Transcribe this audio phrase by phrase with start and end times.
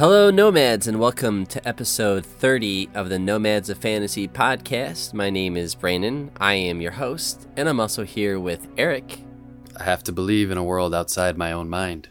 [0.00, 5.12] Hello, Nomads, and welcome to episode 30 of the Nomads of Fantasy podcast.
[5.12, 6.30] My name is Brandon.
[6.40, 9.20] I am your host, and I'm also here with Eric.
[9.76, 12.08] I have to believe in a world outside my own mind.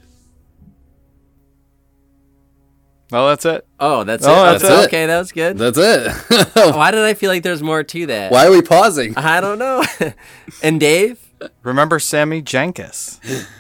[3.10, 3.66] Well, that's it.
[3.80, 4.60] Oh, that's Oh, it.
[4.60, 4.86] that's Okay, it.
[4.86, 5.58] Okay, that was good.
[5.58, 6.48] That's it.
[6.76, 8.32] Why did I feel like there's more to that?
[8.32, 9.18] Why are we pausing?
[9.18, 9.84] I don't know.
[10.62, 11.18] and Dave?
[11.64, 13.20] Remember Sammy Jankis?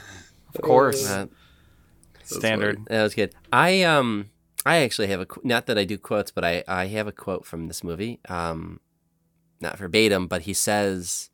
[0.56, 1.08] Of course.
[1.10, 1.28] Uh,
[2.38, 2.86] Standard.
[2.88, 3.34] that was good.
[3.52, 4.30] I um
[4.66, 7.46] I actually have a not that I do quotes, but I I have a quote
[7.46, 8.20] from this movie.
[8.28, 8.80] Um
[9.62, 11.30] not verbatim, but he says,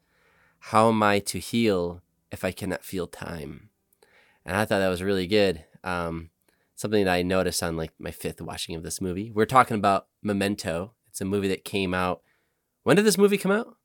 [0.59, 3.69] "How am I to heal if I cannot feel time?"
[4.45, 5.65] And I thought that was really good.
[5.83, 6.29] Um
[6.75, 9.31] something that I noticed on like my fifth watching of this movie.
[9.31, 10.93] We're talking about Memento.
[11.07, 12.21] It's a movie that came out.
[12.83, 13.77] When did this movie come out?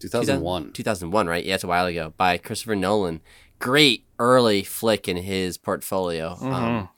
[0.00, 0.72] 2001.
[0.72, 1.44] 2001, right?
[1.44, 3.20] Yeah, it's a while ago by Christopher Nolan.
[3.62, 6.36] Great early flick in his portfolio.
[6.40, 6.88] Um,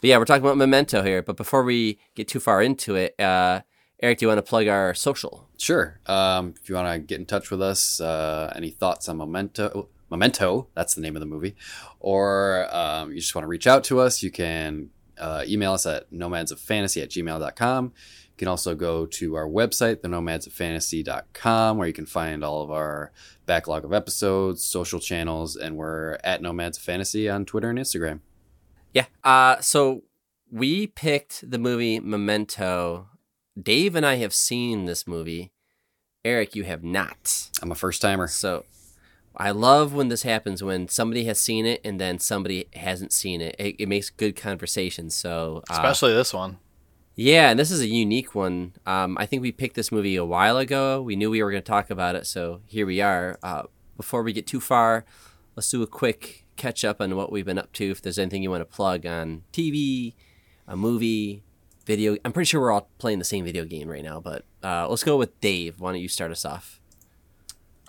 [0.00, 1.22] but yeah, we're talking about Memento here.
[1.22, 3.60] But before we get too far into it, uh,
[4.02, 5.48] Eric, do you want to plug our social?
[5.58, 6.00] Sure.
[6.06, 9.88] Um, if you want to get in touch with us, uh, any thoughts on Memento?
[10.10, 11.54] Memento, that's the name of the movie.
[12.00, 15.86] Or um, you just want to reach out to us, you can uh, email us
[15.86, 17.92] at nomadsoffantasy at gmail.com.
[18.38, 23.10] You can also go to our website, thenomadsoffantasy.com, where you can find all of our
[23.46, 28.20] backlog of episodes, social channels, and we're at Nomads of Fantasy on Twitter and Instagram.
[28.94, 29.06] Yeah.
[29.24, 30.04] Uh, so
[30.52, 33.08] we picked the movie Memento.
[33.60, 35.50] Dave and I have seen this movie.
[36.24, 37.50] Eric, you have not.
[37.60, 38.28] I'm a first timer.
[38.28, 38.64] So
[39.36, 43.40] I love when this happens when somebody has seen it and then somebody hasn't seen
[43.40, 43.56] it.
[43.58, 45.10] It, it makes good conversation.
[45.10, 46.58] So uh, Especially this one.
[47.20, 48.74] Yeah, and this is a unique one.
[48.86, 51.02] Um, I think we picked this movie a while ago.
[51.02, 53.40] We knew we were going to talk about it, so here we are.
[53.42, 53.64] Uh,
[53.96, 55.04] before we get too far,
[55.56, 57.90] let's do a quick catch up on what we've been up to.
[57.90, 60.14] If there's anything you want to plug on TV,
[60.68, 61.42] a movie,
[61.86, 62.16] video.
[62.24, 65.02] I'm pretty sure we're all playing the same video game right now, but uh, let's
[65.02, 65.80] go with Dave.
[65.80, 66.80] Why don't you start us off?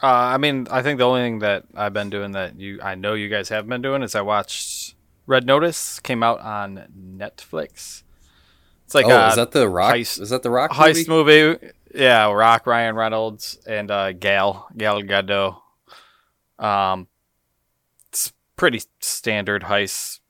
[0.01, 2.95] Uh, I mean, I think the only thing that I've been doing that you, I
[2.95, 4.95] know you guys have been doing is I watched
[5.27, 8.01] Red Notice came out on Netflix.
[8.89, 9.93] It's like oh, a is that the Rock?
[9.93, 11.43] heist- is that the Rock heist movie?
[11.43, 11.67] movie?
[11.93, 15.57] Yeah, Rock, Ryan Reynolds, and uh, Gal Gal Gadot.
[16.57, 17.07] Um,
[18.07, 20.21] it's pretty standard heist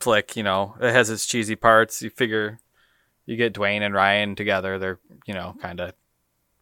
[0.00, 0.36] flick.
[0.36, 2.02] You know, it has its cheesy parts.
[2.02, 2.58] You figure
[3.24, 5.94] you get Dwayne and Ryan together, they're you know kind of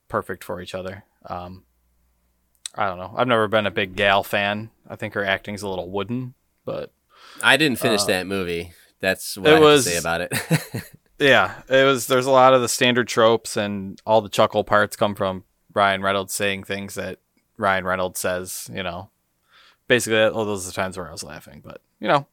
[0.06, 1.02] perfect for each other.
[1.28, 1.64] Um,
[2.76, 3.12] I don't know.
[3.16, 4.70] I've never been a big Gal fan.
[4.88, 6.92] I think her acting's a little wooden, but
[7.42, 8.74] I didn't finish Uh, that movie.
[9.00, 10.32] That's what I was- to say about it.
[11.18, 12.06] Yeah, it was.
[12.06, 15.44] There's a lot of the standard tropes, and all the chuckle parts come from
[15.74, 17.18] Ryan Reynolds saying things that
[17.56, 18.70] Ryan Reynolds says.
[18.72, 19.10] You know,
[19.88, 21.62] basically, all those are the times where I was laughing.
[21.64, 22.26] But you know,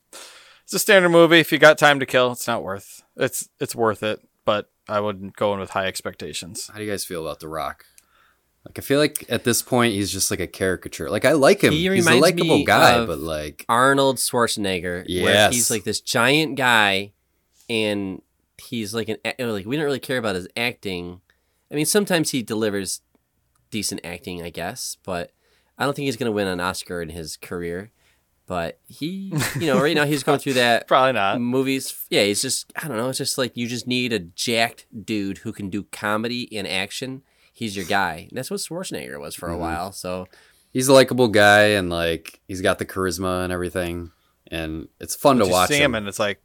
[0.64, 1.40] it's a standard movie.
[1.40, 3.04] If you got time to kill, it's not worth.
[3.16, 6.70] It's it's worth it, but I wouldn't go in with high expectations.
[6.72, 7.86] How do you guys feel about The Rock?
[8.66, 11.10] Like, I feel like at this point he's just like a caricature.
[11.10, 11.74] Like, I like him.
[11.74, 15.00] He he's a likable guy, but like, Arnold Schwarzenegger.
[15.06, 15.54] Where Yes.
[15.54, 17.12] he's like this giant guy,
[17.70, 18.22] and
[18.62, 21.22] he's like an like we don't really care about his acting.
[21.72, 23.02] I mean, sometimes he delivers
[23.72, 25.32] decent acting, I guess, but
[25.78, 27.92] I don't think he's gonna win an Oscar in his career.
[28.46, 31.40] But he, you know, right now he's going through that Probably not.
[31.40, 31.96] movies.
[32.10, 33.08] Yeah, he's just I don't know.
[33.10, 37.24] It's just like you just need a jacked dude who can do comedy and action.
[37.54, 38.28] He's your guy.
[38.30, 39.60] And that's what Schwarzenegger was for a Mhm.
[39.60, 39.92] while.
[39.94, 40.28] So
[40.72, 44.12] he's a likable guy, and like, he's got the charisma and everything,
[44.48, 45.92] and it's fun But to watch see him.
[45.92, 46.42] him, and it's like,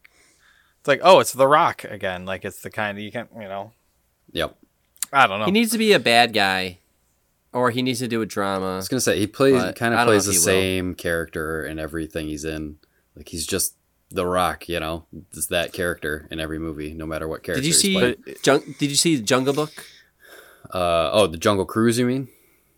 [0.80, 2.24] it's like, oh, it's The Rock again.
[2.24, 3.72] Like it's the kind of you can, you know,
[4.32, 4.56] Yep.
[5.12, 5.46] I don't know.
[5.46, 6.78] he needs to be a bad guy,
[7.52, 8.72] or he needs to do a drama.
[8.74, 10.44] I was gonna say he plays kind of plays the he will.
[10.44, 12.76] same character in everything he's in.
[13.16, 13.74] Like, he's just
[14.10, 17.62] The Rock, you know, just that character in every movie, no matter what character.
[17.62, 17.94] Did you see?
[17.94, 18.16] playing.
[18.44, 19.72] Jung- did you see Jungle Book?
[20.72, 22.28] Uh, oh, the Jungle Cruise, you mean?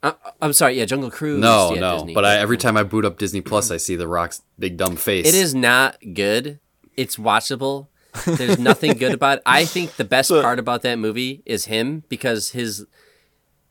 [0.02, 0.78] Uh, I'm sorry.
[0.78, 1.40] Yeah, Jungle Cruise.
[1.40, 1.94] No, yeah, no.
[1.98, 2.14] Disney.
[2.14, 4.96] But I, every time I boot up Disney Plus, I see The Rock's big dumb
[4.96, 5.26] face.
[5.26, 6.60] it is not good.
[6.96, 7.88] It's watchable.
[8.26, 9.42] There's nothing good about it.
[9.46, 12.86] I think the best So- part about that movie is him because his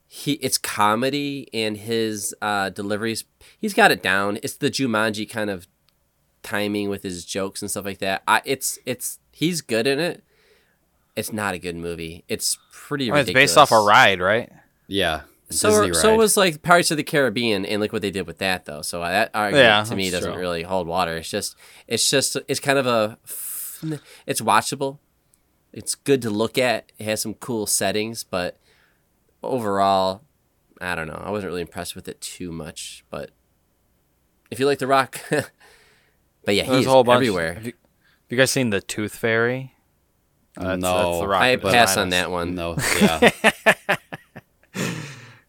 [0.07, 3.25] he it's comedy and his uh deliveries
[3.59, 4.39] he's got it down.
[4.41, 5.67] It's the Jumanji kind of
[6.41, 8.23] timing with his jokes and stuff like that.
[8.27, 10.23] I it's it's he's good in it.
[11.15, 12.23] It's not a good movie.
[12.29, 14.49] It's pretty I mean, it's based off a ride, right?
[14.87, 15.21] Yeah.
[15.51, 18.37] So, Disney so was like Pirates of the Caribbean, and look what they did with
[18.37, 18.81] that, though.
[18.83, 20.39] So uh, that uh, argument Yeah, to me doesn't true.
[20.39, 21.17] really hold water.
[21.17, 21.55] It's just,
[21.87, 23.17] it's just, it's kind of a
[24.27, 24.99] it's watchable.
[25.73, 26.91] It's good to look at.
[26.99, 28.57] It has some cool settings, but
[29.41, 30.21] overall,
[30.81, 31.21] I don't know.
[31.23, 33.03] I wasn't really impressed with it too much.
[33.09, 33.31] But
[34.51, 37.17] if you like The Rock, but yeah, There's he's a whole bunch.
[37.17, 37.53] everywhere.
[37.55, 39.73] Have you, have you guys seen the Tooth Fairy?
[40.55, 42.53] That's, No, that's the rock I pass on that one.
[42.55, 43.31] No, yeah,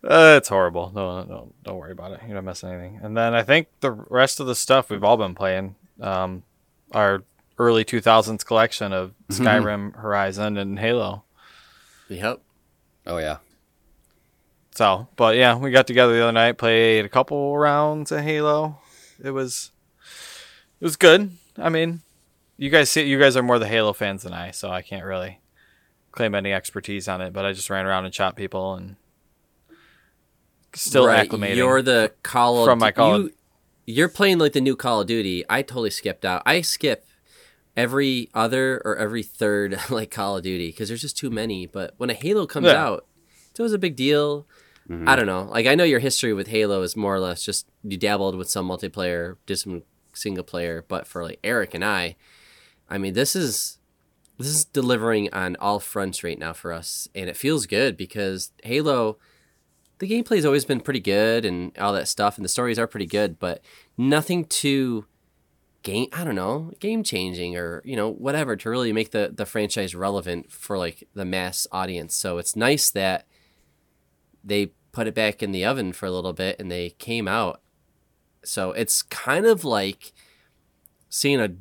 [0.03, 0.93] Uh, it's horrible.
[0.95, 2.21] No, no, don't worry about it.
[2.25, 3.01] You're not missing anything.
[3.03, 6.43] And then I think the rest of the stuff we've all been playing, um,
[6.93, 7.23] our
[7.59, 11.25] early 2000s collection of Skyrim, Horizon, and Halo.
[12.09, 12.41] Yep.
[13.07, 13.39] oh yeah.
[14.73, 18.79] So, but yeah, we got together the other night, played a couple rounds of Halo.
[19.23, 19.73] It was,
[20.81, 21.33] it was good.
[21.59, 22.01] I mean,
[22.57, 25.05] you guys see, you guys are more the Halo fans than I, so I can't
[25.05, 25.41] really
[26.13, 27.33] claim any expertise on it.
[27.33, 28.97] But I just ran around and shot people and
[30.75, 31.29] still right.
[31.29, 31.57] acclimating.
[31.57, 33.33] You're the Call of From my Call you,
[33.87, 35.45] You're playing like the new Call of Duty.
[35.49, 36.43] I totally skipped out.
[36.47, 37.07] I skip
[37.77, 41.67] every other or every third like Call of Duty because there's just too many.
[41.67, 42.85] But when a Halo comes Yeah.
[42.85, 43.07] out,
[43.51, 44.47] it's always a big deal.
[44.89, 45.09] Mm-hmm.
[45.09, 45.43] I don't know.
[45.51, 48.51] Like I know your history with Halo is more or less just you dabbled with
[48.51, 49.83] some multiplayer, did some
[50.13, 52.17] single player, but for like Eric and I,
[52.89, 53.79] I mean this is
[54.39, 58.51] this is delivering on all fronts right now for us, and it feels good because
[58.65, 59.19] Halo,
[60.01, 63.07] the gameplay's always been pretty good and all that stuff, and the stories are pretty
[63.07, 63.63] good, but
[63.97, 65.05] nothing too
[65.83, 66.09] game.
[66.13, 69.95] I don't know, game changing or you know whatever to really make the the franchise
[69.95, 72.17] relevant for like the mass audience.
[72.17, 73.27] So it's nice that
[74.43, 77.61] they put it back in the oven for a little bit and they came out.
[78.43, 80.13] So it's kind of like
[81.11, 81.55] seeing a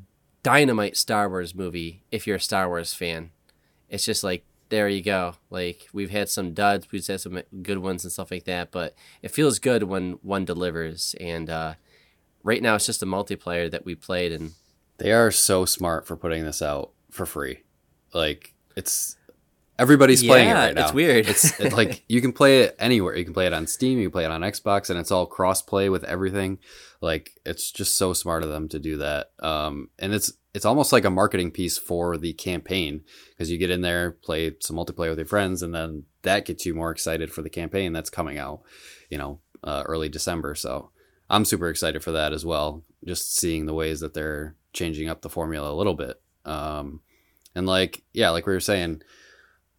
[0.43, 3.31] dynamite Star Wars movie if you're a Star Wars fan.
[3.89, 5.35] It's just like there you go.
[5.49, 8.95] Like we've had some duds, we've had some good ones and stuff like that, but
[9.21, 11.15] it feels good when one delivers.
[11.19, 11.73] And uh,
[12.43, 14.53] right now it's just a multiplayer that we played, and
[14.97, 17.63] They are so smart for putting this out for free.
[18.13, 19.17] Like it's
[19.79, 20.83] everybody's playing it right now.
[20.83, 21.27] it's weird.
[21.27, 23.15] It's it's like you can play it anywhere.
[23.15, 25.25] You can play it on Steam, you can play it on Xbox, and it's all
[25.25, 26.59] cross play with everything.
[27.01, 29.31] Like it's just so smart of them to do that.
[29.39, 33.69] Um, and it's it's almost like a marketing piece for the campaign because you get
[33.69, 37.31] in there, play some multiplayer with your friends, and then that gets you more excited
[37.31, 38.61] for the campaign that's coming out.
[39.09, 40.55] You know, uh, early December.
[40.55, 40.91] So
[41.29, 42.83] I'm super excited for that as well.
[43.05, 46.21] Just seeing the ways that they're changing up the formula a little bit.
[46.45, 47.01] Um,
[47.55, 49.01] and like, yeah, like we were saying,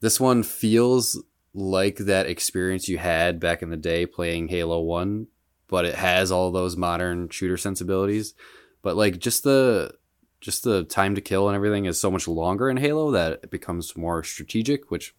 [0.00, 1.22] this one feels
[1.54, 5.26] like that experience you had back in the day playing Halo 1,
[5.68, 8.34] but it has all those modern shooter sensibilities.
[8.82, 9.94] But like just the
[10.40, 13.50] just the time to kill and everything is so much longer in Halo that it
[13.50, 15.14] becomes more strategic, which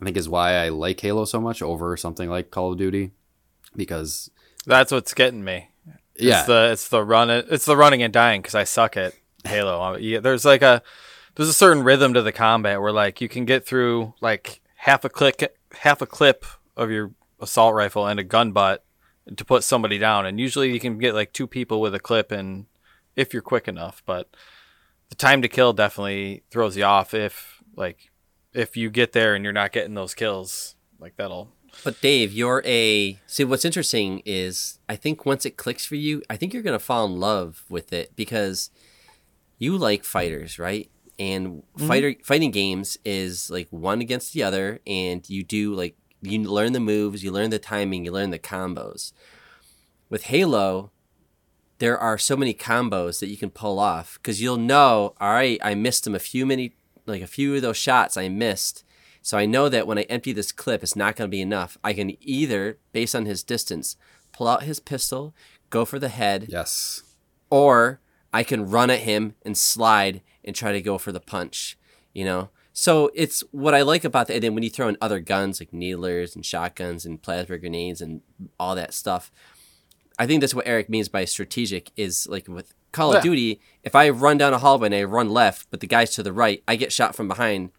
[0.00, 3.10] I think is why I like Halo so much over something like Call of Duty
[3.76, 4.30] because
[4.66, 5.68] That's what's getting me.
[6.18, 9.14] yeah, It's the it's the run it's the running and dying because I suck at
[9.44, 9.96] Halo.
[10.00, 10.82] Yeah, There's like a
[11.34, 15.04] there's a certain rhythm to the combat where like you can get through like half
[15.04, 16.44] a click half a clip
[16.76, 18.84] of your assault rifle and a gun butt
[19.36, 22.32] to put somebody down, and usually you can get like two people with a clip
[22.32, 22.66] and
[23.14, 24.28] if you're quick enough, but
[25.10, 28.10] the time to kill definitely throws you off if like
[28.52, 31.52] if you get there and you're not getting those kills like that'll
[31.84, 33.44] But Dave, you're a see.
[33.44, 37.06] What's interesting is I think once it clicks for you, I think you're gonna fall
[37.06, 38.70] in love with it because
[39.58, 40.90] you like fighters, right?
[41.18, 41.86] And mm-hmm.
[41.86, 46.72] fighter fighting games is like one against the other, and you do like you learn
[46.72, 49.12] the moves, you learn the timing, you learn the combos.
[50.08, 50.90] With Halo,
[51.78, 55.58] there are so many combos that you can pull off because you'll know, all right,
[55.62, 56.74] I missed him a few many
[57.06, 58.84] like a few of those shots I missed.
[59.20, 61.78] So I know that when I empty this clip, it's not going to be enough.
[61.84, 63.96] I can either, based on his distance,
[64.32, 65.34] pull out his pistol,
[65.70, 67.02] go for the head, yes,
[67.50, 68.00] or
[68.32, 71.76] I can run at him and slide and try to go for the punch.
[72.12, 74.34] You know, so it's what I like about that.
[74.34, 78.00] And then when you throw in other guns like needlers and shotguns and plasma grenades
[78.02, 78.20] and
[78.60, 79.32] all that stuff,
[80.18, 81.90] I think that's what Eric means by strategic.
[81.96, 83.18] Is like with Call Yeah.
[83.18, 86.10] of Duty, if I run down a hallway and I run left, but the guy's
[86.16, 87.70] to the right, I get shot from behind.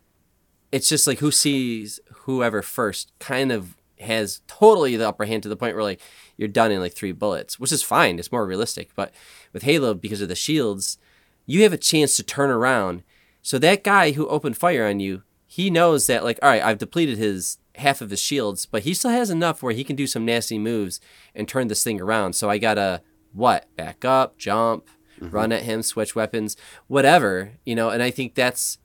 [0.72, 5.50] It's just like who sees whoever first kind of has totally the upper hand to
[5.50, 6.01] the point where like
[6.36, 8.17] you're done in like three bullets, which is fine.
[8.17, 8.89] It's more realistic.
[8.96, 9.13] But
[9.53, 10.98] with Halo, because of the shields,
[11.45, 13.03] you have a chance to turn around.
[13.41, 16.77] So that guy who opened fire on you, he knows that like, all right, I've
[16.77, 20.07] depleted his half of his shields, but he still has enough where he can do
[20.07, 21.00] some nasty moves
[21.35, 22.33] and turn this thing around.
[22.33, 23.01] So I gotta
[23.33, 23.75] what?
[23.75, 24.88] Back up, jump,
[25.19, 25.35] mm-hmm.
[25.35, 26.55] run at him, switch weapons,
[26.88, 28.77] whatever, you know, and I think that's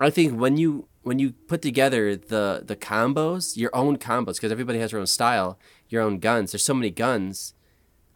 [0.00, 4.52] I think when you when you put together the the combos, your own combos, because
[4.52, 5.58] everybody has their own style,
[5.88, 6.52] your own guns.
[6.52, 7.54] There's so many guns.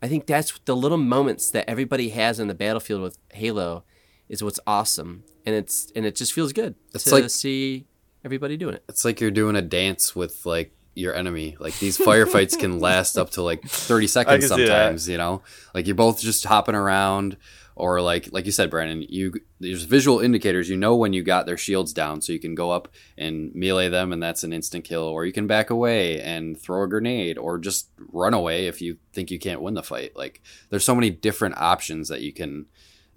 [0.02, 3.84] I think that's the little moments that everybody has in the battlefield with Halo,
[4.28, 7.86] is what's awesome, and it's and it just feels good It's to like- see
[8.24, 8.84] everybody doing it.
[8.88, 11.56] it's like you're doing a dance with like your enemy.
[11.60, 14.68] Like these firefights can last up to like 30 seconds can see that.
[14.68, 15.42] sometimes, you know?
[15.74, 17.36] Like you're both just hopping around
[17.78, 20.68] or like like you said Brandon, you there's visual indicators.
[20.68, 23.88] You know when you got their shields down so you can go up and melee
[23.88, 27.38] them and that's an instant kill or you can back away and throw a grenade
[27.38, 30.16] or just run away if you think you can't win the fight.
[30.16, 32.66] Like there's so many different options that you can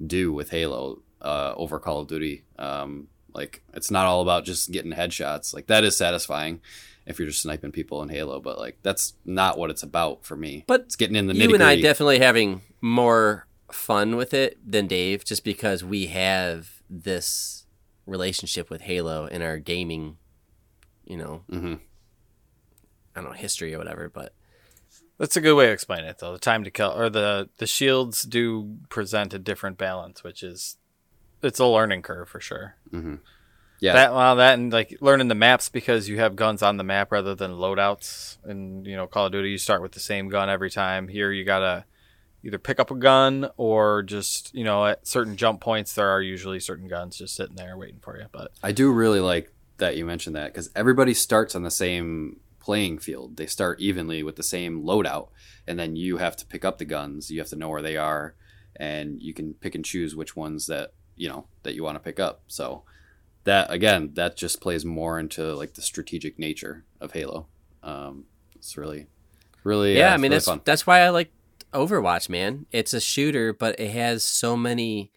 [0.05, 2.43] do with Halo uh, over Call of Duty.
[2.57, 5.53] Um, like it's not all about just getting headshots.
[5.53, 6.61] Like that is satisfying
[7.05, 10.35] if you're just sniping people in Halo, but like that's not what it's about for
[10.35, 10.65] me.
[10.67, 14.87] But it's getting in the you and I definitely having more fun with it than
[14.87, 17.65] Dave, just because we have this
[18.05, 20.17] relationship with Halo in our gaming,
[21.05, 21.75] you know, hmm
[23.15, 24.09] I don't know, history or whatever.
[24.09, 24.33] But
[25.17, 26.33] That's a good way to explain it, though.
[26.33, 30.77] The time to kill or the the shields do present a different balance, which is
[31.43, 32.75] it's a learning curve for sure.
[32.91, 33.15] hmm
[33.79, 36.83] Yeah, That well, that and like learning the maps because you have guns on the
[36.83, 38.37] map rather than loadouts.
[38.43, 41.07] And you know, Call of Duty, you start with the same gun every time.
[41.07, 41.85] Here, you gotta
[42.43, 46.21] either pick up a gun or just you know at certain jump points there are
[46.21, 48.25] usually certain guns just sitting there waiting for you.
[48.31, 52.39] But I do really like that you mentioned that because everybody starts on the same
[52.59, 53.37] playing field.
[53.37, 55.29] They start evenly with the same loadout,
[55.67, 57.31] and then you have to pick up the guns.
[57.31, 58.35] You have to know where they are,
[58.75, 61.99] and you can pick and choose which ones that you know that you want to
[61.99, 62.43] pick up.
[62.47, 62.83] So
[63.43, 67.47] that again, that just plays more into like the strategic nature of Halo.
[67.83, 69.07] Um, it's really,
[69.63, 70.61] really yeah, uh, I mean really that's fun.
[70.63, 71.31] that's why I like
[71.73, 72.65] Overwatch, man.
[72.71, 75.11] It's a shooter, but it has so many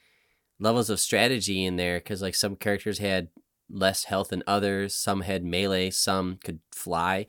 [0.61, 3.28] levels of strategy in there because like some characters had
[3.70, 7.26] less health than others, some had melee, some could fly,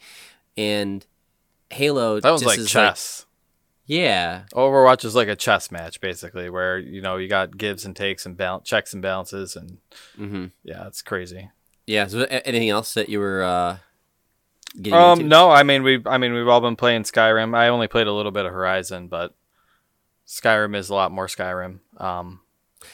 [0.55, 1.05] and
[1.72, 3.25] Halo that was like chess.
[3.86, 7.96] yeah, Overwatch is like a chess match basically, where you know you got gives and
[7.96, 9.79] takes and checks and balances, and
[10.15, 11.50] hmm yeah, it's crazy.
[11.88, 12.05] yeah.
[12.08, 13.77] So anything else that you were uh,
[14.91, 15.29] Um, into?
[15.29, 17.55] no, I mean we, I mean we've all been playing Skyrim.
[17.55, 19.36] I only played a little bit of Horizon, but
[20.27, 21.79] Skyrim is a lot more Skyrim.
[21.98, 22.41] Um,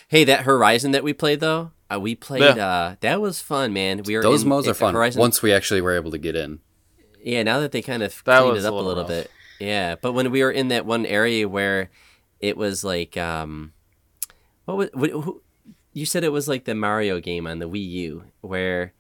[0.08, 2.42] Hey, that Horizon that we played though, uh, we played.
[2.42, 2.68] Yeah.
[2.68, 4.04] Uh, that was fun, man.
[4.04, 4.94] We were Those in, modes are fun.
[4.94, 6.60] Horizon Once we actually were able to get in.
[7.24, 9.30] Yeah, now that they kind of That cleaned was it up a little little bit.
[9.60, 11.92] Yeah, but when we were in that one area where
[12.40, 13.74] it was like, um,
[14.66, 15.42] what was what, who,
[15.94, 18.94] you said it was like the Mario game on the Wii U where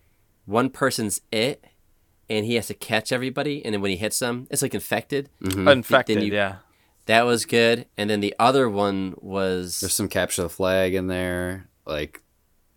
[0.45, 1.65] one person's it
[2.30, 5.30] and he has to catch everybody, and then when he hits them, it's like infected.
[5.42, 5.72] Mhm.
[5.72, 6.58] Infected, you- yeah.
[7.08, 11.08] That was good, and then the other one was There's some capture the flag in
[11.08, 11.68] there.
[11.86, 12.22] Like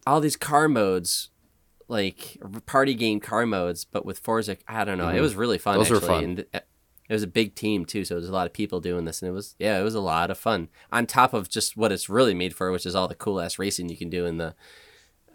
[0.06, 1.28] all these car modes,
[1.88, 4.56] like party game car modes, but with Forza.
[4.66, 5.08] I don't know.
[5.10, 5.20] It Mhm.
[5.20, 5.76] was really fun.
[5.78, 6.24] Those were fun.
[6.24, 6.66] And it
[7.06, 9.28] it was a big team too, so there's a lot of people doing this, and
[9.28, 10.68] it was yeah, it was a lot of fun.
[10.90, 13.58] On top of just what it's really made for, which is all the cool ass
[13.58, 14.54] racing you can do in the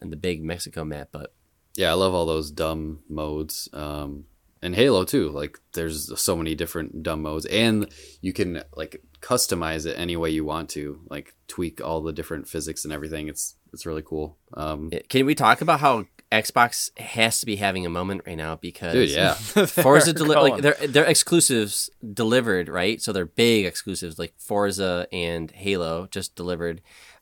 [0.01, 1.09] in the big Mexico map.
[1.11, 1.31] But
[1.79, 3.69] Yeah, I love all those dumb modes.
[3.71, 4.25] Um,
[4.61, 5.29] and Halo too.
[5.29, 7.87] Like, there's so many different dumb modes, and
[8.19, 10.99] you can like customize it any way you want to.
[11.09, 13.29] Like, tweak all the different physics and everything.
[13.29, 14.37] It's it's really cool.
[14.55, 18.57] Um, can we talk about how Xbox has to be having a moment right now
[18.57, 19.33] because dude, yeah,
[19.65, 23.01] Forza They're deli- like they're they're exclusives delivered, right?
[23.01, 26.81] So they're big exclusives like Forza and Halo just delivered.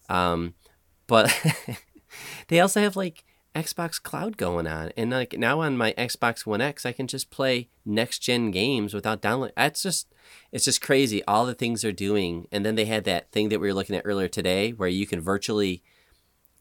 [0.09, 0.55] Um,
[1.05, 1.31] but
[2.47, 3.23] they also have like
[3.57, 7.31] Xbox Cloud going on, and like now on my Xbox One X, I can just
[7.31, 9.51] play next gen games without download.
[9.57, 10.13] That's just
[10.51, 12.47] it's just crazy all the things they're doing.
[12.51, 15.07] And then they had that thing that we were looking at earlier today, where you
[15.07, 15.81] can virtually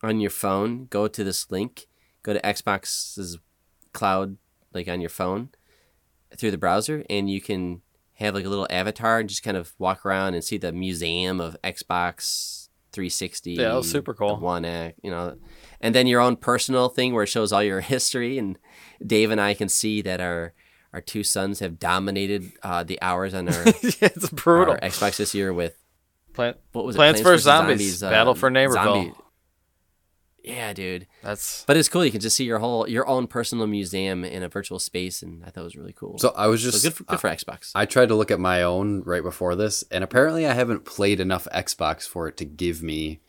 [0.03, 1.87] on your phone go to this link,
[2.23, 3.39] go to Xbox's
[3.93, 4.39] cloud
[4.73, 5.51] like on your phone
[6.35, 7.83] through the browser, and you can
[8.15, 11.43] have like a little avatar and just kind of walk around and see the museum
[11.43, 12.56] of Xbox
[12.97, 13.53] 360.
[13.53, 14.37] Yeah, that was super cool.
[14.39, 15.37] One X, you know,
[15.83, 18.39] and then your own personal thing where it shows all your history.
[18.39, 18.59] And
[19.07, 20.55] Dave and I can see that our
[20.93, 24.73] our two sons have dominated uh, the hours on our, it's brutal.
[24.75, 25.77] our Xbox this year with
[26.33, 26.99] Plant, what was it?
[26.99, 27.43] Plants vs.
[27.43, 29.15] Zombies, Battle for Neighborville.
[30.47, 31.07] Yeah, dude.
[31.23, 32.05] That's But it's cool.
[32.05, 35.43] You can just see your whole your own personal museum in a virtual space, and
[35.45, 36.19] I thought it was really cool.
[36.19, 37.73] so I was So just good for, good for Xbox.
[37.75, 41.21] I tried to look at my own right before this, and apparently I haven't played
[41.21, 43.21] enough Xbox for it to give me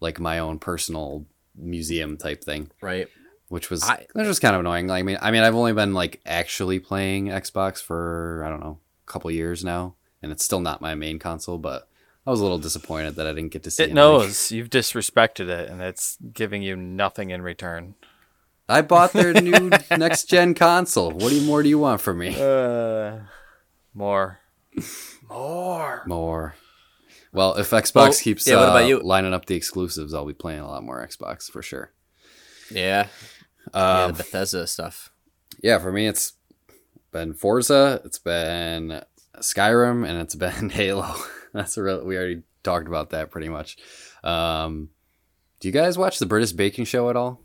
[0.00, 2.70] like my own personal museum type thing.
[2.80, 3.08] right.
[3.48, 4.86] which was I- that was kind of annoying.
[4.86, 8.60] Like, I mean, I mean, I've only been like actually playing Xbox for I don't
[8.60, 11.58] know a couple years now, and it's still not my main console.
[11.58, 11.88] But
[12.26, 13.82] I was a little disappointed that I didn't get to see.
[13.82, 13.94] it any.
[13.94, 17.94] knows you've disrespected it, and it's giving you nothing in return.
[18.68, 21.10] I bought their new next gen console.
[21.10, 22.36] What do you, more do you want from me?
[22.40, 23.20] Uh,
[23.94, 24.38] more,
[25.28, 26.02] more.
[26.06, 26.54] More.
[27.32, 29.00] Well, if Xbox Well, keeps yeah, what uh, about you?
[29.00, 31.92] lining up the exclusives, I'll be playing a lot more Xbox for sure.
[32.70, 33.06] Yeah.
[33.74, 35.10] yeah, Um, the Bethesda stuff.
[35.62, 36.34] yeah, for me, it's
[37.12, 39.02] been Forza, it's been
[39.38, 41.14] Skyrim, and it's been Halo.
[41.54, 42.04] That's a real.
[42.04, 43.76] We already talked about that pretty much.
[44.22, 44.90] Um,
[45.60, 47.40] do you guys watch the British Baking Show at all?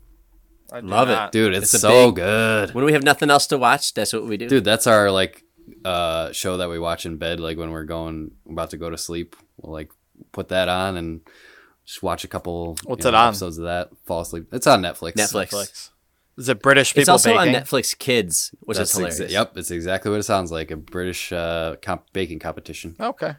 [0.72, 1.32] I do Love it.
[1.32, 2.74] Dude, it's, It's so big- good.
[2.74, 4.48] When we have nothing else to watch, that's what we do.
[4.48, 5.42] Dude, that's our like
[5.84, 8.98] uh show that we watch in bed like when we're going about to go to
[8.98, 9.36] sleep.
[9.58, 9.90] We'll like
[10.32, 11.20] put that on and
[11.84, 13.28] just watch a couple What's you it on?
[13.28, 13.90] episodes of that.
[14.06, 14.48] Fall asleep.
[14.52, 15.12] It's on Netflix.
[15.14, 15.48] Netflix.
[15.50, 15.90] Netflix.
[16.38, 17.54] Is it British people it's also baking?
[17.54, 19.20] on Netflix Kids, which That's is hilarious.
[19.20, 20.70] exa- yep, it's exactly what it sounds like.
[20.70, 22.96] A British uh comp- baking competition.
[23.00, 23.34] Okay.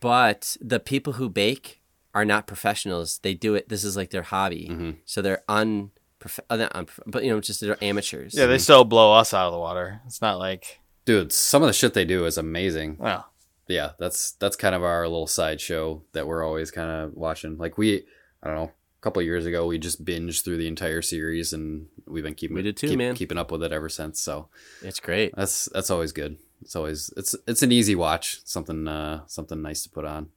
[0.00, 1.80] But the people who bake
[2.14, 3.18] are not professionals.
[3.22, 3.68] They do it.
[3.68, 4.68] This is like their hobby.
[4.70, 4.90] Mm-hmm.
[5.04, 8.34] So they're unprof- uh, unprof- but you know, just they're amateurs.
[8.36, 10.00] Yeah, they still blow us out of the water.
[10.06, 12.96] It's not like Dude, some of the shit they do is amazing.
[12.98, 13.30] well,
[13.68, 17.58] Yeah, that's that's kind of our little side show that we're always kind of watching.
[17.58, 18.04] Like we,
[18.42, 21.52] I don't know, a couple of years ago we just binged through the entire series
[21.52, 23.14] and we've been keeping We did too, keep- man.
[23.14, 24.20] keeping up with it ever since.
[24.20, 24.48] So
[24.82, 25.32] It's great.
[25.36, 26.38] that's that's always good.
[26.62, 28.40] It's always it's it's an easy watch.
[28.44, 30.30] Something uh something nice to put on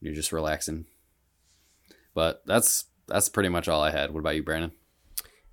[0.00, 0.86] when you're just relaxing.
[2.14, 4.10] But that's that's pretty much all I had.
[4.10, 4.72] What about you, Brandon?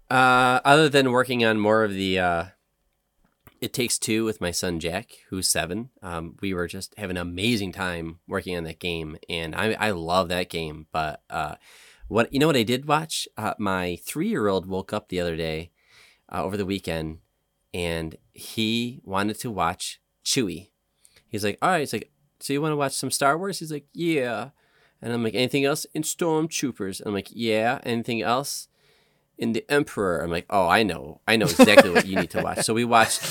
[0.09, 2.45] Uh, other than working on more of the uh,
[3.61, 7.21] It Takes Two with my son Jack, who's seven, um, we were just having an
[7.21, 10.87] amazing time working on that game, and I I love that game.
[10.91, 11.55] But uh,
[12.07, 13.27] what you know what I did watch?
[13.37, 15.71] Uh, my three year old woke up the other day
[16.31, 17.19] uh, over the weekend,
[17.73, 20.69] and he wanted to watch Chewie.
[21.27, 21.79] He's like, all right.
[21.79, 23.59] He's like, so you want to watch some Star Wars?
[23.59, 24.49] He's like, yeah.
[25.01, 26.99] And I'm like, anything else in Stormtroopers?
[26.99, 27.79] And I'm like, yeah.
[27.83, 28.67] Anything else?
[29.37, 30.19] in the Emperor.
[30.19, 32.65] I'm like, oh, I know, I know exactly what you need to watch.
[32.65, 33.21] So we watched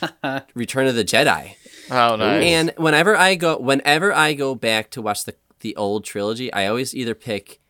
[0.54, 1.54] Return of the Jedi,
[1.90, 2.44] oh nice.
[2.44, 6.66] and whenever I go, whenever I go back to watch the the old trilogy, I
[6.66, 7.60] always either pick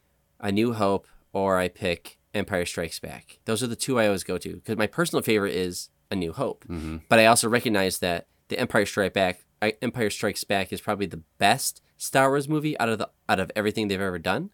[0.41, 3.39] A New Hope or I pick Empire Strikes Back.
[3.47, 6.33] Those are the two I always go to because my personal favorite is A New
[6.33, 6.99] Hope, mm-hmm.
[7.09, 9.41] but I also recognize that the Empire Strike Back,
[9.83, 13.51] Empire Strikes Back is probably the best Star Wars movie out of the out of
[13.57, 14.51] everything they've ever done.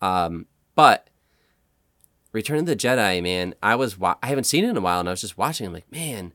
[0.00, 1.08] Um, but
[2.32, 5.00] Return of the Jedi, man, I was wa- I haven't seen it in a while,
[5.00, 5.66] and I was just watching.
[5.66, 6.32] I'm like, man,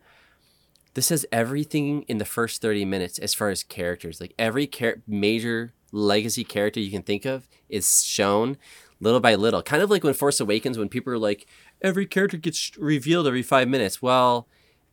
[0.93, 4.19] this has everything in the first 30 minutes as far as characters.
[4.19, 8.57] Like every char- major legacy character you can think of is shown
[8.99, 9.61] little by little.
[9.61, 11.47] Kind of like when Force Awakens, when people are like,
[11.81, 14.01] every character gets revealed every five minutes.
[14.01, 14.47] Well,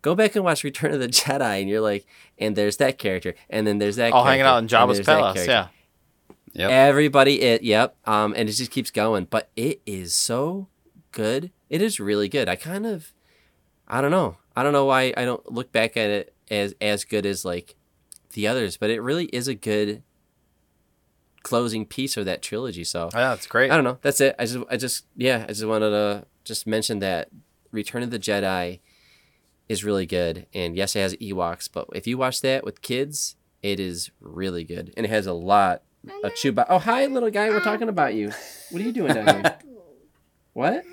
[0.08, 2.06] go back and watch Return of the Jedi, and you're like,
[2.38, 4.12] and there's that character, and then there's that.
[4.12, 5.46] all hanging out in Jabba's palace.
[5.46, 5.68] Yeah.
[6.54, 6.70] Yep.
[6.70, 7.96] Everybody, it, yep.
[8.06, 9.26] Um, and it just keeps going.
[9.26, 10.68] But it is so
[11.12, 11.52] good.
[11.68, 12.48] It is really good.
[12.48, 13.12] I kind of,
[13.86, 14.38] I don't know.
[14.56, 17.76] I don't know why I don't look back at it as as good as like
[18.32, 20.02] the others, but it really is a good
[21.42, 22.82] closing piece of that trilogy.
[22.82, 23.70] So Yeah, it's great.
[23.70, 23.98] I don't know.
[24.02, 24.34] That's it.
[24.38, 27.28] I just, I just, yeah, I just wanted to just mention that
[27.70, 28.80] Return of the Jedi
[29.68, 30.46] is really good.
[30.54, 34.64] And yes, it has Ewoks, but if you watch that with kids, it is really
[34.64, 34.92] good.
[34.96, 35.82] And it has a lot
[36.24, 36.66] of Chewbacca.
[36.68, 37.48] Oh, hi, little guy.
[37.50, 38.32] We're talking about you.
[38.70, 39.58] What are you doing down here?
[40.52, 40.84] What?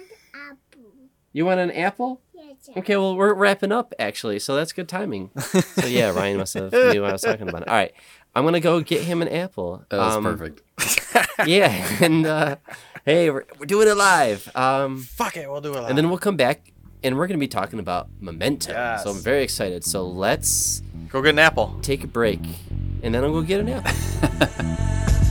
[1.34, 2.22] You want an apple?
[2.78, 5.32] Okay, well, we're wrapping up actually, so that's good timing.
[5.76, 7.68] So yeah, Ryan must have knew what I was talking about.
[7.68, 7.92] All right,
[8.34, 9.84] I'm gonna go get him an apple.
[9.90, 10.62] That was Um, perfect.
[11.46, 12.56] yeah, and uh,
[13.06, 14.50] hey, we're, we're doing it live.
[14.56, 15.82] Um, Fuck it, we'll do it.
[15.82, 15.90] live.
[15.90, 16.72] and then we'll come back
[17.06, 18.72] and we're going to be talking about Memento.
[18.72, 19.04] Yes.
[19.04, 19.86] So I'm very excited.
[19.86, 21.78] So let's go get an apple.
[21.84, 22.42] take a break
[23.04, 25.16] and then I'll go get an apple.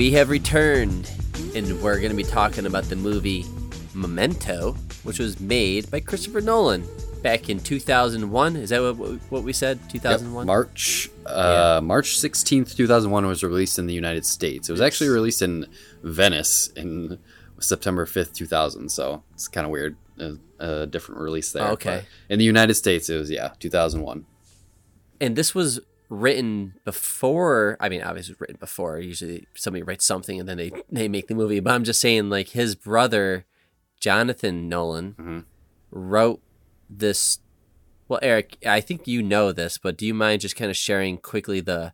[0.00, 1.10] we have returned
[1.54, 3.44] and we're going to be talking about the movie
[3.92, 6.86] Memento, which was made by Christopher Nolan
[7.22, 8.56] back in 2001.
[8.56, 8.94] Is that what,
[9.30, 9.78] what we said?
[9.78, 10.46] Yep, 2001?
[10.46, 14.70] March uh, March 16th, 2001 was released in the United States.
[14.70, 15.66] It was actually released in
[16.02, 17.18] Venice in
[17.58, 18.88] September 5th, 2000.
[18.88, 19.96] So it's kind of weird.
[20.18, 21.68] A, a different release there.
[21.72, 21.96] Okay.
[21.96, 24.24] but In the United States, it was, yeah, 2001.
[25.20, 30.40] and this was written before i mean obviously was written before usually somebody writes something
[30.40, 33.46] and then they, they make the movie but i'm just saying like his brother
[34.00, 35.44] jonathan nolan Mhm.
[35.92, 36.42] wrote
[36.88, 37.38] this
[38.08, 41.16] well eric i think you know this but do you mind just kind of sharing
[41.16, 41.92] quickly the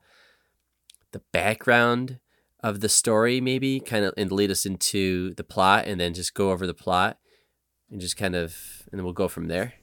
[1.12, 2.18] the background
[2.60, 6.32] of the story maybe kind of and lead us into the plot and then just
[6.34, 7.18] go over the plot
[7.90, 8.56] and just kind of
[8.90, 9.74] and then we'll go from there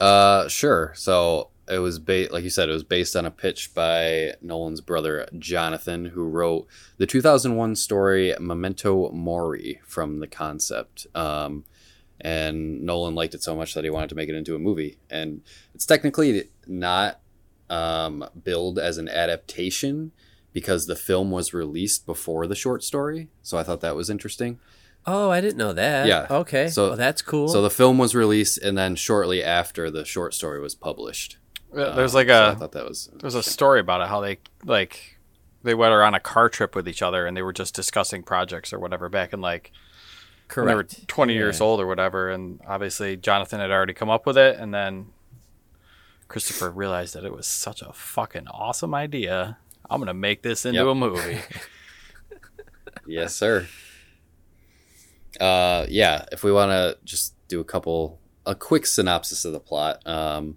[0.00, 0.92] Uh, sure.
[0.96, 4.80] So it was ba- like you said, it was based on a pitch by Nolan's
[4.80, 6.66] brother Jonathan, who wrote
[6.98, 11.06] the 2001 story Memento Mori from the concept.
[11.14, 11.64] Um,
[12.20, 14.98] and Nolan liked it so much that he wanted to make it into a movie.
[15.10, 15.42] And
[15.74, 17.20] it's technically not
[17.70, 20.12] um, billed as an adaptation
[20.52, 23.28] because the film was released before the short story.
[23.42, 24.60] So I thought that was interesting.
[25.06, 26.06] Oh, I didn't know that.
[26.06, 26.26] Yeah.
[26.30, 26.68] Okay.
[26.68, 27.48] So- So that's cool.
[27.48, 31.36] So the film was released, and then shortly after, the short story was published.
[31.74, 34.38] There's like so I a thought that was there's a story about it how they
[34.64, 35.18] like
[35.62, 38.72] they went on a car trip with each other and they were just discussing projects
[38.72, 39.72] or whatever back in like
[40.54, 41.08] when they were correct.
[41.08, 44.74] 20 years old or whatever and obviously Jonathan had already come up with it and
[44.74, 45.06] then
[46.28, 49.58] Christopher realized that it was such a fucking awesome idea.
[49.88, 50.86] I'm going to make this into Yep.
[50.88, 51.40] a movie.
[53.06, 53.66] yes, sir.
[55.40, 56.24] Uh, yeah.
[56.32, 60.06] If we want to just do a couple, a quick synopsis of the plot.
[60.06, 60.56] Um,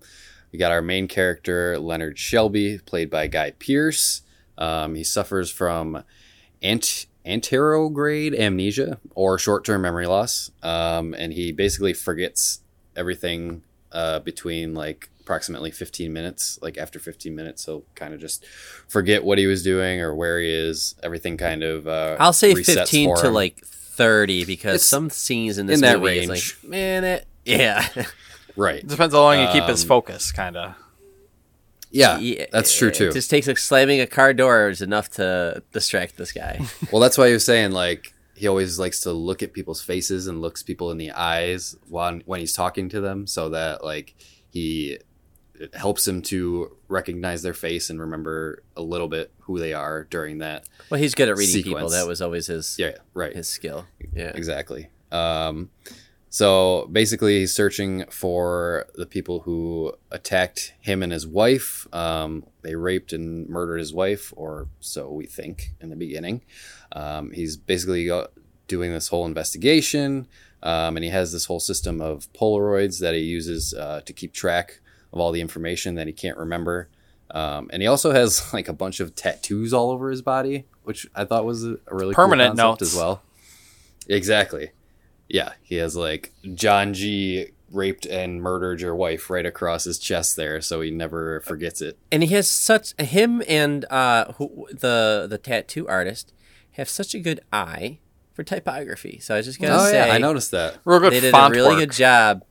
[0.57, 4.23] we got our main character Leonard Shelby, played by Guy Pearce.
[4.57, 6.03] Um, he suffers from
[6.63, 12.61] ant- anterograde amnesia or short-term memory loss, um, and he basically forgets
[12.95, 16.57] everything uh, between like approximately 15 minutes.
[16.59, 18.43] Like after 15 minutes, he'll kind of just
[18.87, 20.95] forget what he was doing or where he is.
[21.03, 23.33] Everything kind of uh, I'll say 15 to him.
[23.35, 27.27] like 30 because It's some scenes in this in that movie is like, man, it,
[27.45, 27.87] yeah.
[28.57, 28.79] Right.
[28.83, 30.75] It depends how long you keep his Um, focus kind of.
[31.89, 33.11] Yeah, Yeah, that's true It too.
[33.13, 36.59] just takes like slamming a car door is enough to distract this guy.
[36.91, 40.27] Well, that's why he was saying like he always likes to look at people's faces
[40.27, 44.15] and looks people in the eyes when when he's talking to them, so that like
[44.49, 44.99] he
[45.59, 50.03] it helps him to recognize their face and remember a little bit who they are
[50.03, 50.67] during that.
[50.91, 51.89] well, he's good at reading people.
[51.89, 53.33] That was always his Yeah, right.
[53.35, 53.85] his skill.
[54.13, 54.33] Yeah.
[54.35, 54.89] Exactly.
[55.11, 55.71] Um,
[56.37, 61.87] so basically, he's searching for the people who attacked him and his wife.
[61.91, 66.43] Um, they raped and murdered his wife, or so we think in the beginning.
[66.91, 68.11] Um, he's basically
[68.67, 70.27] doing this whole investigation,
[70.61, 74.31] um, and he has this whole system of Polaroids that he uses uh, to keep
[74.31, 74.79] track
[75.11, 76.87] of all the information that he can't remember.
[77.31, 81.07] Um, and he also has like a bunch of tattoos all over his body, which
[81.15, 82.83] I thought was a really Permanent cool notes.
[82.83, 83.23] as well.
[84.07, 84.69] Exactly.
[85.29, 90.35] Yeah, he has like John G raped and murdered your wife right across his chest
[90.35, 91.97] there, so he never forgets it.
[92.11, 96.33] And he has such him and uh who, the the tattoo artist
[96.71, 97.99] have such a good eye
[98.33, 99.19] for typography.
[99.19, 100.77] So I just gotta oh say, yeah, I noticed that.
[100.85, 101.79] Real good they did font a really work.
[101.79, 102.43] good job.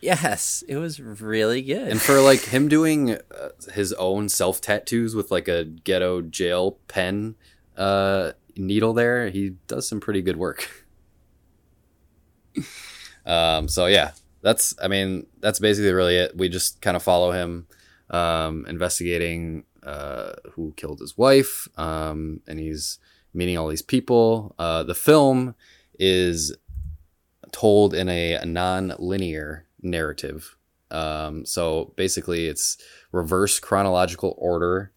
[0.00, 1.88] Yes, it was really good.
[1.88, 6.78] And for like him doing uh, his own self tattoos with like a ghetto jail
[6.88, 7.36] pen
[7.76, 10.68] uh, needle there, he does some pretty good work.
[13.26, 14.12] um, so yeah,
[14.42, 16.36] that's I mean that's basically really it.
[16.36, 17.66] We just kind of follow him
[18.10, 22.98] um, investigating uh, who killed his wife, um, and he's
[23.32, 24.54] meeting all these people.
[24.58, 25.54] Uh, the film
[25.98, 26.56] is
[27.52, 30.56] told in a, non-linear narrative.
[30.90, 32.78] Um, so basically, it's
[33.12, 34.92] reverse chronological order.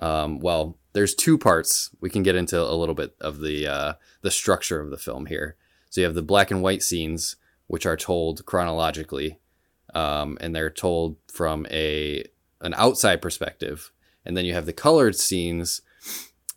[0.00, 1.90] Um, well, there's two parts.
[2.00, 5.26] We can get into a little bit of the uh, the structure of the film
[5.26, 5.56] here.
[5.92, 9.38] So you have the black and white scenes, which are told chronologically,
[9.92, 12.24] um, and they're told from a
[12.62, 13.92] an outside perspective.
[14.24, 15.82] And then you have the colored scenes,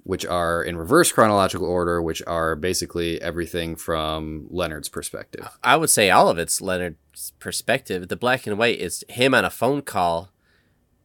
[0.04, 5.50] which are in reverse chronological order, which are basically everything from Leonard's perspective.
[5.62, 8.08] I would say all of it's Leonard's perspective.
[8.08, 10.32] The black and white is him on a phone call,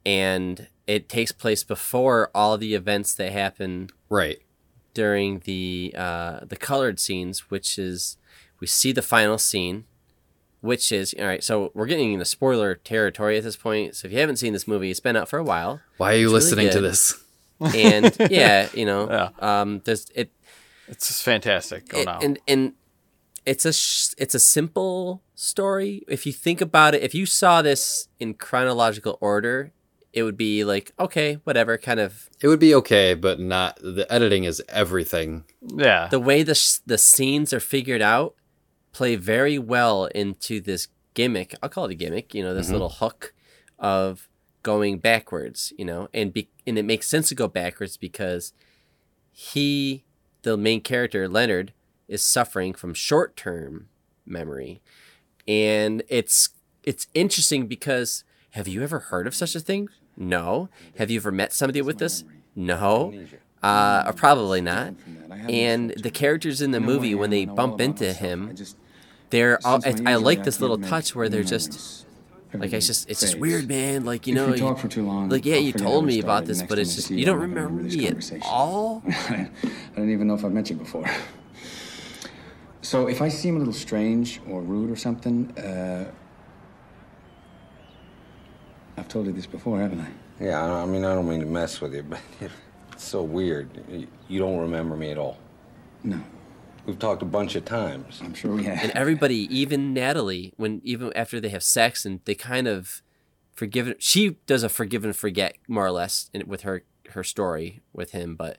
[0.06, 4.38] and it takes place before all the events that happen Right.
[4.94, 8.18] during the uh, the colored scenes, which is
[8.60, 9.84] we see the final scene,
[10.60, 11.42] which is all right.
[11.42, 13.96] So we're getting into spoiler territory at this point.
[13.96, 16.16] So if you haven't seen this movie, it's been out for a while, Why are
[16.18, 17.24] you It's really listening to this?
[17.74, 19.60] and yeah, you know, Yeah.
[19.60, 20.30] um, there's it
[20.88, 21.88] It's just fantastic.
[21.88, 22.18] Go it- now.
[22.22, 22.72] and and
[23.46, 26.02] it's a sh- it's a simple story.
[26.08, 29.72] If you think about it, if you saw this in chronological order,
[30.12, 31.78] it would be like okay, whatever.
[31.78, 33.76] Kind of It would be okay, but not.
[33.82, 35.44] The editing is everything.
[35.62, 36.08] yeah.
[36.08, 38.34] the way the sh- the scenes are figured out
[38.92, 41.54] play very well into this gimmick.
[41.62, 42.34] I'll call it a gimmick.
[42.34, 42.72] You know, this Mhm.
[42.72, 43.34] little hook
[43.78, 44.28] of
[44.62, 45.72] going backwards.
[45.78, 48.52] You know, and be and it makes sense to go backwards because
[49.32, 50.04] he,
[50.42, 51.72] the main character Leonard,
[52.08, 53.88] is suffering from short term
[54.26, 54.82] memory,
[55.46, 56.50] and it's
[56.84, 59.88] it's interesting because have you ever heard of such a thing?
[60.16, 60.68] No.
[60.98, 62.24] Have you ever met somebody with this?
[62.56, 63.12] No.
[63.62, 64.94] Uh, or probably not.
[65.48, 68.54] And the characters in the movie, when they bump into him,
[69.30, 69.80] they're all.
[69.84, 72.06] I, I like this little touch where they're just
[72.52, 74.04] Like it's just it's just weird, man.
[74.04, 76.04] Like you If know, we you- talk for too long, like yeah, I'll you told
[76.04, 78.30] me about this, but it's just you you, don't I'm not gonna remember remember this
[78.32, 79.02] me at all.
[79.08, 79.48] I
[79.96, 81.06] don't even know if I've met you before.
[82.82, 86.10] So if I seem a little strange or rude or something, uh,
[88.96, 90.08] I've told you this before, haven't I?
[90.44, 92.20] Yeah, I I mean, I don't mean to mess with you, but
[92.92, 93.68] it's so weird.
[93.88, 95.36] You- You don't remember me at all.
[96.02, 96.20] No,
[96.86, 98.20] We've talked a bunch of times.
[98.24, 98.82] I'm sure we have.
[98.82, 103.02] and everybody, even Natalie, when even after they have sex and they kind of
[103.54, 107.24] forgive it, she does a forgive and forget more or less in, with her her
[107.24, 108.58] story with him, but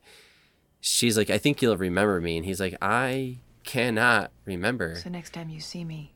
[0.79, 4.95] she's like, I think you'll remember me, and he's like, I cannot remember.
[4.95, 6.13] So next time you see me,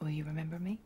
[0.00, 0.80] will you remember me?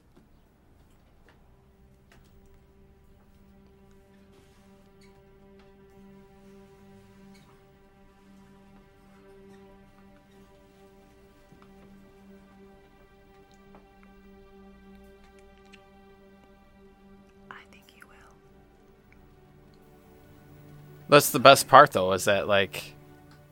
[21.09, 22.95] That's the best part, though, is that like,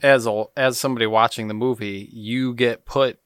[0.02, 3.18] as a, as somebody watching the movie, you get put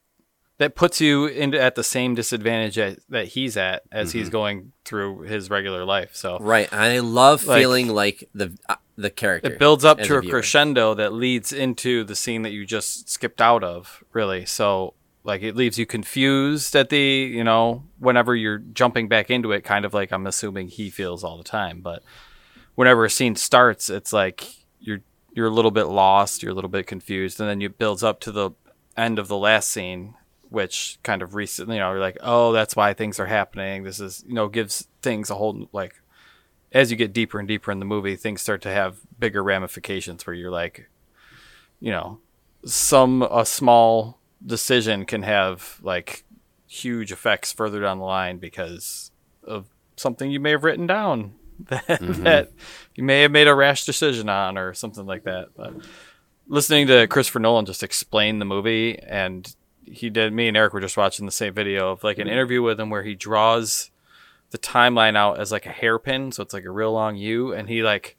[0.58, 4.72] that puts you into at the same disadvantage that, that he's at as he's going
[4.84, 6.16] through his regular life.
[6.16, 9.52] So Right, I love Like- feeling like the uh, the character.
[9.52, 10.32] it builds up to a viewer.
[10.32, 14.02] crescendo that leads into the scene that you just skipped out of.
[14.12, 19.30] Really, so like it leaves you confused at the you know whenever you're jumping back
[19.30, 22.02] into it, kind of like I'm assuming he feels all the time, but
[22.78, 24.46] whenever a scene starts, it's like
[24.78, 25.00] you're
[25.32, 28.20] you're a little bit lost, you're a little bit confused, and then it builds up
[28.20, 28.52] to the
[28.96, 30.14] end of the last scene,
[30.48, 33.82] which kind of recently, you know, you're like, oh, that's why things are happening.
[33.82, 36.00] This is, you know, gives things a whole like,
[36.70, 40.24] as you get deeper and deeper in the movie, things start to have bigger ramifications
[40.24, 40.88] where you're like,
[41.80, 42.20] you know,
[42.64, 46.22] some a small decision can have like
[46.68, 49.10] huge effects further down the line because
[49.42, 51.34] of something you may have written down
[51.68, 52.22] that, mm-hmm.
[52.24, 52.52] that
[52.94, 55.48] you may have made a rash decision on or something like that.
[55.56, 55.74] But
[56.46, 60.80] listening to Christopher Nolan just explain the movie and he did me and Eric were
[60.80, 62.32] just watching the same video of like an mm-hmm.
[62.32, 63.90] interview with him where he draws
[64.50, 67.68] the timeline out as like a hairpin, so it's like a real long U, and
[67.68, 68.16] he like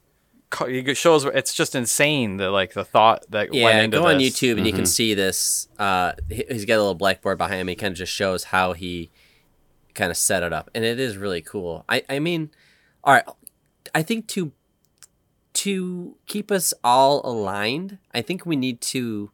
[0.50, 4.06] co- he shows it's just insane the like the thought that went Yeah, into go
[4.06, 4.38] on this.
[4.38, 4.86] YouTube and you can mm-hmm.
[4.86, 5.68] see this.
[5.78, 7.68] Uh, he- he's got a little blackboard behind him.
[7.68, 9.10] He kind of just shows how he
[9.94, 11.84] kind of set it up, and it is really cool.
[11.88, 12.50] I, I mean,
[13.04, 13.24] all right,
[13.94, 14.52] I think to
[15.52, 19.30] to keep us all aligned, I think we need to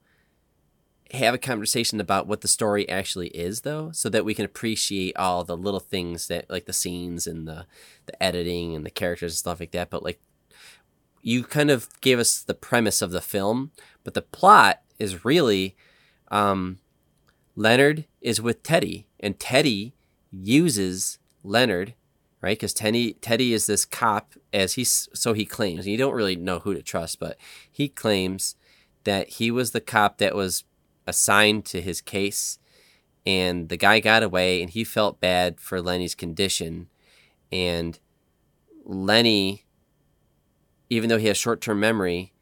[1.12, 5.16] have a conversation about what the story actually is, though, so that we can appreciate
[5.16, 7.66] all the little things that, like the scenes and the
[8.06, 9.90] the editing and the characters and stuff like that.
[9.90, 10.20] But like
[11.22, 13.72] you kind of gave us the premise of the film,
[14.04, 15.76] but the plot is really
[16.28, 16.78] um,
[17.56, 19.94] Leonard is with Teddy, and Teddy
[20.30, 21.94] uses Leonard,
[22.40, 22.56] right?
[22.56, 25.80] Because Teddy Teddy is this cop, as he's so he claims.
[25.80, 27.36] And you don't really know who to trust, but
[27.70, 28.56] he claims
[29.04, 30.64] that he was the cop that was
[31.06, 32.58] assigned to his case,
[33.24, 36.88] and the guy got away, and he felt bad for Lenny's condition,
[37.52, 37.98] and
[38.84, 39.66] Lenny
[40.90, 42.32] even though he has short term memory,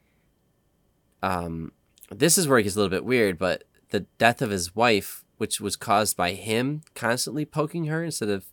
[1.22, 1.72] um,
[2.10, 5.24] this is where it gets a little bit weird, but the death of his wife,
[5.38, 8.46] which was caused by him constantly poking her instead of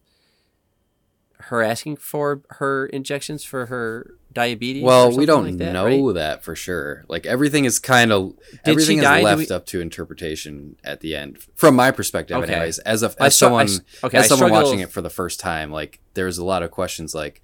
[1.46, 4.84] her asking for her injections for her diabetes.
[4.84, 6.14] or Well, we don't like that, know right?
[6.16, 7.04] that for sure.
[7.10, 9.22] Like everything is kind of Did everything she is die?
[9.22, 12.54] Left we- up to interpretation at the end, from my perspective, Okay.
[12.54, 12.80] anyways.
[12.80, 15.02] As a as str- I someone s- okay, as I someone struggle- watching it for
[15.02, 17.42] the first time, like there's a lot of questions like,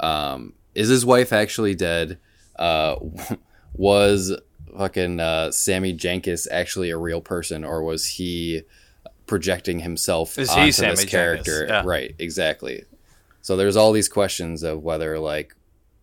[0.00, 2.18] um, is his wife actually dead?
[2.58, 2.96] Uh,
[3.74, 4.32] was
[4.76, 8.62] fucking uh, Sammy Jankis actually a real person, or was he
[9.26, 11.08] projecting himself Is he onto Sammy this Jankis?
[11.10, 11.66] character?
[11.68, 11.82] Yeah.
[11.84, 12.84] Right, exactly.
[13.46, 15.54] So there's all these questions of whether like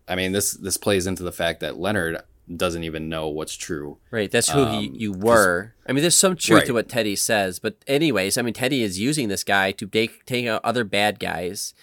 [0.08, 2.22] I mean this this plays into the fact that Leonard
[2.56, 3.98] doesn't even know what's true.
[4.10, 5.74] Right, that's who he, Um, you were.
[5.86, 6.66] I mean, there's some truth Right.
[6.68, 10.24] to what Teddy says, but anyways, I mean, Teddy is using this guy to take
[10.24, 11.74] take out other bad guys,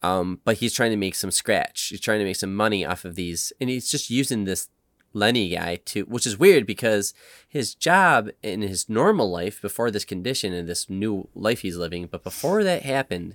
[0.00, 1.88] um, but he's trying to make some scratch.
[1.88, 4.68] He's trying to make some money off of these, and he's just using this
[5.12, 7.14] Lenny guy to, which is weird because
[7.48, 12.06] his job in his normal life before this condition and this new life he's living,
[12.06, 13.34] but before that happened,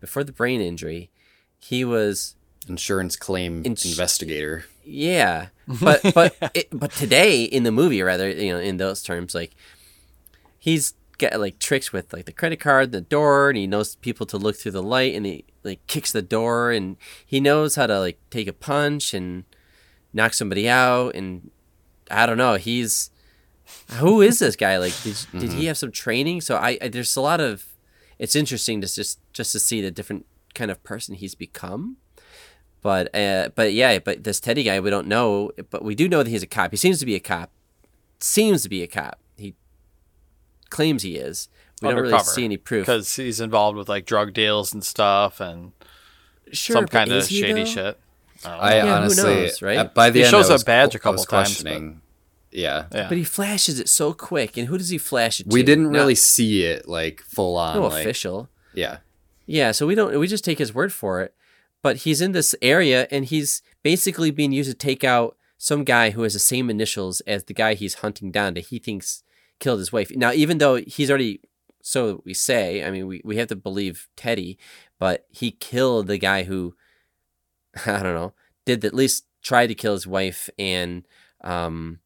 [0.00, 1.10] before the brain injury,
[1.58, 2.36] he was
[2.68, 4.64] Insurance claim Ins- investigator.
[4.84, 9.34] yeah, but but it, but today in the movie, rather, you know, in those terms,
[9.34, 9.54] like
[10.58, 14.26] he's got like tricks with like the credit card, the door, and he knows people
[14.26, 17.86] to look through the light, and he like kicks the door, and he knows how
[17.86, 19.44] to like take a punch and
[20.12, 21.50] knock somebody out, and
[22.10, 23.10] I don't know, he's
[23.94, 24.78] who is this guy?
[24.78, 25.66] Like, did did he mm-hmm.
[25.66, 26.40] have some training?
[26.40, 27.64] So I, I there's a lot of
[28.18, 31.96] it's interesting to just just to see the different kind of person he's become.
[32.82, 36.22] But uh, but yeah, but this Teddy guy, we don't know, but we do know
[36.22, 36.70] that he's a cop.
[36.70, 37.50] He seems to be a cop.
[38.20, 39.18] Seems to be a cop.
[39.36, 39.54] He
[40.70, 41.48] claims he is.
[41.82, 42.86] We don't really see any proof.
[42.86, 45.72] because he's involved with like drug deals and stuff and
[46.52, 47.64] Sure, some kind of shady though?
[47.64, 47.98] shit.
[48.44, 48.62] I don't know.
[48.64, 49.78] I Yeah, who honestly, knows, right?
[49.78, 51.62] uh, by the He end, shows I a was, badge a I couple was times,
[51.62, 52.00] but- questioning.
[52.56, 52.86] Yeah.
[52.92, 53.08] yeah.
[53.08, 55.54] But he flashes it so quick, and who does he flash it to?
[55.54, 57.76] we didn't Not- really see it like full on.
[57.76, 58.48] no like, official.
[58.74, 58.98] Yeah,
[59.46, 61.34] Yeah, so we don't we just take his word for it.
[61.82, 66.10] But he's in this area and he's basically being used to take out some guy
[66.10, 69.22] who has the same initials as the guy he's hunting down that he thinks
[69.60, 70.10] killed his wife.
[70.16, 71.40] Now, even though he's already
[71.82, 74.58] so we say, I mean we, we have to believe Teddy,
[74.98, 76.74] but he killed the guy who
[77.86, 78.32] I don't know,
[78.64, 81.06] did at least try to kill his wife and
[81.42, 82.00] um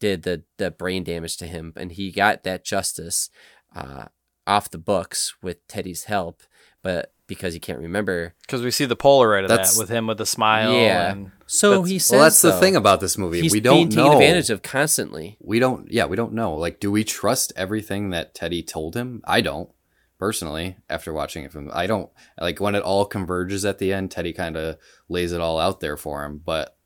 [0.00, 3.30] did the the brain damage to him and he got that justice
[3.76, 4.06] uh
[4.46, 6.42] off the books with Teddy's help,
[6.82, 8.34] but because he can't remember.
[8.40, 10.72] Because we see the Polaroid of That's- that with him with a smile.
[10.72, 11.12] Yeah.
[11.12, 12.10] And So he says.
[12.12, 13.40] well, that's the thing about this movie.
[13.42, 14.12] He's we don't taken know.
[14.14, 15.36] advantage of constantly.
[15.40, 15.88] We don't.
[15.92, 16.54] Yeah, we don't know.
[16.56, 19.22] Like, do we trust everything that Teddy told him?
[19.24, 19.70] I don't
[20.18, 20.76] personally.
[20.88, 22.10] After watching it from, I don't
[22.40, 24.10] like when it all converges at the end.
[24.10, 24.76] Teddy kind of
[25.08, 26.76] lays it all out there for him, but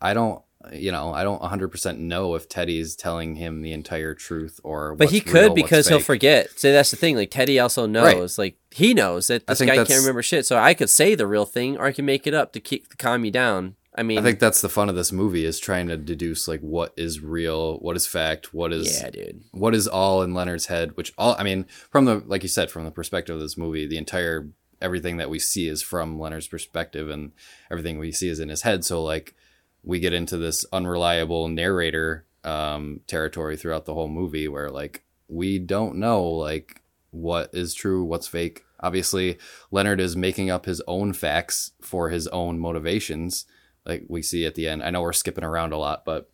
[0.00, 0.40] I don't.
[0.72, 4.94] You know, I don't 100% know if Teddy's telling him the entire truth or.
[4.94, 6.50] But he could real, because he'll forget.
[6.58, 7.16] So that's the thing.
[7.16, 8.38] Like Teddy also knows.
[8.38, 10.44] Like he knows that this guy can't remember shit.
[10.44, 12.90] So I could say the real thing, or I can make it up to keep
[12.90, 13.76] to calm you down.
[13.94, 16.60] I mean, I think that's the fun of this movie is trying to deduce like
[16.60, 19.42] what is real, what is fact, what is yeah, dude.
[19.52, 22.70] what is all in Leonard's head, which all I mean, from the like you said,
[22.70, 24.48] from the perspective of this movie, the entire
[24.80, 27.32] everything that we see is from Leonard's perspective and
[27.70, 28.84] everything we see is in his head.
[28.84, 29.34] So like
[29.82, 35.58] we get into this unreliable narrator um territory throughout the whole movie where like we
[35.58, 38.64] don't know like what is true, what's fake.
[38.80, 39.36] Obviously,
[39.70, 43.46] Leonard is making up his own facts for his own motivations.
[43.84, 44.82] Like we see at the end.
[44.82, 46.30] I know we're skipping around a lot, but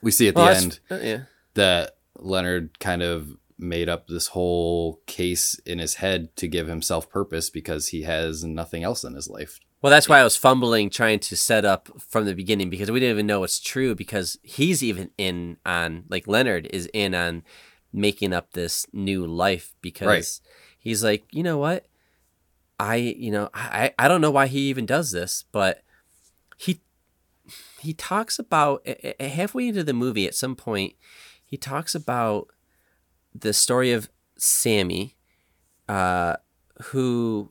[0.00, 1.20] we see at the Well, end uh, yeah.
[1.54, 7.10] that Leonard kind of made up this whole case in his head to give himself
[7.10, 9.60] purpose because he has nothing else in his life.
[9.82, 13.00] Well, that's why I was fumbling trying to set up from the beginning because we
[13.00, 17.42] didn't even know it's true because he's even in on like Leonard is in on
[17.92, 20.40] making up this new life because Right.
[20.78, 21.86] he's like, you know what?
[22.78, 25.82] I you know, I I don't know why he even does this, but
[26.58, 26.80] he
[27.80, 28.86] he talks about
[29.18, 30.94] halfway into the movie at some point
[31.44, 32.48] he talks about
[33.34, 35.16] the story of Sammy
[35.88, 36.36] uh
[36.84, 37.50] who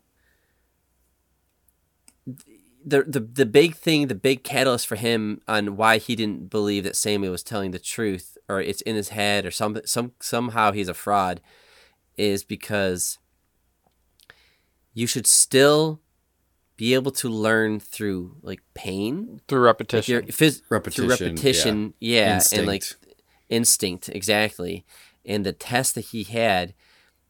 [2.86, 6.84] the the the big thing, the big catalyst for him on why he didn't believe
[6.86, 10.72] that Sammy was telling the truth, or it's in his head, or some some somehow
[10.72, 11.42] he's a fraud,
[12.18, 13.18] is because
[14.94, 16.00] you should still
[16.78, 20.14] be able to learn through like pain, through like repetition.
[20.14, 23.16] your phys- Repetition, through repetition, yeah, and like Instinct.
[23.50, 24.86] instinct exactly.
[25.26, 26.74] And the test that he had,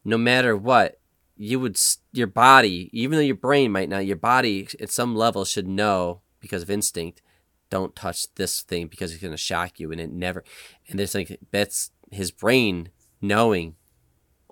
[0.04, 0.99] no matter what,
[1.42, 1.80] you would
[2.12, 6.20] your body, even though your brain might not, your body at some level should know
[6.38, 7.22] because of instinct.
[7.70, 10.44] Don't touch this thing because it's gonna shock you, and it never.
[10.88, 12.90] And there's like that's his brain
[13.22, 13.76] knowing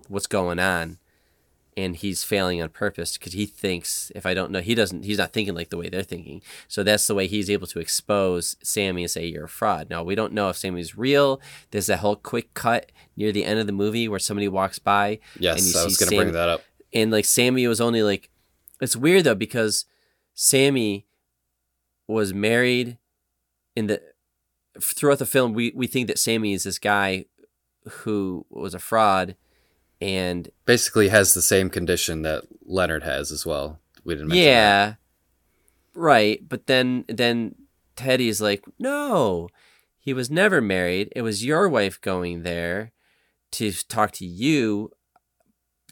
[0.09, 0.97] what's going on,
[1.77, 5.05] and he's failing on purpose because he thinks if I don't know, he doesn't.
[5.05, 6.41] He's not thinking like the way they're thinking.
[6.69, 9.91] So that's the way he's able to expose Sammy and say you're a fraud.
[9.91, 11.39] Now we don't know if Sammy's real.
[11.71, 15.19] There's that whole quick cut near the end of the movie where somebody walks by
[15.39, 16.63] yes, and you I was going to bring that up.
[16.93, 18.31] And like Sammy was only like
[18.81, 19.85] it's weird though because
[20.35, 21.07] Sammy
[22.07, 22.99] was married
[23.77, 24.01] in the
[24.81, 27.27] throughout the film we we think that Sammy is this guy
[27.89, 29.37] who was a fraud
[30.01, 33.81] and Basically, has the same condition that Leonard has as well.
[34.05, 34.51] We didn't mention that.
[34.51, 34.95] yeah
[35.95, 37.55] right but then then
[37.97, 39.49] Teddy's like no
[39.99, 42.93] he was never married it was your wife going there
[43.51, 44.91] to talk to you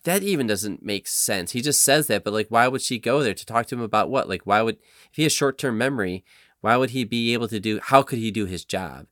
[0.07, 1.51] that even doesn't make sense.
[1.51, 3.81] He just says that, but like, why would she go there to talk to him
[3.81, 4.29] about what?
[4.29, 4.77] Like, why would
[5.11, 6.25] if he has short term memory,
[6.61, 7.81] why would he be able to do?
[7.83, 9.07] How could he do his job?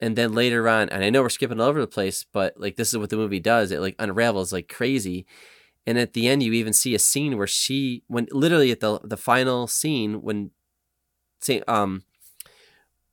[0.00, 2.76] And then later on, and I know we're skipping all over the place, but like
[2.76, 3.70] this is what the movie does.
[3.70, 5.26] It like unravels like crazy.
[5.86, 9.00] And at the end, you even see a scene where she, when literally at the
[9.04, 10.52] the final scene, when
[11.68, 12.04] um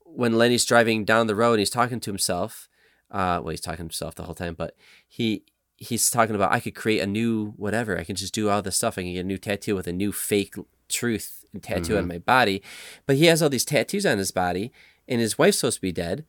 [0.04, 2.68] when Lenny's driving down the road and he's talking to himself.
[3.10, 4.74] Uh, well, he's talking to himself the whole time, but
[5.06, 5.44] he
[5.76, 7.98] he's talking about I could create a new whatever.
[7.98, 8.98] I can just do all this stuff.
[8.98, 10.54] I can get a new tattoo with a new fake
[10.88, 12.08] truth and tattoo on mm-hmm.
[12.08, 12.62] my body.
[13.06, 14.72] But he has all these tattoos on his body,
[15.08, 16.24] and his wife's supposed to be dead.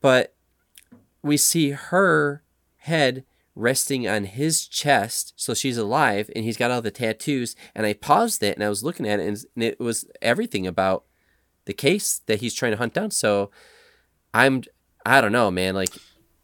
[0.00, 0.34] But
[1.22, 2.42] we see her
[2.78, 3.24] head
[3.54, 7.56] resting on his chest, so she's alive, and he's got all the tattoos.
[7.74, 10.66] And I paused it and I was looking at it, and, and it was everything
[10.66, 11.04] about
[11.66, 13.10] the case that he's trying to hunt down.
[13.10, 13.50] So
[14.32, 14.62] I'm,
[15.04, 15.74] I don't know, man.
[15.74, 15.90] Like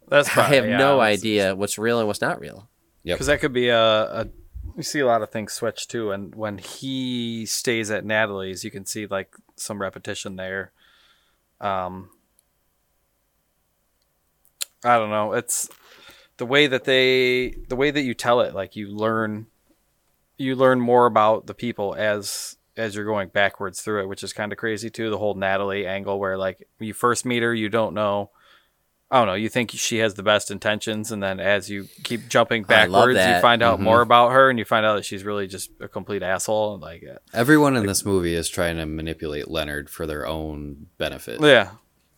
[0.08, 2.68] That's I have yeah, no that's- idea what's real and what's not real.
[3.04, 3.16] Yep.
[3.16, 3.78] because that could be a,
[4.22, 4.28] a
[4.76, 8.70] you see a lot of things switch too and when he stays at natalie's you
[8.72, 10.72] can see like some repetition there
[11.60, 12.10] um
[14.84, 15.68] i don't know it's
[16.38, 19.46] the way that they the way that you tell it like you learn
[20.36, 24.32] you learn more about the people as as you're going backwards through it which is
[24.32, 27.54] kind of crazy too the whole natalie angle where like when you first meet her
[27.54, 28.30] you don't know
[29.10, 29.34] I don't know.
[29.34, 33.40] You think she has the best intentions, and then as you keep jumping backwards, you
[33.40, 33.82] find out Mhm.
[33.84, 36.78] more about her, and you find out that she's really just a complete asshole.
[36.78, 41.40] Like, uh, Everyone in this movie is trying to manipulate Leonard for their own benefit.
[41.40, 41.70] yeah,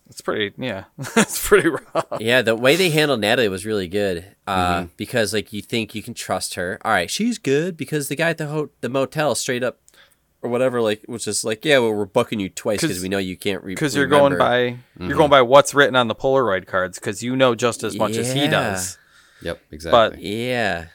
[0.08, 0.54] it's pretty.
[0.56, 0.84] Yeah,
[1.16, 2.06] it's pretty rough.
[2.20, 4.24] Yeah, the way they handled Natalie was really good.
[4.46, 6.78] Uh, because like you think you can trust her.
[6.86, 9.78] All right, she's good because the guy at the ho- the motel straight up
[10.42, 13.18] or whatever like which is like, yeah, well, we're booking you twice because we know
[13.18, 15.30] you can't read Because you're going remember." by you're going mm-hmm.
[15.30, 18.46] by what's written on the Polaroid cards, because you know just as much as he
[18.48, 18.98] does.
[19.42, 20.16] Yep, exactly.
[20.16, 20.86] But yeah,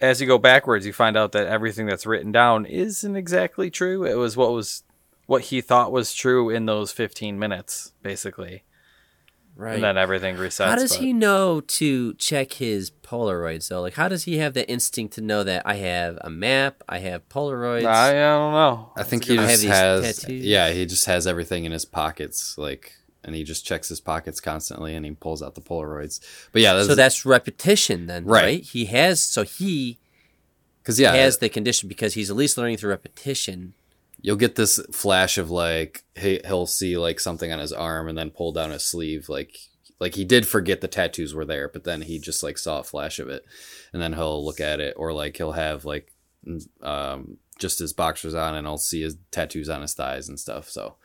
[0.00, 4.04] As you go backwards, you find out that everything that's written down isn't exactly true.
[4.04, 4.82] It was what was
[5.26, 8.64] what he thought was true in those 15 minutes, basically,
[9.60, 9.74] right.
[9.74, 10.64] and then everything resets.
[10.64, 13.80] how does but- he know to check his Polaroids though?
[13.82, 16.98] Like, how does he have the instinct to know that I have a map, I
[16.98, 17.84] have Polaroids?
[17.84, 18.92] I, I don't know.
[18.96, 20.44] I think he I have just these has, tattoos.
[20.44, 22.92] yeah, he just has everything in his pockets, like,
[23.22, 26.20] and he just checks his pockets constantly, and he pulls out the Polaroids.
[26.52, 28.42] But yeah, that's, so that's repetition then, Right.
[28.42, 28.62] right?
[28.62, 29.98] He has so he
[30.82, 33.74] because yeah, has the condition because he's at least learning through repetition.
[34.22, 38.16] You'll get this flash of like he, he'll see like something on his arm and
[38.16, 39.56] then pull down his sleeve, like
[39.98, 42.84] like he did forget the tattoos were there, but then he just like saw a
[42.84, 43.44] flash of it,
[43.92, 46.12] and then he'll look at it, or like he'll have like
[46.82, 50.68] um just his boxers on, and I'll see his tattoos on his thighs and stuff.
[50.68, 50.96] So,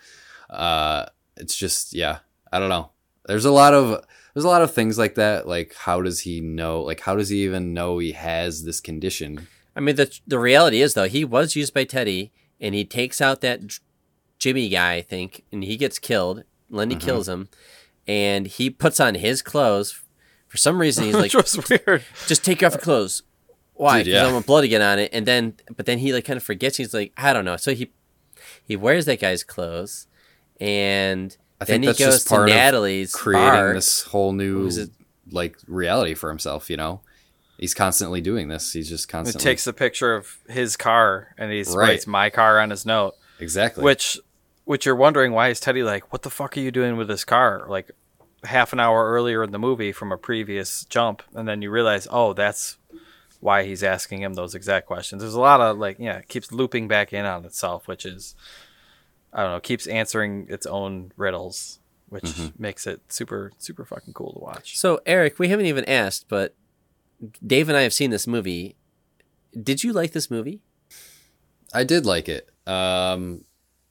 [0.50, 1.06] uh,
[1.36, 2.20] it's just yeah,
[2.52, 2.92] I don't know.
[3.26, 5.48] There's a lot of there's a lot of things like that.
[5.48, 6.82] Like how does he know?
[6.82, 9.48] Like how does he even know he has this condition?
[9.76, 13.22] I mean, the the reality is though he was used by Teddy, and he takes
[13.22, 13.62] out that
[14.40, 16.44] Jimmy guy, I think, and he gets killed.
[16.70, 17.06] Lenny Mm-hmm.
[17.06, 17.50] kills him,
[18.08, 20.02] and he puts on his clothes.
[20.48, 22.04] For some reason, he's like, was weird.
[22.28, 23.22] "Just take off your clothes."
[23.74, 24.00] Why?
[24.00, 24.26] Because yeah.
[24.28, 25.10] I want blood to get on it.
[25.14, 26.78] And then, but then he like kind of forgets.
[26.78, 27.58] He's like, I don't know.
[27.58, 27.92] So he
[28.64, 30.08] he wears that guy's clothes,
[30.60, 33.74] and I then he goes to Natalie's creating bar.
[33.74, 34.70] this whole new
[35.32, 36.70] like reality for himself.
[36.70, 37.02] You know,
[37.58, 38.74] he's constantly doing this.
[38.74, 41.76] He's just It constantly takes a picture of his car and he Right.
[41.76, 43.16] writes my car on his note.
[43.40, 43.84] exactly.
[43.84, 44.20] Which
[44.66, 47.24] which you're wondering why is Teddy like, what the fuck are you doing with this
[47.24, 47.66] car?
[47.70, 47.92] Like
[48.44, 52.08] half an hour earlier in the movie from a previous jump, and then you realize,
[52.10, 52.78] oh, that's
[53.42, 55.22] why he's asking him those exact questions.
[55.22, 58.34] There's a lot of like, yeah, it keeps looping back in on itself, which is
[59.32, 61.80] I don't know, keeps answering its own riddles,
[62.10, 62.62] which Mm-hmm.
[62.64, 64.78] makes it super, super fucking cool to watch.
[64.78, 66.56] So Eric, we haven't even asked, but
[67.46, 68.76] Dave and I have seen this movie.
[69.62, 70.62] Did you like this movie?
[71.74, 72.50] I did like it.
[72.68, 73.44] Um,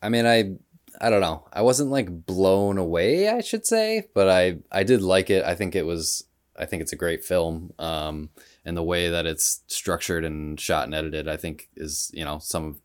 [0.02, 0.56] I mean, I
[1.00, 1.46] I don't know.
[1.52, 5.44] I wasn't like blown away, I should say, but I I did like it.
[5.44, 6.24] I think it was.
[6.56, 7.72] I think it's a great film.
[7.80, 8.30] Um,
[8.64, 12.38] and the way that it's structured and shot and edited, I think is you know
[12.38, 12.80] some of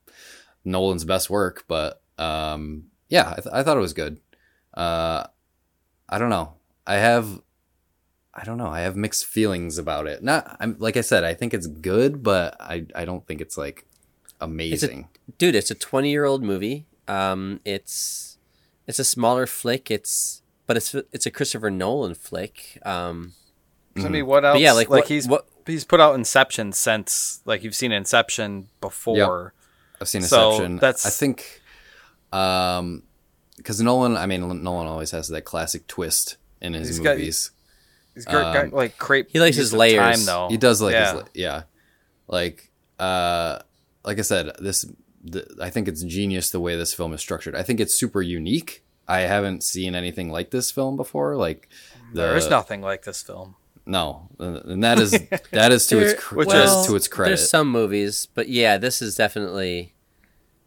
[0.65, 1.65] Nolan's best work.
[1.67, 4.19] But um, yeah, I, th- I thought it was good.
[4.73, 5.25] Uh,
[6.07, 6.53] I don't know.
[6.87, 7.41] I have.
[8.41, 8.67] I don't know.
[8.67, 10.23] I have mixed feelings about it.
[10.23, 11.23] Not, I'm like I said.
[11.25, 13.85] I think it's good, but I I don't think it's like
[14.39, 15.09] amazing.
[15.37, 16.85] Dude, it's a 20-year-old movie.
[17.07, 18.37] Um it's
[18.87, 19.91] it's a smaller flick.
[19.91, 22.77] It's but it's it's a Christopher Nolan flick.
[22.85, 23.33] Um
[23.97, 24.55] I mean, what else?
[24.55, 27.91] but yeah, like, like what, he's what he's put out Inception since like you've seen
[27.91, 29.53] Inception before.
[29.99, 30.75] I've seen So, Inception.
[30.77, 31.61] that's- I think,
[32.31, 33.03] um,
[33.57, 37.17] because Nolan, I mean, Nolan always has that classic twist in his He's got-
[38.26, 38.34] movies.
[38.34, 39.30] He's got, got, Um, like crepe.
[39.32, 39.99] he likes his layers.
[40.17, 40.47] Time, though.
[40.49, 41.13] he does like yeah.
[41.13, 41.63] his, yeah,
[42.28, 43.59] like, uh,
[44.03, 44.86] like I said, this,
[45.24, 47.55] the, I think it's genius the way this film is structured.
[47.55, 48.84] I think it's super unique.
[49.07, 51.36] I haven't seen anything like this film before.
[51.36, 51.67] Like,
[52.13, 53.55] the, there is nothing like this film.
[53.86, 55.11] no, and that is
[55.51, 57.32] that is to its Which that is- is to its credit.
[57.38, 59.93] There's some movies, but yeah, this is definitely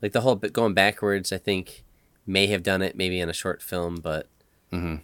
[0.00, 1.32] like the whole bit going backwards.
[1.32, 1.84] I think
[2.26, 4.28] may have done it maybe in a short film, but
[4.72, 5.00] Mhm.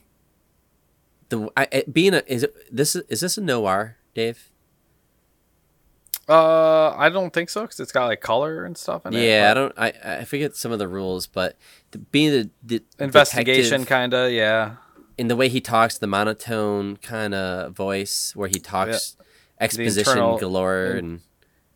[1.28, 4.50] The I, being a is it, this is is this a noir, Dave?
[6.28, 9.26] Uh, I don't think so because it's got like color and stuff in it.
[9.26, 9.72] yeah, I don't.
[9.78, 11.56] I I forget some of the rules, but
[11.92, 14.30] the, being the, the Investigation, kind of.
[14.30, 14.76] Yeah.
[15.16, 19.16] in the way he talks, the monotone kind of voice where he talks,
[19.58, 21.20] exposition internal- galore in- and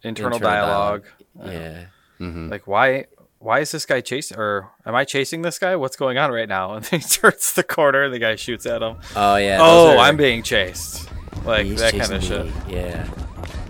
[0.03, 1.05] internal, internal dialogue.
[1.43, 1.85] Yeah.
[2.21, 2.51] Mm-hmm.
[2.51, 3.07] Like why
[3.43, 5.75] why is this guy chasing or am I chasing this guy?
[5.75, 6.75] What's going on right now?
[6.77, 8.99] And he turns the corner and the guy shoots at him.
[9.17, 9.59] Oh yeah.
[9.61, 11.09] oh, are- I'm being chased.
[11.45, 12.67] Like he's that kind of chasing shit.
[12.69, 12.75] me.
[12.75, 13.09] Yeah.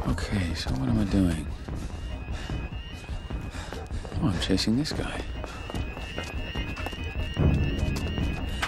[0.08, 1.46] Okay, so what am I doing?
[4.22, 5.20] Oh, I'm chasing this guy.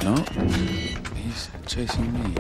[0.03, 0.15] No,
[1.17, 2.35] he's chasing me.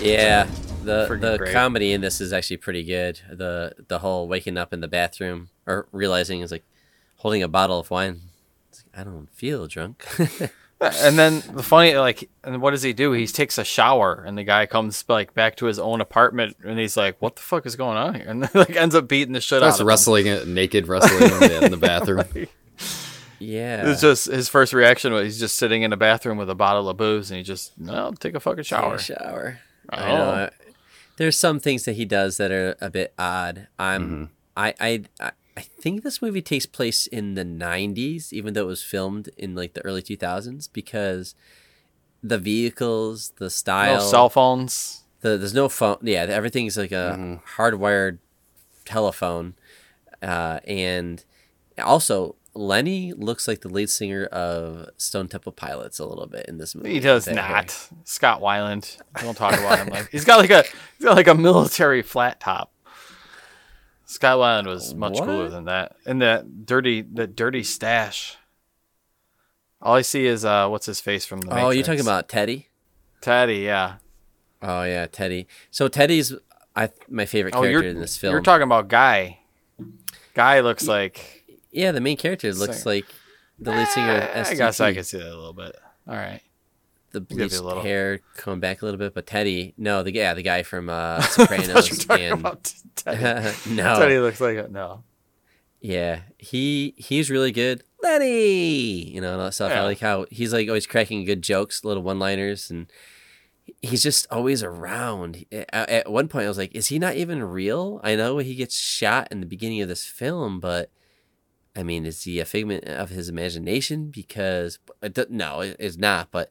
[0.00, 0.46] Yeah.
[0.82, 1.52] The Freaking the great.
[1.52, 3.20] comedy in this is actually pretty good.
[3.30, 6.64] The the whole waking up in the bathroom or realizing is like
[7.16, 8.20] holding a bottle of wine.
[8.70, 10.04] It's like, I don't feel drunk.
[10.78, 13.12] And then the funny like and what does he do?
[13.12, 16.78] He takes a shower and the guy comes like back to his own apartment and
[16.78, 18.24] he's like, What the fuck is going on here?
[18.28, 19.86] And like ends up beating the shit Starts out of him.
[19.86, 22.24] wrestling it naked, wrestling him in the bathroom.
[23.38, 23.88] yeah.
[23.90, 26.90] It's just his first reaction was he's just sitting in a bathroom with a bottle
[26.90, 28.96] of booze and he just no take a fucking Take shower.
[28.96, 29.60] a shower.
[29.88, 30.16] I Oh.
[30.16, 30.50] know.
[31.16, 33.68] There's some things that he does that are a bit odd.
[33.78, 34.24] I'm mm-hmm.
[34.58, 38.66] I, I I I think this movie takes place in the 90s even though it
[38.66, 41.34] was filmed in like the early 2000s because
[42.22, 45.04] the vehicles, the style, No cell phones.
[45.20, 45.98] the, there's no phone.
[46.02, 48.18] Yeah, everything's like a hardwired
[48.84, 49.54] telephone.
[50.22, 51.24] Uh, and
[51.78, 56.58] also Lenny looks like the lead singer of Stone Temple Pilots a little bit in
[56.58, 56.94] this movie.
[56.94, 57.34] He does hair.
[57.34, 57.88] not.
[58.04, 58.96] Scott Weiland.
[59.20, 60.62] Don't talk about him like he's got like a
[60.96, 62.72] he's got like a military flat top.
[64.06, 65.24] Weiland was much What?
[65.24, 65.96] cooler than that.
[66.06, 68.36] And that dirty that dirty stash.
[69.82, 72.68] All I see is uh what's his face from the Oh, you're talking about Teddy?
[73.20, 73.96] Teddy, yeah.
[74.62, 75.46] Oh yeah, Teddy.
[75.70, 76.34] So Teddy's
[76.74, 78.32] I my favorite Oh, character you're in this film.
[78.32, 79.40] You're talking about Guy.
[80.34, 82.96] Guy looks like yeah, the main character looks Singer.
[82.96, 83.06] like
[83.58, 85.74] the lead singer of Eh, I guess I could see that a little bit.
[86.08, 86.40] All right.
[87.20, 87.82] The bleached little.
[87.82, 90.92] hair coming back a little bit, but Teddy, no, the yeah, the guy from uh,
[90.92, 93.56] I you were Sopranos and Teddy.
[93.74, 95.04] no, Teddy looks like a no.
[95.80, 97.82] yeah, he he's really good.
[98.02, 99.70] Lenny, you know, and all that stuff.
[99.70, 99.82] Yeah.
[99.82, 102.86] I like how he's like always cracking good jokes, little one-liners, and
[103.82, 105.44] he's just always around.
[105.50, 108.00] At, one point, I was like, is he not even real?
[108.04, 110.90] I know he gets shot in the beginning of this film, but
[111.74, 114.10] I mean, is he a figment of his imagination?
[114.10, 116.30] Because it no, it- it's not.
[116.30, 116.50] But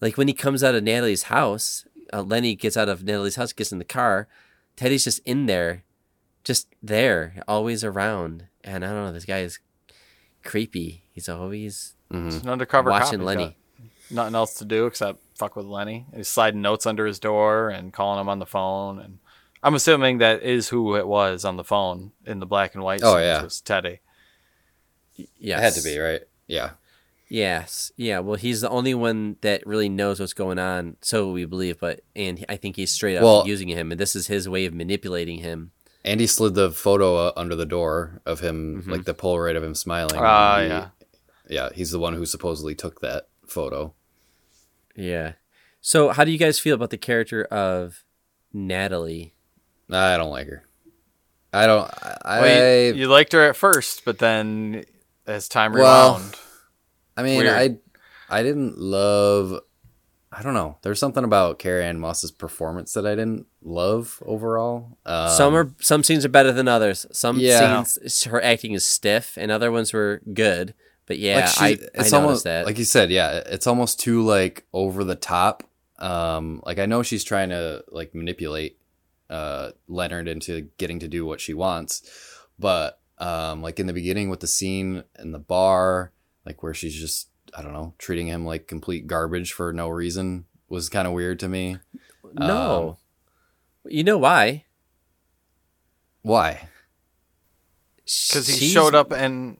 [0.00, 3.52] like when he comes out of Natalie's house, uh, Lenny gets out of Natalie's house,
[3.52, 4.28] gets in the car.
[4.76, 5.84] Teddy's just in there,
[6.44, 8.46] just there, always around.
[8.62, 9.58] And I don't know, this guy is
[10.44, 11.04] creepy.
[11.12, 13.56] He's always He's an undercover watching He's Lenny.
[14.10, 16.06] Nothing else to do except fuck with Lenny.
[16.14, 18.98] He's sliding notes under his door and calling him on the phone.
[18.98, 19.18] And
[19.62, 23.00] I'm assuming that is who it was on the phone in the black and white.
[23.02, 23.42] Oh, scenes, yeah.
[23.42, 24.00] was Teddy.
[25.38, 26.22] Yeah, It had to be right.
[26.46, 26.70] Yeah.
[27.28, 27.92] Yes.
[27.96, 28.20] Yeah.
[28.20, 30.96] Well, he's the only one that really knows what's going on.
[31.02, 34.16] So we believe, but and I think he's straight up Well- using him, and this
[34.16, 35.72] is his way of manipulating him.
[36.04, 39.62] And he slid the photo uh, under the door of him, like the Polaroid of
[39.62, 40.16] him smiling.
[40.18, 40.88] Ah, He- yeah.
[41.50, 43.94] Yeah, he's the one who supposedly took that photo.
[44.94, 45.32] Yeah.
[45.80, 48.04] So how do you guys feel about the character of
[48.52, 49.34] Natalie?
[49.90, 50.64] I don't like her.
[51.52, 51.90] I don't.
[52.24, 52.40] I.
[52.40, 54.84] Well, you, you liked her at first, but then
[55.26, 56.34] as time Well, rewound,
[57.18, 57.48] I mean, weird.
[57.54, 57.76] I.
[58.30, 59.58] I didn't love.
[60.30, 60.76] I don't know.
[60.82, 64.98] There's something about Carrie Ann Moss's performance that I didn't love overall.
[65.06, 67.06] Um, some are some scenes are better than others.
[67.12, 67.82] Some Yeah.
[67.84, 70.74] scenes her acting is stiff, and other ones were good.
[71.06, 72.66] But yeah, like she- I I it's noticed almost that.
[72.66, 75.62] like you said yeah it's almost too like over the top
[75.98, 78.78] um like i know she's trying to like manipulate
[79.30, 82.02] uh leonard into getting to do what she wants
[82.58, 86.12] but um like in the beginning with the scene in the bar
[86.48, 90.46] like where she's just i don't know treating him like complete garbage for no reason
[90.70, 91.76] was kind of weird to me
[92.34, 92.96] no,
[93.84, 94.64] um, you know why?
[96.22, 96.68] why
[98.04, 99.58] because he She's- showed up and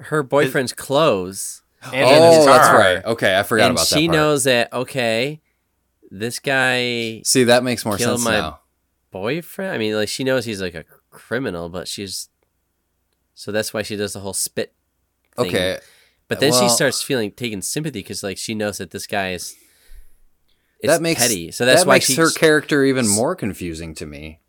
[0.00, 1.62] her boyfriend's clothes.
[1.92, 4.16] and oh his that's right okay i forgot and about that she part.
[4.16, 5.40] knows that okay,
[6.10, 8.58] this guy see that makes more sense my- now
[9.10, 9.72] boyfriend.
[9.74, 12.28] I mean, like she knows he's like a criminal, but she's
[13.34, 14.72] so that's why she does the whole spit.
[15.36, 15.46] Thing.
[15.48, 15.78] okay
[16.28, 19.54] but then she starts feeling taking sympathy because like she knows that this guy is
[20.82, 24.06] that makes petty, so that's that why makes she her character even more confusing to
[24.06, 24.40] me.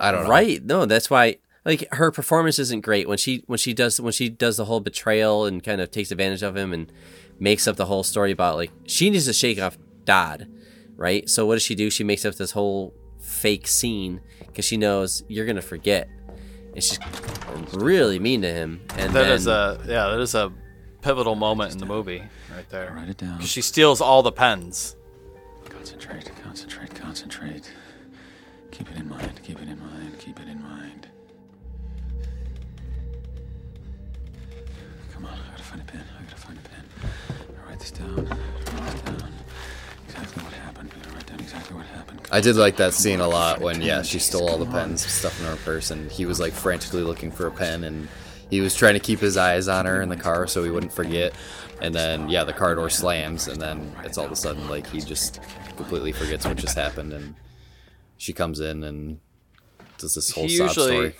[0.00, 0.30] I don't know.
[0.30, 0.64] Right?
[0.64, 1.36] No, that's why.
[1.64, 4.80] Like her performance isn't great when she when she does when she does the whole
[4.80, 6.90] betrayal and kind of takes advantage of him and
[7.38, 10.48] makes up the whole story about like she needs to shake off Dodd,
[10.96, 11.28] right?
[11.28, 11.90] So what does she do?
[11.90, 16.08] She makes up this whole fake scene because she knows you're gonna forget,
[16.78, 16.84] and
[17.68, 18.80] she's really mean to him.
[18.96, 20.52] And That then, is a yeah, that is a
[21.02, 22.22] pivotal moment in the movie
[22.54, 22.92] right there.
[22.94, 23.40] Write it down.
[23.40, 24.96] She steals all the pens.
[25.68, 27.72] Concentrate, concentrate, concentrate.
[28.70, 31.08] Keep it in mind, keep it in mind, keep it in mind.
[35.12, 36.84] Come on, I gotta find a pen, I gotta find a pen.
[37.60, 38.14] I'll write this down.
[38.16, 39.32] Write this down.
[40.06, 40.90] Exactly what happened.
[40.94, 42.17] I gotta write down exactly what happened.
[42.30, 45.38] I did like that scene a lot when yeah she stole all the pens, stuff
[45.40, 48.08] in her purse, and he was like frantically looking for a pen, and
[48.50, 50.92] he was trying to keep his eyes on her in the car so he wouldn't
[50.92, 51.34] forget.
[51.80, 54.86] And then yeah, the car door slams, and then it's all of a sudden like
[54.86, 55.40] he just
[55.76, 57.34] completely forgets what just happened, and
[58.16, 59.20] she comes in and
[59.98, 61.14] does this whole He sob usually story.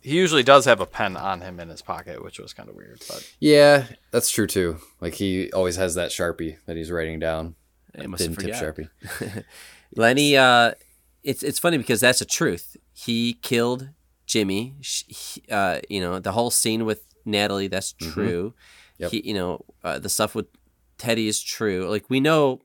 [0.00, 2.76] he usually does have a pen on him in his pocket, which was kind of
[2.76, 3.02] weird.
[3.08, 4.78] But Yeah, that's true too.
[5.00, 7.56] Like he always has that sharpie that he's writing down.
[7.98, 8.88] I must Thin tip sharpie.
[9.96, 10.72] Lenny, uh,
[11.22, 12.76] it's it's funny because that's the truth.
[12.92, 13.90] He killed
[14.26, 14.74] Jimmy.
[14.80, 18.50] He- uh, you know, the whole scene with Natalie, that's true.
[18.50, 19.02] Mm-hmm.
[19.02, 19.10] Yep.
[19.10, 20.46] He, you know, uh, the stuff with
[20.98, 21.88] Teddy is true.
[21.88, 22.60] Like we know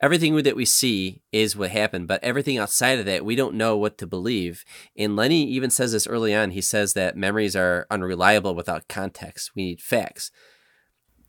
[0.00, 3.76] everything that we see is what happened, but everything outside of that, we don't know
[3.76, 4.64] what to believe.
[4.96, 6.50] And Lenny even says this early on.
[6.50, 9.52] He says that memories are unreliable without context.
[9.54, 10.30] We need facts.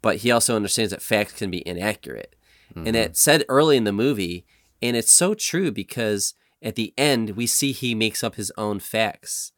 [0.01, 2.35] But he also understands that facts can be inaccurate.
[2.75, 4.45] And that said early in the movie,
[4.83, 8.79] and it's so true because at the end we see he makes up his own
[8.79, 9.53] facts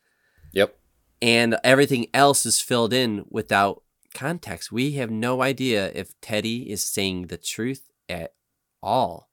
[0.54, 0.78] Yep.
[1.22, 3.82] and everything else is filled in without
[4.14, 4.72] context.
[4.72, 8.34] We have no idea if Teddy is saying the truth at
[8.82, 9.30] all.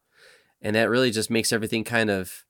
[0.60, 2.44] And that really just makes everything kind of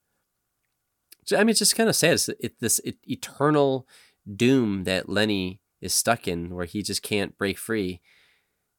[1.31, 2.13] I mean it's just kind of sad.
[2.13, 3.87] It's it, this it, eternal
[4.35, 8.01] doom that Lenny is stuck in where he just can't break free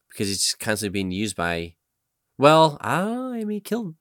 [0.09, 1.75] because he's just constantly being used by
[2.37, 3.95] well, I mean he killed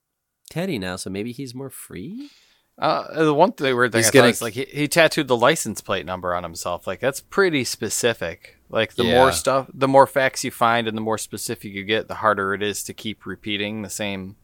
[0.51, 2.31] Teddy now, so maybe he's more free.
[2.79, 5.29] uh, the one thing weird thing He's I gonna- thought is like he, he tattooed
[5.29, 6.87] the license plate number on himself.
[6.87, 8.57] Like that's pretty specific.
[8.69, 9.15] Like the Yeah.
[9.19, 12.53] more stuff, the more facts you find, and the more specific you get, the harder
[12.55, 14.35] it is to keep repeating the same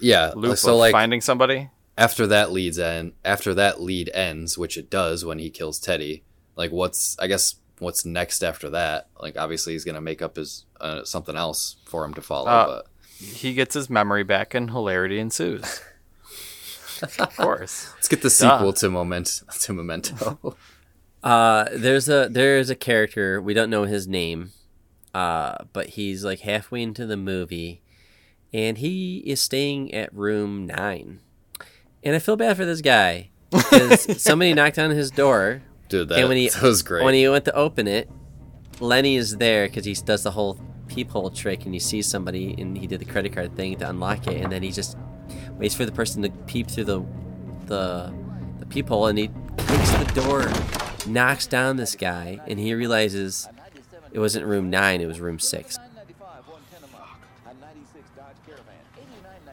[0.00, 0.32] Yeah.
[0.36, 1.70] loop so of like finding somebody.
[1.96, 6.24] after that leads end after that lead ends which it does when he kills teddy
[6.56, 10.64] like what's i guess what's next after that like obviously he's gonna make up his
[10.80, 12.86] uh, something else for him to follow Uh, but
[13.22, 15.80] He gets his memory back, and hilarity ensues.
[17.18, 17.90] of course.
[17.94, 20.56] let's get the sequel to moment to memento
[21.22, 24.50] Uh, there's a there's a character we don't know his name,
[25.14, 27.80] uh, but he's like halfway into the movie,
[28.52, 31.20] and he is staying at room nine,
[32.02, 36.18] and I feel bad for this guy because somebody knocked on his door, dude that,
[36.18, 38.10] and when he that was great when he went to open it,
[38.80, 40.58] Lenny is there because he does the whole
[40.94, 44.26] peephole trick, and he sees somebody, and he did the credit card thing to unlock
[44.26, 44.96] it, and then he just
[45.52, 47.02] waits for the person to peep through the
[47.66, 48.12] the
[48.58, 50.50] the peephole, and he kicks the door,
[51.06, 53.48] knocks down this guy, and he realizes
[54.12, 55.78] it wasn't room nine, it was room six.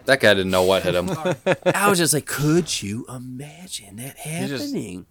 [0.06, 1.08] that guy didn't know what hit him
[1.76, 5.06] I was just like, could you imagine that just- happening?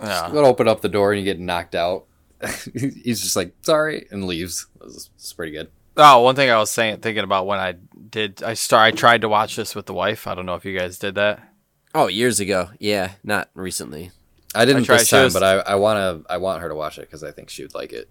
[0.00, 0.26] Yeah.
[0.26, 2.06] you gotta open up the door and you get knocked out
[2.74, 6.70] he's just like sorry and leaves it's, it's pretty good Oh, one thing I was
[6.70, 7.74] saying, thinking about when I
[8.08, 10.26] did, I start, I tried to watch this with the wife.
[10.26, 11.42] I don't know if you guys did that.
[11.94, 12.70] Oh, years ago.
[12.78, 14.12] Yeah, not recently.
[14.54, 16.68] i didn't tried- this she time was- but i i want to i want her
[16.68, 18.08] to watch it because i think she would like it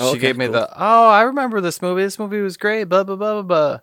[0.00, 0.54] Oh, she okay, gave me cool.
[0.54, 2.02] the, oh, I remember this movie.
[2.02, 2.84] This movie was great.
[2.84, 3.74] Blah blah blah blah blah.
[3.74, 3.80] It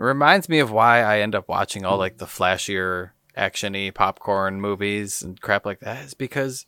[0.00, 5.20] reminds me of why I end up watching all like the flashier, actiony popcorn movies
[5.20, 6.04] and crap like that.
[6.04, 6.64] Is because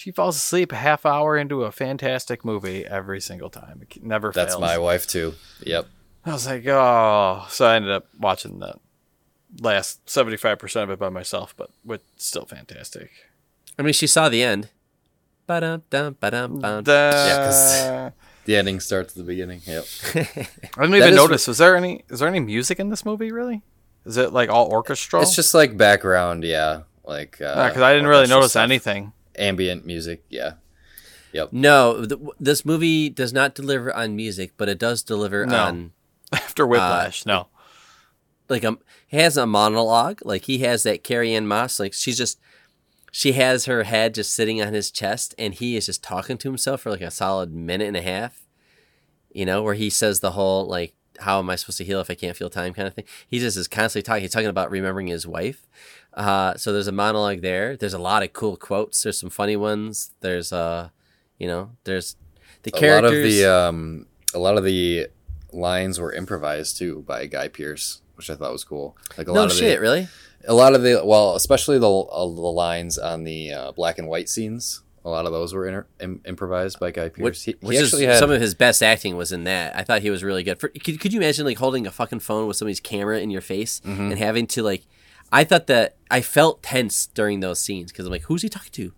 [0.00, 3.82] she falls asleep a half hour into a fantastic movie every single time.
[3.82, 4.60] It never that's fails.
[4.60, 5.86] my wife too yep
[6.24, 7.46] I was like, oh.
[7.50, 8.74] So I ended up watching the
[9.60, 13.10] last seventy five percent of it by myself, but with still fantastic.
[13.78, 14.68] I mean, she saw the end.
[15.46, 16.84] Ba-dum, dum, ba-dum, bum.
[16.86, 18.12] Yeah, 'cause- The-
[18.46, 19.84] the ending starts at the beginning yep
[20.14, 21.46] I didn't even is- notice.
[21.46, 22.04] Was there any?
[22.08, 23.32] Is there any music in this movie?
[23.32, 23.62] Really?
[24.06, 25.22] Is it like all orchestral?
[25.22, 26.82] It's just like background, yeah.
[27.04, 28.64] Like because uh, I didn't really notice stuff.
[28.64, 29.12] anything.
[29.40, 30.54] Ambient music, yeah.
[31.32, 31.52] Yep.
[31.52, 35.56] No, th- this movie does not deliver on music, but it does deliver No.
[35.64, 35.92] on
[36.32, 37.48] After Whiplash, no.
[38.48, 42.16] like um he has a monologue like he has that Carrie Ann Moss like she's
[42.18, 42.38] just
[43.12, 46.48] she has her head just sitting on his chest and he is just talking to
[46.48, 48.46] himself for like a solid minute and a half
[49.32, 52.10] you know where he says the whole like how am I supposed to heal if
[52.10, 54.70] I can't feel time kind of thing he just is constantly talking he's talking about
[54.70, 55.66] remembering his wife
[56.14, 59.56] uh so there's a monologue there there's a lot of cool quotes there's some funny
[59.56, 60.88] ones there's uh
[61.38, 62.16] you know there's
[62.64, 63.10] the characters.
[63.12, 65.06] A lot of the um a lot of the
[65.52, 68.96] lines were improvised too by Guy Pearce, which I thought was cool.
[69.16, 70.08] Like a no lot of shit the, really
[70.46, 74.08] a lot of the well, especially the uh, the lines on the uh, black and
[74.08, 74.82] white scenes.
[75.02, 77.22] A lot of those were inter- Im- improvised by Guy Pearce.
[77.24, 79.74] Which, he, he which is had some of his best acting was in that.
[79.74, 80.60] I thought he was really good.
[80.60, 83.40] For, could, could you imagine like holding a fucking phone with somebody's camera in your
[83.40, 84.10] face Mm-hmm.
[84.10, 84.82] and having to like,
[85.32, 88.72] I thought that I felt tense during those scenes because I'm like, who's he talking
[88.72, 88.92] to?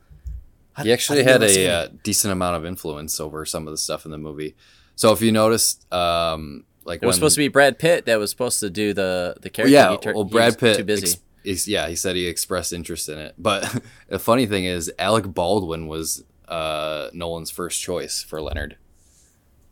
[0.75, 4.05] How- He actually had a uh, decent amount of influence over some of the stuff
[4.07, 4.55] in the movie.
[4.97, 8.31] So if you noticed, um, like It was supposed to be Brad Pitt that was
[8.31, 9.73] supposed to do the the character.
[9.73, 10.77] yeah, He tur- well, he Brad was Pitt.
[10.79, 11.03] too busy.
[11.13, 13.35] ex- ex- yeah, he said he expressed interest in it.
[13.39, 18.77] But the funny thing is, Alec Baldwin was uh, Nolan's first choice for Leonard,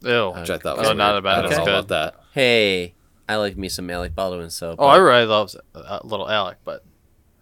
[0.02, 0.32] Ew.
[0.36, 1.18] which I thought Oh, was not weird.
[1.18, 2.20] a bad- I don't that's know about that.
[2.32, 2.94] hey,
[3.30, 4.50] I like me some Alec Baldwin.
[4.50, 6.84] So Oh, I really love uh, little Alec, but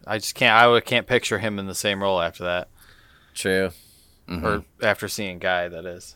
[0.06, 0.54] I just can't.
[0.54, 2.68] I can't picture him in the same role after that,
[3.34, 3.70] true.
[4.28, 4.46] Mm-hmm.
[4.46, 5.68] or after seeing Guy.
[5.68, 6.14] That is.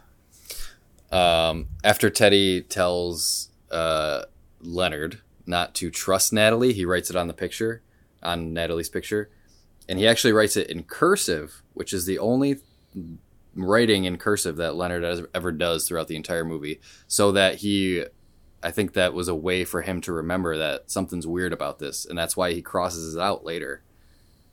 [1.10, 4.24] Um, after Teddy tells uh,
[4.60, 7.80] Leonard not to trust Natalie, he writes it on the picture,
[8.22, 9.30] on Natalie's picture,
[9.88, 12.58] and he actually writes it in cursive, which is the only
[13.54, 18.04] writing in cursive that Leonard ever does throughout the entire movie, so that he.
[18.62, 22.04] I think that was a way for him to remember that something's weird about this,
[22.06, 23.82] and that's why he crosses it out later.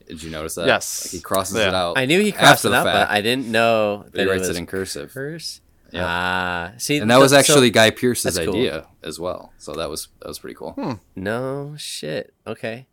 [0.06, 0.66] Did you notice that?
[0.66, 1.06] Yes.
[1.06, 1.68] Like he crosses Yeah.
[1.68, 1.96] it out.
[1.96, 4.48] I knew he crossed it the out, but I didn't know that he writes it
[4.48, 5.12] was it in cursive.
[5.12, 5.60] curse.
[5.92, 6.04] Yep.
[6.06, 8.54] Ah, see, and that was so- actually Guy Pearce's that's cool.
[8.56, 9.52] idea as well.
[9.58, 11.00] So that was that was pretty cool.
[11.16, 12.32] no shit.
[12.46, 12.86] Okay,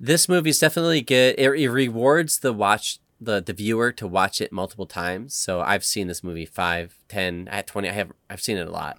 [0.00, 1.34] this movie's definitely good.
[1.38, 5.34] It, it rewards the watch the the viewer to watch it multiple times.
[5.34, 7.88] So I've seen this movie five, ten, at twenty.
[7.88, 8.98] I have I've seen it a lot.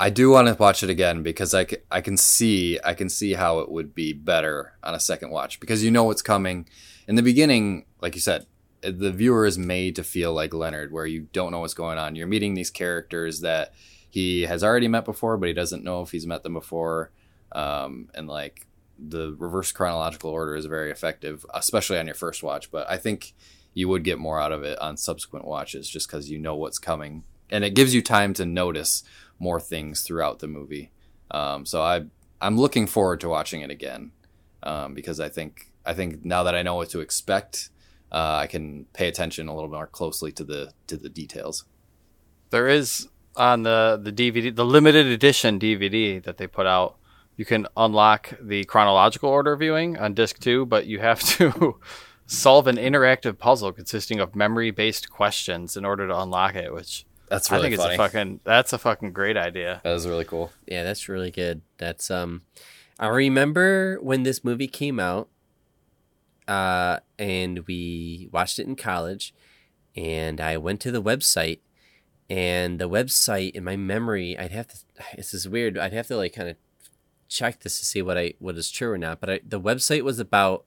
[0.00, 3.10] I do want to watch it again because I, c- I can see I can
[3.10, 6.66] see how it would be better on a second watch because you know what's coming.
[7.06, 8.46] In the beginning, like you said,
[8.80, 12.16] the viewer is made to feel like Leonard, where you don't know what's going on.
[12.16, 13.74] You're meeting these characters that
[14.08, 17.10] he has already met before, but he doesn't know if he's met them before.
[17.52, 18.66] Um, and like
[18.98, 22.70] the reverse chronological order is very effective, especially on your first watch.
[22.70, 23.34] But I think
[23.74, 26.78] you would get more out of it on subsequent watches just because you know what's
[26.78, 29.04] coming, and it gives you time to notice
[29.40, 30.92] more things throughout the movie.
[31.32, 32.04] Um, so I
[32.40, 34.12] I'm looking forward to watching it again
[34.62, 37.70] um, because I think I think now that I know what to expect,
[38.12, 41.64] uh, I can pay attention a little more closely to the to the details.
[42.50, 46.96] There is on the the DVD, the limited edition DVD that they put out.
[47.36, 51.78] You can unlock the chronological order viewing on disc two, but you have to
[52.26, 56.74] solve an interactive puzzle consisting of memory-based questions in order to unlock it.
[56.74, 57.94] Which That's really I think funny.
[57.94, 59.80] it's a fucking that's a fucking great idea.
[59.84, 60.52] that is really cool.
[60.66, 61.62] Yeah, that's really good.
[61.78, 62.42] That's um
[62.98, 65.28] I remember when this movie came out
[66.48, 69.32] uh and we watched it in college
[69.96, 71.60] and I went to the website
[72.28, 74.76] and the website in my memory I'd have to
[75.16, 75.78] this is weird.
[75.78, 76.56] I'd have to like kind of
[77.28, 80.02] check this to see what I what is true or not, but I, the website
[80.02, 80.64] was about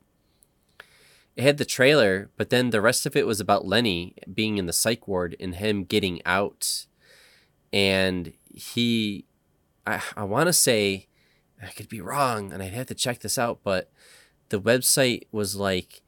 [1.35, 4.65] it had the trailer, but then the rest of it was about Lenny being in
[4.65, 6.85] the psych ward and him getting out.
[7.71, 9.25] And he
[9.85, 11.07] I, I want to say,
[11.61, 13.91] I could be wrong, and I'd have to check this out, but
[14.49, 16.01] the website was like,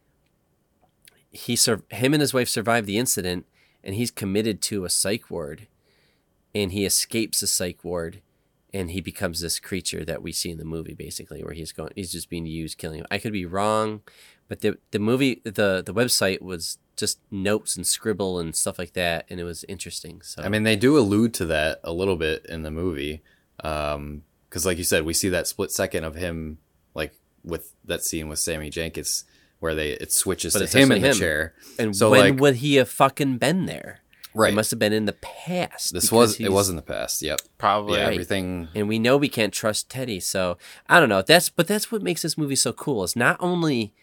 [1.32, 3.45] he sur- him and his wife survived the incident,
[3.84, 5.67] and he's committed to a psych ward,
[6.53, 8.21] and he escapes the psych ward,
[8.73, 11.91] and he becomes this creature that we see in the movie, basically, where he's going,
[11.95, 13.07] he's just being used, killing him.
[13.11, 14.01] I could be wrong,
[14.48, 18.93] but the the movie, the the website was just notes and scribble and stuff like
[18.93, 20.22] that, and it was interesting.
[20.22, 23.22] So I mean, they do allude to that a little bit in the movie,
[23.64, 26.60] um, because like you said, we see that split second of him,
[26.93, 29.24] like with that scene with Sammy Jankis,
[29.60, 31.20] where they it switches But to him in actually the him.
[31.20, 31.54] chair.
[31.80, 34.00] and so, when like- would he have fucking been there?
[34.38, 34.52] Right.
[34.52, 35.93] It must have been in the past.
[35.93, 37.22] This was it was in the past.
[37.22, 37.39] Yep.
[37.58, 38.00] Probably.
[38.00, 38.04] Yeah.
[38.06, 38.14] Right.
[38.14, 38.68] Everything.
[38.76, 40.20] and we know we can't trust Teddy.
[40.20, 40.58] So
[40.89, 41.22] I don't know.
[41.22, 43.06] That's but that's what makes this movie so cool.
[43.06, 43.93] It's not only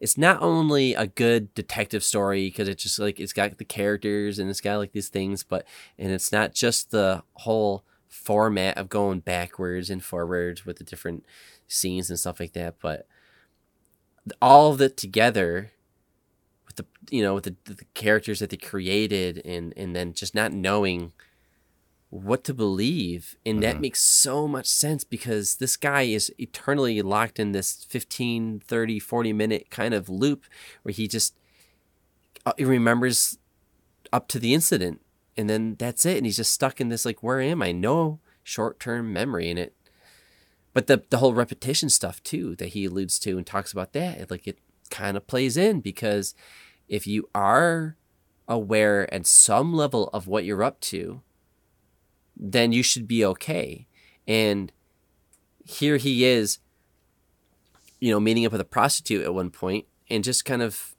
[0.00, 4.38] it's not only a good detective story because it's just like it's got the characters
[4.38, 5.66] and it's got like these things, but
[5.98, 11.24] and it's not just the whole format of going backwards and forwards with the different
[11.66, 13.06] scenes and stuff like that, but
[14.40, 15.72] all of it together
[16.66, 20.34] with the you know with the, the characters that they created and and then just
[20.34, 21.12] not knowing
[22.10, 27.38] what to believe and that makes so much sense because this guy is eternally locked
[27.38, 30.44] in this 15 30 40 minute kind of loop
[30.82, 31.34] where he just
[32.46, 33.38] uh, he remembers
[34.10, 35.02] up to the incident
[35.36, 37.72] and then that's it and he's just stuck in this like where am i?
[37.72, 39.74] No short-term memory in it.
[40.72, 44.18] But the the whole repetition stuff too that he alludes to and talks about that
[44.18, 44.58] it, like it
[44.90, 46.34] kind of plays in because
[46.88, 47.96] if you are
[48.46, 51.20] aware at some level of what you're up to
[52.38, 53.86] then you should be okay.
[54.26, 54.72] And
[55.64, 56.58] here he is,
[58.00, 60.94] you know, meeting up with a prostitute at one point and just kind of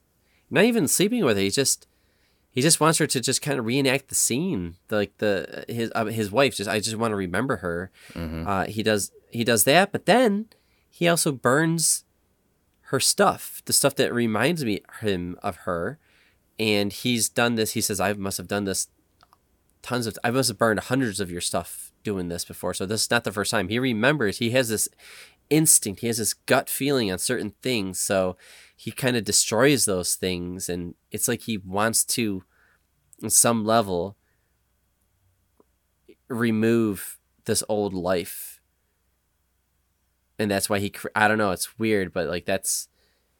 [0.50, 1.42] not even sleeping with her.
[1.42, 1.86] He just
[2.52, 6.06] he just wants her to just kind of reenact the scene, like the his uh,
[6.06, 6.56] his wife.
[6.56, 7.90] Just I just want to remember her.
[8.46, 10.46] Uh, he does he does that, but then
[10.90, 12.04] he also burns
[12.90, 15.98] her stuff, the stuff that reminds me him of her.
[16.58, 17.72] And he's done this.
[17.72, 18.88] He says, I must have done this
[19.82, 22.74] tons of, I must have burned hundreds of your stuff doing this before.
[22.74, 23.68] So this is not the first time.
[23.68, 24.88] He remembers, he has this
[25.48, 27.98] instinct, he has this gut feeling on certain things.
[28.00, 28.36] So
[28.76, 30.68] he kind of destroys those things.
[30.68, 32.44] And it's like he wants to,
[33.22, 34.16] on some level,
[36.28, 38.60] remove this old life
[40.40, 42.88] and that's why he i don't know it's weird but like that's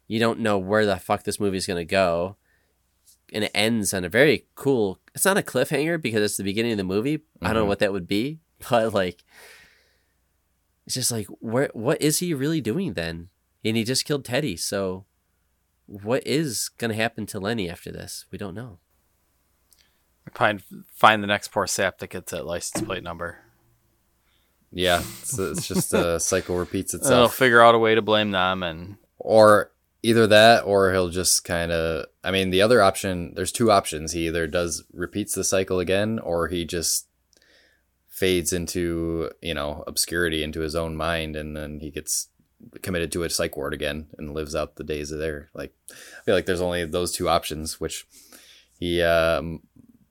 [0.07, 2.35] you don't know where the fuck this movie is going to go
[3.31, 6.71] and it ends on a very cool it's not a cliffhanger because it's the beginning
[6.73, 7.67] of the movie i don't know Mhm.
[7.67, 9.23] what that would be but like
[10.85, 13.29] it's just like where what is he really doing then
[13.63, 15.05] and he just killed teddy so
[15.85, 18.79] what is going to happen to lenny after this we don't know
[20.35, 20.61] Find
[20.93, 23.39] find the next poor sap that gets that license plate number.
[24.71, 27.35] Yeah, it's, it's just a cycle repeats They'll itself.
[27.35, 29.71] figure out a way to blame them, and or
[30.03, 34.11] either that or he'll just kind of i mean the other option there's two options.
[34.13, 37.07] He either does repeats the cycle again or he just
[38.09, 42.27] fades into you know obscurity into his own mind and then he gets
[42.83, 46.23] committed to a psych ward again and lives out the days of there like i
[46.23, 48.05] feel like there's only those two options which
[48.77, 49.61] he um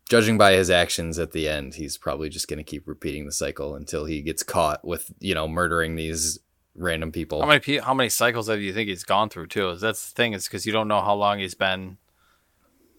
[0.08, 3.32] judging by his actions at the end he's probably just going to keep repeating the
[3.32, 6.40] cycle until he gets caught with you know murdering these
[6.80, 9.74] random people how many pe- how many cycles have you think he's gone through too?
[9.76, 11.98] That's the thing is because you don't know how long he's been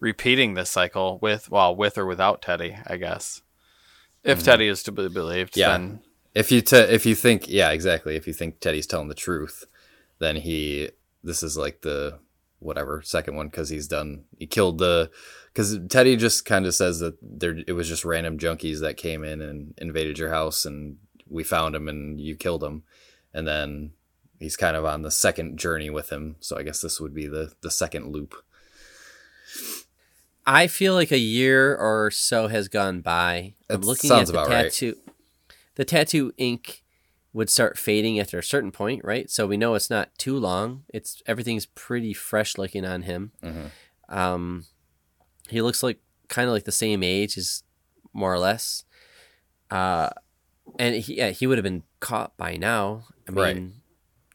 [0.00, 3.42] repeating this cycle with well with or without Teddy, I guess.
[4.24, 5.60] If Teddy is to be believed, Mm-hmm.
[5.60, 5.68] Yeah.
[5.78, 6.00] then
[6.34, 9.64] If you te- if you think yeah exactly if you think Teddy's telling the truth,
[10.18, 10.90] then he
[11.24, 12.18] this is like the
[12.60, 15.10] whatever second one because he's done he killed the
[15.52, 19.24] because Teddy just kind of says that there it was just random junkies that came
[19.24, 20.96] in and invaded your house and
[21.28, 22.84] we found him and you killed him
[23.34, 23.92] and then
[24.38, 27.26] he's kind of on the second journey with him so I guess this would be
[27.26, 28.34] the the second loop.
[30.44, 33.54] I feel like a year or so has gone by.
[33.70, 34.64] I'm That looking sounds at the about right.
[34.64, 34.96] tattoo.
[35.76, 36.82] The tattoo ink
[37.32, 39.30] would start fading after a certain point, right?
[39.30, 40.82] So we know it's not too long.
[40.92, 43.32] It's everything's pretty fresh looking on him.
[43.42, 43.70] Mhm.
[44.08, 44.66] Um,
[45.48, 47.62] he looks like kind of like the same age as
[48.12, 48.84] more or less.
[49.70, 50.10] Uh,
[50.78, 53.04] and he yeah, he would have been caught by now.
[53.28, 53.62] I mean, Right.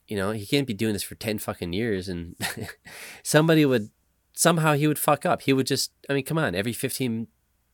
[0.07, 2.35] you know, he can't be doing this for 10 fucking years and
[3.23, 3.89] somebody would
[4.33, 5.41] somehow he would fuck up.
[5.43, 7.27] He would just I mean, come on, every 15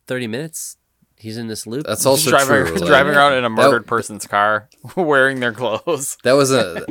[0.08, 0.78] 30 minutes
[1.18, 1.86] he's in this loop.
[1.86, 2.76] That's just also driving, true.
[2.78, 6.18] like- driving around in a That- murdered person's car wearing their clothes.
[6.24, 6.86] that was a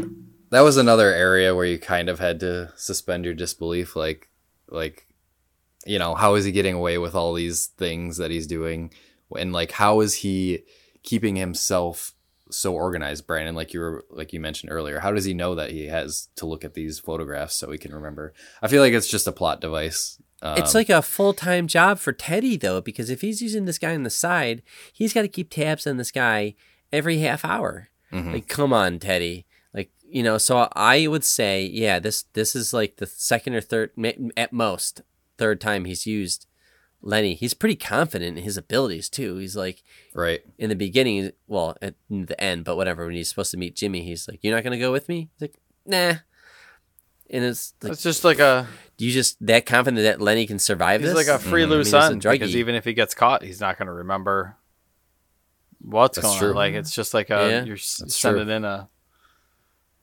[0.50, 4.28] that was another area where you kind of had to suspend your disbelief like
[4.68, 5.06] like
[5.86, 8.92] you know how is he getting away with all these things that he's doing
[9.36, 10.62] and like how is he
[11.02, 12.12] keeping himself
[12.52, 15.70] so organized brandon like you were like you mentioned earlier how does he know that
[15.70, 18.32] he has to look at these photographs so he can remember
[18.62, 22.00] i feel like it's just a plot device um, It's like a full time job
[22.00, 25.28] for Teddy though, because if he's using this guy on the side, he's got to
[25.28, 26.56] keep tabs on this guy
[26.92, 27.90] every half hour.
[28.12, 28.32] Mhm.
[28.32, 29.46] Like, come on, Teddy.
[29.72, 30.38] Like, you know.
[30.38, 33.92] So I would say, yeah, this this is like the second or third,
[34.36, 35.02] at most,
[35.38, 36.46] third time he's used
[37.02, 37.34] Lenny.
[37.34, 39.36] He's pretty confident in his abilities too.
[39.36, 39.82] He's like
[40.14, 43.04] right in the beginning, well, at the end, but whatever.
[43.06, 45.42] When he's supposed to meet Jimmy, he's like, "You're not gonna go with me." He's
[45.42, 46.14] like, "Nah."
[47.30, 48.66] And it's like, It's just like a
[48.98, 51.26] you just that confident that Lenny can survive he's this?
[51.26, 51.68] like a free Mhm.
[51.70, 53.86] loose I mean, he's a end because even if he gets caught, he's not going
[53.86, 54.56] to remember
[55.80, 56.48] what's That's going true.
[56.50, 56.54] on.
[56.56, 57.64] Like it's just like a Yeah.
[57.64, 58.88] you're s- That's sending in a,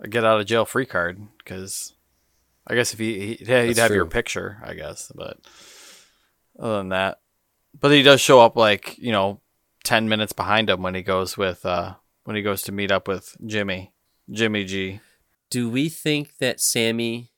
[0.01, 1.93] a get out of jail free card because
[2.67, 5.37] I guess if he, he yeah, he'd That's have your picture, I guess, but
[6.59, 7.19] other than that,
[7.79, 9.39] but he does show up like you know
[9.83, 11.95] ten minutes behind him when he goes with uh
[12.25, 13.93] when he goes to meet up with Jimmy,
[14.29, 14.99] Jimmy G.
[15.49, 17.31] Do we think that Sammy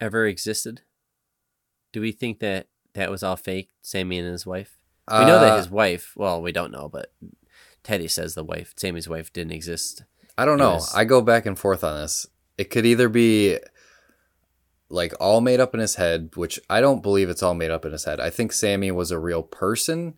[0.00, 0.82] ever existed?
[1.92, 4.76] Do we think that that was all fake, Sammy and his wife?
[5.10, 7.12] We know that Uh, his wife, well, we don't know, but
[7.82, 10.04] Teddy says the wife, Sammy's wife, didn't exist.
[10.38, 10.74] I don't know.
[10.74, 10.94] Yes.
[10.94, 12.28] I go back and forth on this.
[12.56, 13.58] It could either be
[14.90, 17.84] like all made up in his head, which I don't believe it's all made up
[17.84, 18.20] in his head.
[18.20, 20.14] I think Sammy was a real person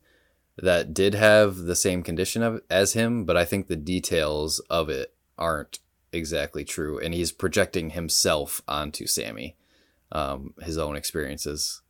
[0.56, 4.88] that did have the same condition of, as him, but I think the details of
[4.88, 5.78] it aren't
[6.12, 9.56] exactly true, and he's projecting himself onto Sammy,
[10.10, 11.80] um, his own experiences.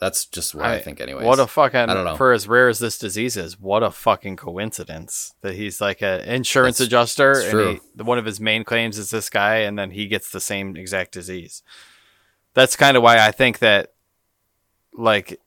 [0.00, 1.24] That's just what I, think, anyway.
[1.24, 2.16] What a fucking I don't know.
[2.16, 6.20] for as rare as this disease is, what a fucking coincidence that he's like an
[6.20, 9.78] insurance That's- adjuster, that's and he, one of his main claims is this guy, and
[9.78, 11.62] then he gets the same exact disease.
[12.54, 13.92] That's kind of why I think that,
[14.92, 15.40] like,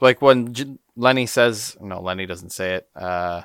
[0.00, 2.88] like when J- Lenny says, no, Lenny doesn't say it.
[2.94, 3.42] Uh,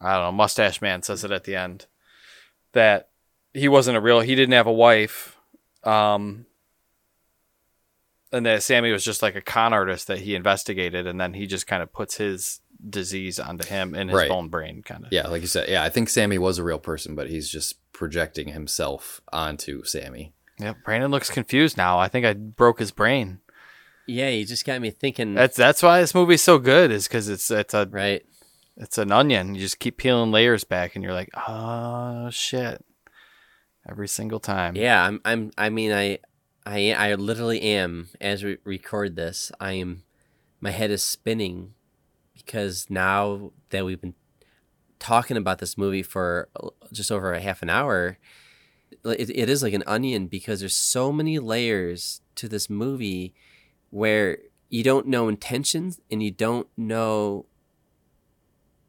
[0.00, 0.32] I don't know.
[0.32, 1.86] Mustache Man says it at the end
[2.72, 3.10] that
[3.54, 4.20] he wasn't a real.
[4.20, 5.36] He didn't have a wife.
[5.84, 6.46] Um,
[8.32, 11.46] and that Sammy was just like a con artist that he investigated, and then he
[11.46, 14.28] just kind of puts his disease onto him in his Right.
[14.28, 15.12] bone brain, kind of.
[15.12, 17.76] Yeah, like you said, yeah, I think Sammy was a real person, but he's just
[17.92, 20.32] projecting himself onto Sammy.
[20.60, 20.84] Yep.
[20.84, 21.98] Brandon looks confused now.
[21.98, 23.40] I think I broke his brain.
[24.06, 25.34] Yeah, you just got me thinking.
[25.34, 28.24] That's that's why this movie's so good, is because it's it's a right.
[28.76, 29.54] it's an onion.
[29.54, 32.84] You just keep peeling layers back, and you're like, oh shit,
[33.88, 34.76] every single time.
[34.76, 35.20] Yeah, I'm.
[35.24, 35.52] I'm.
[35.56, 36.18] I mean, I,
[36.66, 38.08] I, I literally am.
[38.20, 40.02] As we record this, I am.
[40.60, 41.74] My head is spinning
[42.34, 44.14] because now that we've been
[44.98, 46.48] talking about this movie for
[46.92, 48.18] just over a half an hour,
[49.04, 53.34] it, it is like an onion because there's so many layers to this movie
[53.90, 54.38] where
[54.68, 57.46] you don't know intentions and you don't know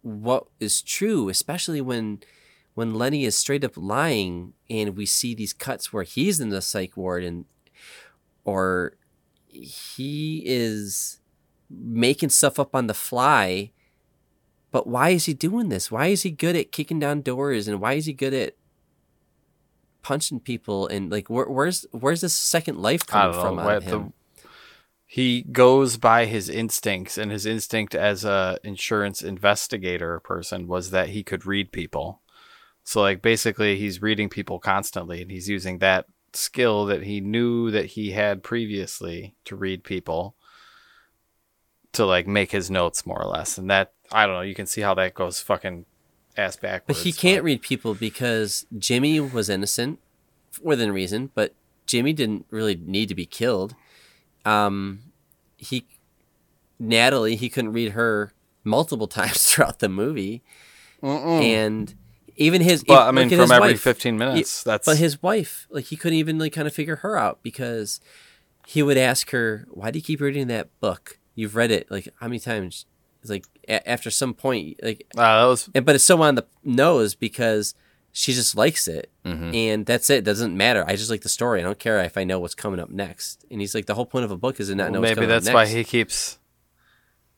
[0.01, 2.19] what is true, especially when
[2.73, 6.61] when Lenny is straight up lying and we see these cuts where he's in the
[6.61, 7.45] psych ward and
[8.45, 8.95] or
[9.47, 11.19] he is
[11.69, 13.71] making stuff up on the fly.
[14.71, 15.91] But why is he doing this?
[15.91, 18.55] Why is he good at kicking down doors and why is he good at
[20.01, 23.69] punching people and like where, where's where's this second life coming from know.
[23.69, 24.13] of the- him?
[25.11, 31.09] he goes by his instincts, and his instinct as a insurance investigator person was that
[31.09, 32.21] he could read people.
[32.85, 37.71] So like basically, he's reading people constantly, and he's using that skill that he knew
[37.71, 40.37] that he had previously to read people
[41.91, 43.57] to like make his notes more or less.
[43.57, 44.41] And that I don't know.
[44.41, 45.85] You can see how that goes fucking
[46.37, 49.99] ass But he can't read people because Jimmy was innocent
[50.61, 51.53] within reason, but
[51.85, 53.75] Jimmy didn't really need to be killed.
[54.45, 55.01] Um,
[55.57, 55.85] he,
[56.79, 60.41] Natalie, he couldn't read her multiple times throughout the movie,
[61.01, 61.93] and
[62.35, 62.83] even his.
[62.83, 63.81] But I mean, from every wife.
[63.81, 67.17] fifteen minutes, that's But his wife, like he couldn't even like kind of figure her
[67.17, 67.99] out because
[68.67, 71.19] he would ask her, "Why do you keep reading that book?
[71.35, 72.85] You've read it like how many times?"
[73.21, 76.35] It's like a- after some point, like uh, that was and but it's so on
[76.35, 77.73] the nose because
[78.11, 79.53] she just likes it Mm-hmm.
[79.53, 80.23] and that's it.
[80.23, 82.79] doesn't matter i just like the story i don't care if i know what's coming
[82.79, 84.99] up next and he's like the whole point of a book is to not know
[84.99, 86.39] Well, what's maybe that's why he keeps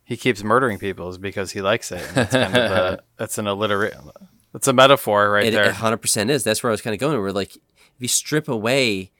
[0.06, 2.02] he keeps murdering people is because he likes it.
[2.08, 3.94] And That's kind of a, that's an alliterate.
[4.54, 5.66] That's a metaphor right it, there.
[5.72, 7.62] it 100% is that's where i was kind of going we're like if
[8.00, 9.12] you strip away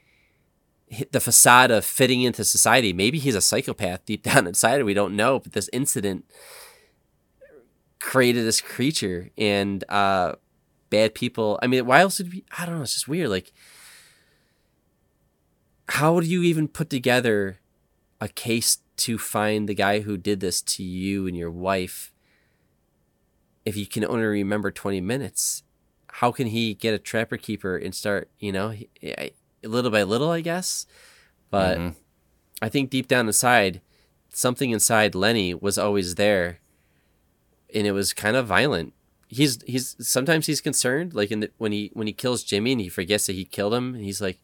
[1.12, 5.16] the facade of fitting into society maybe he's a psychopath deep down inside we don't
[5.16, 6.24] know but this incident
[8.04, 10.34] created this creature and uh
[10.90, 11.58] bad people.
[11.64, 13.52] I mean why else would we i don't know it's just weird like
[15.90, 17.60] how would you even put together
[18.22, 22.12] a case to find the guy who did this to you and your wife
[23.66, 25.64] if you can only remember 20 minutes?
[26.20, 29.32] How can he get a trapper keeper and start you know he- I-
[29.64, 30.86] little by little i guess?
[31.50, 31.96] But Mhm.
[32.62, 33.82] i think deep down inside
[34.30, 36.60] something inside lenny was always there
[37.74, 38.94] and it was kind of violent.
[39.28, 42.82] He's he's sometimes he's concerned like in the, when he when he kills jimmy and
[42.82, 44.40] he forgets that he killed him and he's like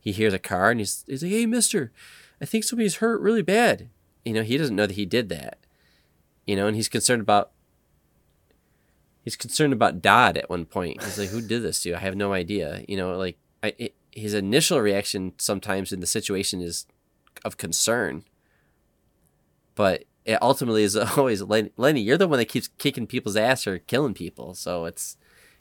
[0.00, 1.92] he hears a car and he's, he's like hey mister
[2.40, 3.90] i think somebody's hurt really bad.
[4.24, 5.58] You know he doesn't know that he did that.
[6.46, 7.50] You know and he's concerned about
[9.22, 11.02] he's concerned about dodd at one point.
[11.02, 12.84] He's like who did this to i have no idea.
[12.88, 16.86] You know like I, it, his initial reaction sometimes in the situation is
[17.44, 18.24] of concern.
[19.74, 23.66] But it ultimately is always Len- lenny you're the one that keeps kicking people's ass
[23.66, 25.16] or killing people so it's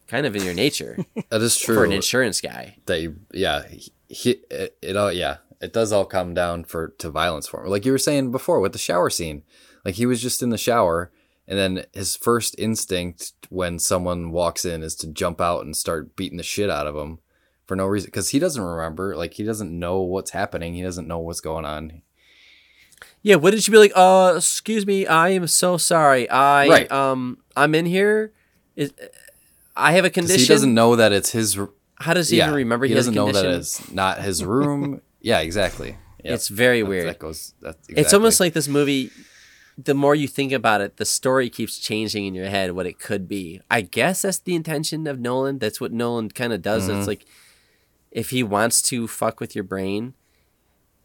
[0.08, 0.98] kind of in your nature
[1.30, 1.76] That is true.
[1.76, 5.92] for an insurance guy that you, yeah, he, he it, it all, yeah, it does
[5.94, 7.70] all come down for to violence for him.
[7.70, 9.44] Like you were saying before with the shower scene,
[9.86, 11.12] like he was just in the shower,
[11.48, 16.16] and then his first instinct when someone walks in is to jump out and start
[16.16, 17.20] beating the shit out of him
[17.66, 21.08] for no reason because he doesn't remember, like he doesn't know what's happening, he doesn't
[21.08, 22.02] know what's going on.
[23.24, 23.92] Yeah, what did she be like?
[23.96, 26.30] Uh, excuse me, I am so sorry.
[26.30, 26.92] I Right.
[26.92, 28.32] um, I'm in here.
[28.76, 28.94] Is
[29.76, 30.40] I have a condition.
[30.40, 31.58] he doesn't know that it's his.
[31.58, 32.86] r- How does he yeah, even remember?
[32.86, 35.02] He has a doesn't know that it's not his room.
[35.22, 35.98] yeah, exactly.
[36.24, 36.34] Yep.
[36.34, 37.08] It's very That- weird.
[37.08, 37.54] That goes.
[37.62, 39.12] That's It's almost like this movie.
[39.78, 43.00] The more you think about it, the story keeps changing in your head what it
[43.00, 43.62] could be.
[43.72, 45.58] I guess that's the intention of Nolan.
[45.60, 46.88] That's what Nolan kind of does.
[46.88, 47.00] Mm-hmm.
[47.00, 47.26] It's like
[48.12, 50.14] if he wants to fuck with your brain,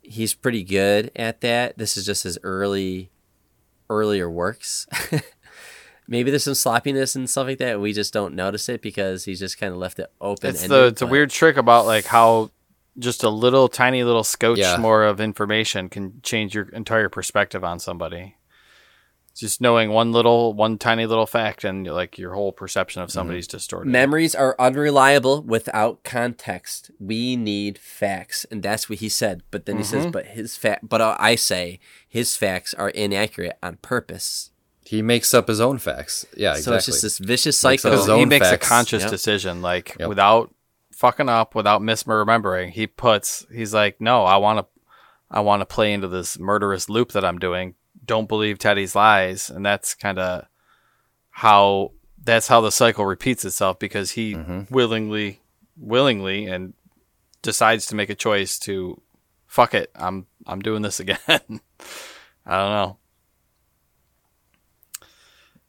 [0.09, 1.79] he's pretty good at that.
[1.79, 3.11] This is just his early,
[3.91, 4.87] earlier works.
[6.09, 7.81] Maybe there's some sloppiness and stuff like that.
[7.81, 10.51] We just don't notice it because he's just kind of left it open.
[10.51, 12.51] it's the it's a weird trick about like how
[12.99, 14.77] just a little tiny little scotch Yeah.
[14.79, 18.37] more of information can change your entire perspective on somebody.
[19.39, 23.15] Just knowing one little, one tiny little fact, and like your whole perception of mm-hmm.
[23.15, 23.91] somebody's distorted.
[23.91, 26.91] Memories are unreliable without context.
[26.99, 29.43] We need facts, and that's what he said.
[29.51, 30.13] But then he says, mm-hmm.
[30.13, 34.51] "But his fact." But I say his facts are inaccurate on purpose.
[34.87, 36.25] He makes up his own facts.
[36.37, 36.63] Yeah, exactly.
[36.63, 38.15] So it's just this vicious Makes up cycle.
[38.15, 38.67] his he makes facts.
[38.67, 39.11] a conscious Yep.
[39.11, 40.09] decision, like Yep.
[40.09, 40.55] without
[40.93, 42.71] fucking up, without misremembering.
[42.71, 44.67] He puts, he's like, no, I want to,
[45.29, 47.75] I want to play into this murderous loop that I'm doing.
[48.07, 50.47] Don't believe Teddy's lies, and that's kind of
[51.31, 51.93] how
[52.23, 54.73] that's how the cycle repeats itself because he Mm-hmm.
[54.75, 55.41] willingly,
[55.77, 56.73] willingly, and
[57.43, 59.01] decides to make a choice to
[59.47, 59.91] fuck it.
[59.95, 61.19] I'm I'm doing this again.
[61.29, 62.97] I don't know.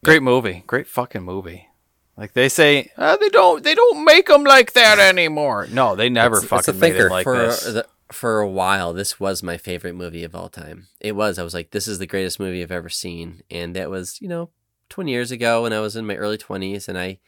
[0.04, 0.64] Great movie.
[0.68, 1.68] Great fucking movie.
[2.16, 5.68] Like they say, "Uh, they don't they don't make them like that anymore.
[5.72, 7.08] No, they never It's- it's fucking made thinker.
[7.08, 7.64] it like for this.
[7.64, 10.88] the, for a while, this was my favorite movie of all time.
[11.00, 11.38] It was.
[11.38, 14.28] I was like, this is the greatest movie I've ever seen, and that was you
[14.28, 14.50] know
[14.90, 17.20] twenty years ago when I was in my early twenties, and I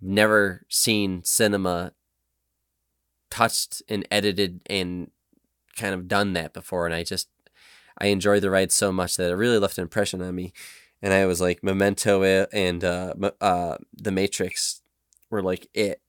[0.00, 1.92] never seen cinema
[3.30, 5.10] touched and edited and
[5.76, 7.28] kind of done that before, and I just
[7.98, 10.52] I enjoyed the ride so much that it really left an impression on me.
[11.02, 14.82] And I was like, Memento and uh, uh, The Matrix
[15.30, 16.00] were like it.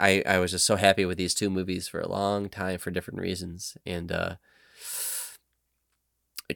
[0.00, 2.90] I, I was just so happy with these two movies for a long time for
[2.90, 3.76] different reasons.
[3.86, 4.36] And uh,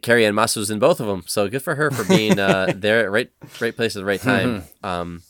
[0.00, 2.72] Carrie Ann Moss was in both of them, so good for her for being uh,
[2.76, 3.30] there at right
[3.60, 4.64] right place at the right time.
[4.82, 5.22] um,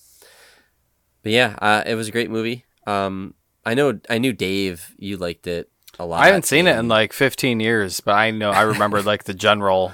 [1.23, 2.65] but yeah, uh, it was a great movie.
[2.87, 3.35] Um,
[3.65, 6.23] I know I knew Dave, you liked it a lot.
[6.23, 9.35] I haven't seen it in like 15 years, but I know I remember like the
[9.35, 9.93] general.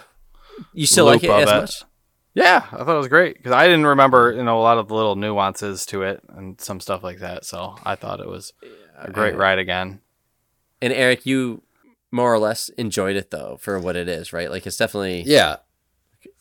[0.72, 1.84] you still like it as much.
[2.34, 4.88] Yeah, I thought it was great because I didn't remember you know a lot of
[4.88, 7.44] the little nuances to it and some stuff like that.
[7.44, 8.52] So I thought it was
[8.96, 10.00] a great ride again.
[10.80, 11.62] And Eric, you
[12.10, 14.50] more or less enjoyed it though for what it is, right?
[14.50, 15.56] Like it's definitely Yeah.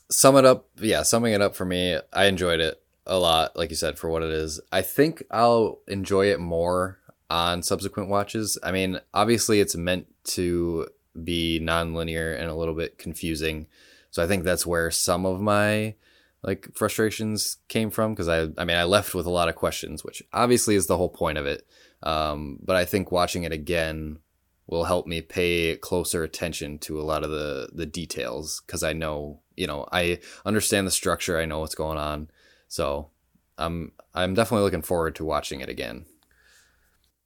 [0.10, 0.70] Sum it up.
[0.78, 4.10] Yeah, summing it up for me, I enjoyed it a lot, like you said, for
[4.10, 4.62] what it is.
[4.72, 8.58] I think I'll enjoy it more on subsequent watches.
[8.64, 10.88] I mean, obviously, it's meant to
[11.22, 13.68] be non-linear and a little bit confusing.
[14.12, 15.95] So I think that's where some of my
[16.43, 20.03] like frustrations came from because I I mean I left with a lot of questions,
[20.03, 21.68] which obviously is the whole point of it.
[22.03, 24.20] Um, but I think watching it again
[24.68, 28.93] will help me pay closer attention to a lot of the the details because I
[28.93, 32.30] know you know I understand the structure, I know what's going on,
[32.68, 33.10] so
[33.58, 36.05] I'm I'm definitely looking forward to watching it again.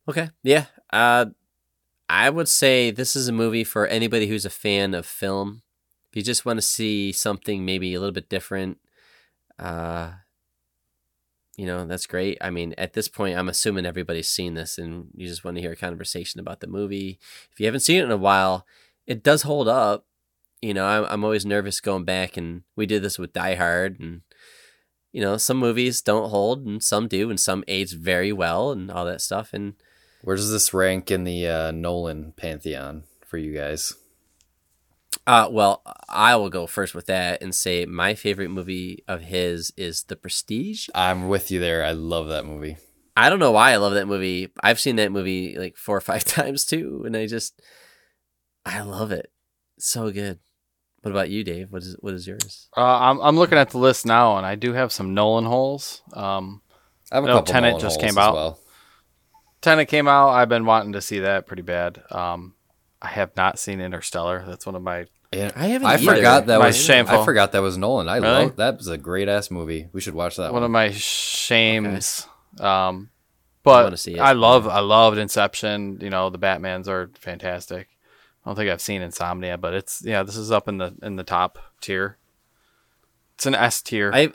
[0.08, 0.30] Okay.
[0.44, 0.66] Yeah.
[0.92, 1.28] Uh,
[2.10, 5.62] I would say this is a movie for anybody who's a fan of film.
[6.12, 8.80] If you just want to see something maybe a little bit different,
[9.58, 10.12] uh,
[11.56, 12.38] you know, that's great.
[12.42, 15.62] I mean, at this point, I'm assuming everybody's seen this and you just want to
[15.62, 17.20] hear a conversation about the movie.
[17.52, 18.66] If you haven't seen it in a while,
[19.08, 20.06] it does hold up.
[20.62, 24.00] You know, I'm, I'm always nervous going back, and we did this with Die Hard,
[24.00, 24.22] and
[25.12, 28.92] you know, some movies don't hold, and some do, and some age very well, and
[28.92, 29.54] all that stuff.
[29.54, 29.74] And
[30.22, 33.94] Where does this rank in the uh, Nolan pantheon for you guys?
[35.28, 39.72] Uh, well, I will go first with that and say my favorite movie of his
[39.78, 40.90] is The Prestige.
[40.96, 41.84] I'm with you there.
[41.86, 42.78] I love that movie.
[43.16, 44.50] I don't know why I love that movie.
[44.64, 47.62] I've seen that movie like four or five times too, and I just
[48.66, 49.32] I love it.
[49.78, 50.40] It's so good.
[51.02, 51.72] What about you, Dave?
[51.72, 52.70] What is what is yours?
[52.76, 56.02] Uh, I'm I'm looking at the list now, and I do have some Nolan holes.
[56.14, 56.62] Um,
[57.12, 58.34] I have a No, couple Tenet Nolan just holes came as out.
[58.34, 58.60] well.
[59.62, 60.30] Tenet came out.
[60.30, 62.02] I've been wanting to see that pretty bad.
[62.12, 62.56] Um,
[63.02, 64.44] I have not seen Interstellar.
[64.48, 65.06] That's one of my.
[65.34, 66.16] Yeah, I haven't I either.
[66.16, 67.22] forgot that My was shameful.
[67.22, 68.10] I forgot that was Nolan.
[68.10, 68.28] I Really?
[68.46, 69.88] love that was a great ass movie.
[69.94, 70.64] We should watch that one one.
[70.64, 72.28] of my shames.
[72.60, 73.10] Um,
[73.64, 74.20] but wanna see it.
[74.20, 76.00] I love I loved Inception.
[76.02, 77.88] You know the Batman's are fantastic.
[78.44, 80.24] I don't think I've seen Insomnia, but it's yeah.
[80.24, 82.18] This is up in the in the top tier.
[83.36, 84.12] It's an S tier.
[84.14, 84.34] I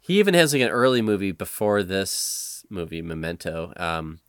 [0.00, 3.72] he even has like an early movie before this movie, Memento.
[3.76, 4.20] Um,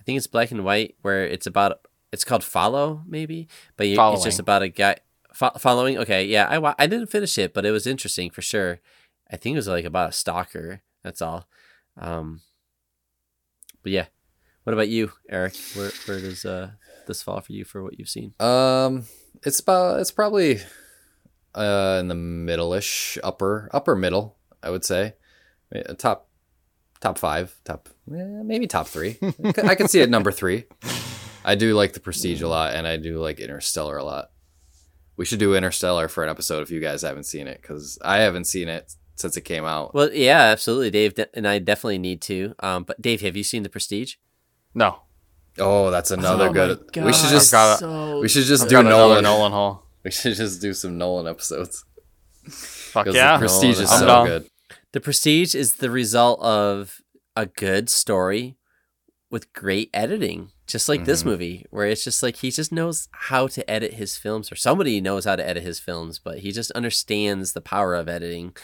[0.00, 1.80] I think it's black and white, where it's about
[2.12, 4.96] it's called Follow, maybe, but you, it's just about a guy
[5.32, 5.98] fo- following.
[5.98, 8.80] Okay, yeah, I I didn't finish it, but it was interesting for sure.
[9.30, 10.82] I think it was like about a stalker.
[11.02, 11.48] That's all.
[11.98, 12.40] Um,
[13.82, 14.06] but yeah,
[14.64, 15.56] what about you, Eric?
[15.74, 16.70] Where where does uh
[17.06, 18.34] this fall for you for what you've seen?
[18.40, 19.04] Um,
[19.44, 20.60] it's about it's probably
[21.54, 25.14] uh in the middle-ish, upper upper middle, I would say.
[25.74, 26.28] Uh, Top
[27.00, 29.18] top five, top eh, maybe top three.
[29.62, 30.64] I could see it number three.
[31.46, 34.30] I do like the Prestige a lot, and I do like Interstellar a lot.
[35.16, 38.18] We should do Interstellar for an episode if you guys haven't seen it, because I
[38.18, 39.94] haven't seen it since it came out.
[39.94, 42.54] Well, yeah, absolutely, Dave, de- and I definitely need to.
[42.60, 44.14] Um, but Dave, have you seen The Prestige?
[44.74, 45.02] no,
[45.58, 46.80] Oh, that's another Oh good.
[46.96, 49.22] my we should just I've got so we should just I've do Nolan.
[49.22, 49.84] Nolan hole.
[50.04, 51.82] We should just do some Nolan episodes.
[52.48, 53.32] Fuck yeah.
[53.32, 54.26] the Prestige is I'm so down.
[54.26, 54.50] good.
[54.92, 57.00] The Prestige is the result of
[57.34, 58.56] a good story
[59.30, 61.26] with great editing, just like this Mhm.
[61.26, 65.00] movie, where it's just like he just knows how to edit his films, or somebody
[65.00, 68.56] knows how to edit his films, but he just understands the power of editing.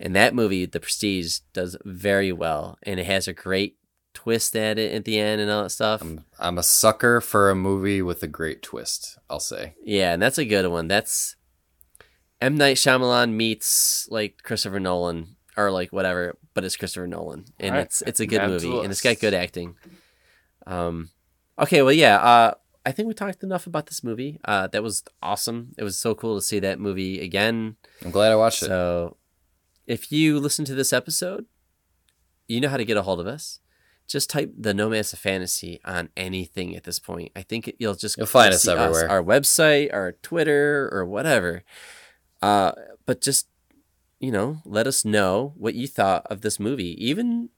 [0.00, 3.76] And that movie, The Prestige, does very well, and it has a great
[4.14, 6.00] twist at it at the end and all that stuff.
[6.00, 9.18] I'm, I'm a sucker for a movie with a great twist.
[9.28, 9.74] I'll say.
[9.84, 10.88] Yeah, and that's a good one.
[10.88, 11.36] That's
[12.40, 17.70] M Night Shyamalan meets like Christopher Nolan or like whatever, but it's Christopher Nolan, and
[17.70, 19.76] Alright, it's it's a good movie, and it's got good acting.
[20.66, 21.10] Um,
[21.58, 22.54] okay, well, yeah, uh,
[22.86, 24.38] I think we talked enough about this movie.
[24.44, 25.72] Uh, that was awesome.
[25.78, 27.76] It was so cool to see that movie again.
[28.04, 28.66] I'm glad I watched it.
[28.66, 29.16] So,
[29.86, 31.46] if you listen to this episode,
[32.48, 33.60] you know how to get a hold of us.
[34.06, 37.32] Just type the Nomads of Fantasy on anything at this point.
[37.34, 39.08] I think it- you'll just You'll find us everywhere.
[39.08, 41.62] our website, our Twitter, or whatever.
[42.42, 42.72] Uh,
[43.06, 43.48] but just
[44.20, 46.94] you know, let us know what you thought of this movie.
[47.04, 47.50] Even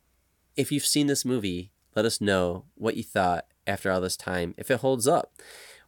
[0.57, 4.55] if you've seen this movie, let us know what you thought after all this time.
[4.57, 5.33] If it holds up,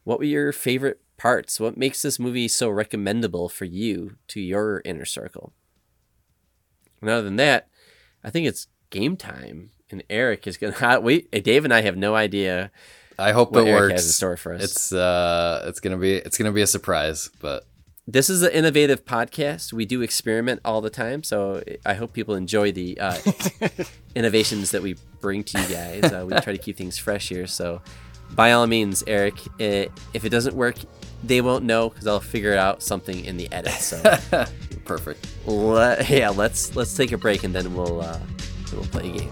[0.03, 1.59] what were your favorite parts?
[1.59, 5.53] What makes this movie so recommendable for you to your inner circle?
[7.01, 7.67] And other than that,
[8.23, 9.71] I think it's game time.
[9.91, 11.31] And Eric is gonna wait.
[11.43, 12.71] Dave and I have no idea
[13.17, 13.93] I hope what it Eric works.
[13.93, 14.63] has in store for us.
[14.63, 17.65] It's uh, it's gonna be it's gonna be a surprise, but
[18.11, 19.71] this is an innovative podcast.
[19.71, 23.17] We do experiment all the time, so I hope people enjoy the uh,
[24.15, 26.11] innovations that we bring to you guys.
[26.11, 27.45] Uh, we try to keep things fresh here.
[27.45, 27.81] So,
[28.31, 30.75] by all means, Eric, uh, if it doesn't work,
[31.23, 33.73] they won't know because I'll figure out something in the edit.
[33.73, 34.01] So,
[34.85, 35.27] perfect.
[35.45, 38.19] let, yeah, let's let's take a break and then we'll uh,
[38.73, 39.31] we'll play a game.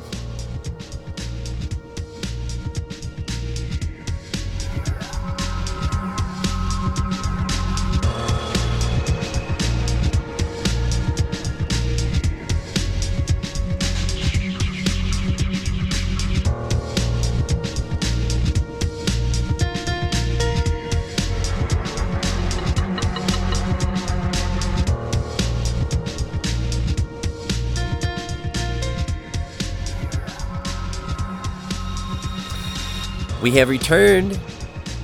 [33.42, 34.40] We have returned,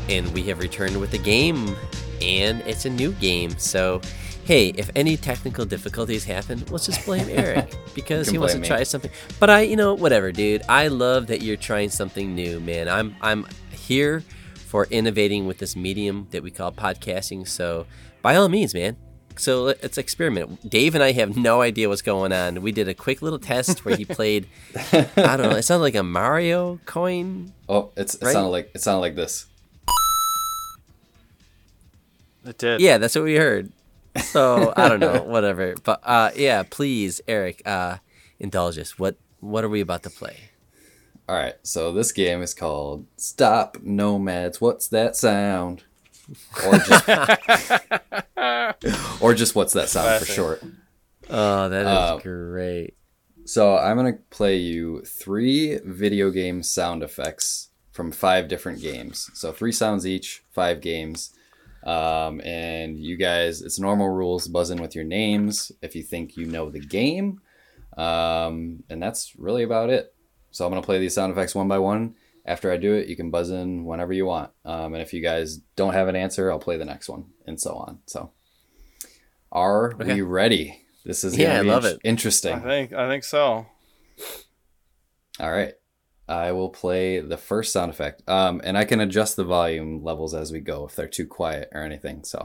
[0.10, 1.76] and we have returned with a game,
[2.22, 3.51] and it's a new game.
[3.60, 4.01] So,
[4.45, 8.68] hey, if any technical difficulties happen, let's just blame Eric because he wants to me.
[8.68, 9.11] try something.
[9.39, 10.64] But I, you know, whatever, dude.
[10.68, 12.89] I love that you're trying something new, man.
[12.89, 14.23] I'm I'm here
[14.65, 17.47] for innovating with this medium that we call podcasting.
[17.47, 17.85] So,
[18.23, 18.97] by all means, man.
[19.38, 20.69] So let- let's experiment.
[20.69, 22.61] Dave and I have no idea what's going on.
[22.61, 24.47] We did a quick little test where he played.
[24.91, 25.55] I don't know.
[25.55, 28.34] It sounded like a Mario coin Oh, it's it Right?
[28.34, 29.45] sounded like it sounded like this.
[32.45, 32.81] It did.
[32.81, 33.72] Yeah, that's what we heard.
[34.18, 35.76] So I don't know, whatever.
[35.84, 37.97] But uh, yeah, please, Eric, uh,
[38.39, 38.99] indulge us.
[38.99, 40.38] What what are we about to play?
[41.27, 44.60] All right, so this game is called Stop Nomads.
[44.60, 45.84] What's that sound?
[46.65, 47.09] Or just,
[49.21, 50.63] or just what's that sound for short.
[51.29, 52.95] Oh, that is Uh, great.
[53.45, 59.29] So I'm gonna play you three video game sound effects from five different games.
[59.33, 61.33] So three sounds each, five games.
[61.83, 64.47] Um, and you guys, it's normal rules.
[64.47, 67.41] Buzz in with your names if you think you know the game.
[67.97, 70.13] Um, and that's really about it.
[70.51, 72.15] So I'm gonna play these sound effects one by one.
[72.45, 74.52] After I do it, you can buzz in whenever you want.
[74.65, 77.60] Um, and if you guys don't have an answer, I'll play the next one, and
[77.60, 77.99] so on.
[78.06, 78.32] So,
[79.52, 80.15] are Okay.
[80.15, 80.82] we ready?
[81.06, 81.99] This is Yeah, I love in- it.
[82.03, 82.53] Interesting.
[82.56, 83.65] I think I think so.
[85.40, 85.74] All right.
[86.28, 88.24] I will play the first sound effect.
[88.30, 91.68] Um, and I can adjust the volume levels as we go if they're too quiet
[91.74, 92.24] or anything.
[92.24, 92.40] So,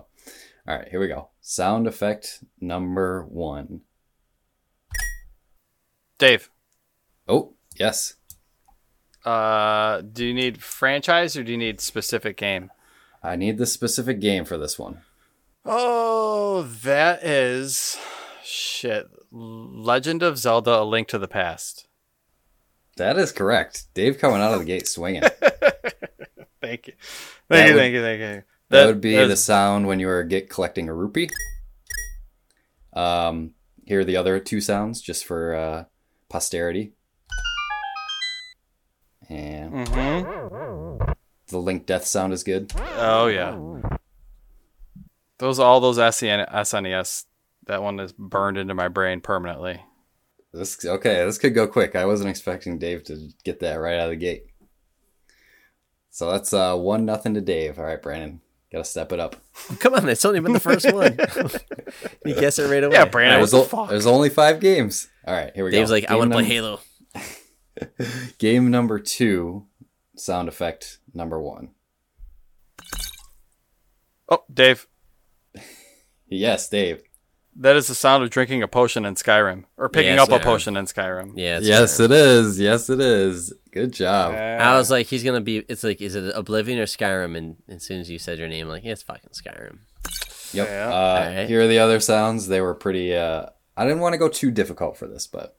[0.66, 1.28] all right, here we go.
[1.40, 3.82] Sound effect number one.
[6.18, 6.50] Dave,
[7.28, 8.14] Oh, yes.
[9.28, 12.70] Uh, do you need franchise or do you need specific game?
[13.22, 15.02] I need the specific game for this one.
[15.64, 17.98] Oh, that is
[18.44, 19.08] shit.
[19.30, 21.86] Legend of Zelda: A Link to the Past.
[22.96, 23.84] That is correct.
[23.94, 25.22] Dave coming out of the gate swinging.
[26.60, 26.94] Thank you,
[27.48, 28.42] That thank you, would- thank you, thank you.
[28.70, 31.28] That, would be the sound when you were get collecting a rupee.
[32.92, 33.52] Um,
[33.86, 35.84] here are the other two sounds just for uh,
[36.28, 36.92] posterity.
[39.28, 41.14] And Mhm.
[41.48, 42.72] the Link Death sound is good.
[42.96, 43.56] Oh yeah.
[45.38, 47.24] Those all those E SNES.
[47.66, 49.82] That one is burned into my brain permanently.
[50.52, 51.24] This okay.
[51.24, 51.94] This could go quick.
[51.94, 54.46] I wasn't expecting Dave to get that right out of the gate.
[56.10, 57.78] So that's uh, one nothing to Dave.
[57.78, 58.40] All right, Brandon,
[58.72, 59.36] Gotta step it up.
[59.78, 61.16] Come on, it's only been the first one.
[62.24, 62.94] you guess it right away.
[62.96, 63.38] Yeah, Brandon.
[63.40, 64.06] There's, what o- the fuck?
[64.06, 65.08] only five games.
[65.26, 65.94] All right, here we Dave's go.
[65.96, 66.80] Dave's like, I want to play Halo.
[68.38, 69.66] Game number two,
[70.16, 71.70] sound effect number one.
[74.28, 74.86] Oh, Dave.
[76.30, 77.00] Yes, Dave.
[77.56, 80.44] That is the sound of drinking a potion in Skyrim, or picking Yes, up a
[80.44, 81.32] potion in Skyrim.
[81.36, 81.56] Yeah.
[81.56, 82.04] it's yes, Skyrim.
[82.04, 82.60] it is.
[82.60, 83.52] Yes, it is.
[83.72, 84.34] Good job.
[84.34, 85.56] I was like, he's gonna be.
[85.70, 87.34] It's like, is it Oblivion or Skyrim?
[87.34, 89.78] And as soon as you said your name, I'm like, yeah, it's fucking Skyrim.
[90.52, 90.68] Yep.
[90.68, 90.88] Yeah.
[90.88, 90.92] Uh,
[91.30, 91.48] Alright.
[91.48, 92.46] Here are the other sounds.
[92.46, 93.14] They were pretty.
[93.14, 95.57] Uh, I didn't want to go too difficult for this, but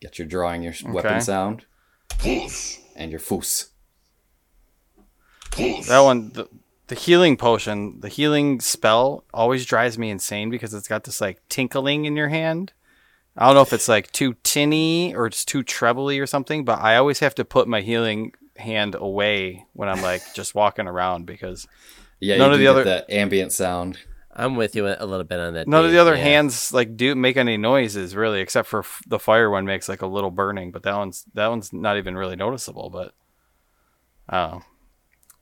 [0.00, 1.20] get your drawing your weapon Okay.
[1.20, 1.64] sound
[2.24, 3.68] and your foos.
[5.88, 6.48] That one, the,
[6.88, 11.40] the healing potion, the healing spell always drives me insane because it's got this like
[11.48, 12.72] tinkling in your hand.
[13.36, 16.80] I don't know if it's like too tinny or it's too trebly or something, but
[16.80, 21.26] I always have to put my healing hand away when I'm like just walking around
[21.26, 21.66] because
[22.20, 23.98] Yeah, None you of the other- that ambient sound.
[24.38, 25.66] I'm with you a a little bit on that.
[25.66, 26.22] none of the other yeah.
[26.22, 30.02] hands like do make any noises really, except for f- the fire one makes like
[30.02, 32.90] a little burning, but that one's that one's not even really noticeable.
[32.90, 33.14] But
[34.30, 34.60] oh,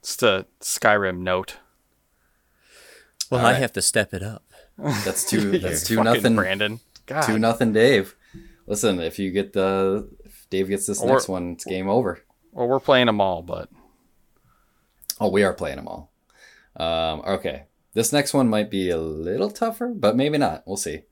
[0.03, 1.57] just a Skyrim note.
[3.31, 3.59] Well, All I right.
[3.61, 4.45] have to step it up.
[4.79, 5.59] That's two.
[5.59, 6.37] That's two nothing.
[6.37, 6.81] Brandon.
[7.07, 7.23] God.
[7.27, 8.15] Two nothing, Dave.
[8.67, 12.21] Listen, if you get the if Dave gets this Or- next one, it's game over.
[12.53, 13.69] Well, we're playing them all, but
[15.21, 16.13] Oh, we are playing them all.
[16.77, 17.65] Um, okay,
[17.95, 20.65] this next one might be a little tougher, but maybe not.
[20.67, 21.03] We'll see.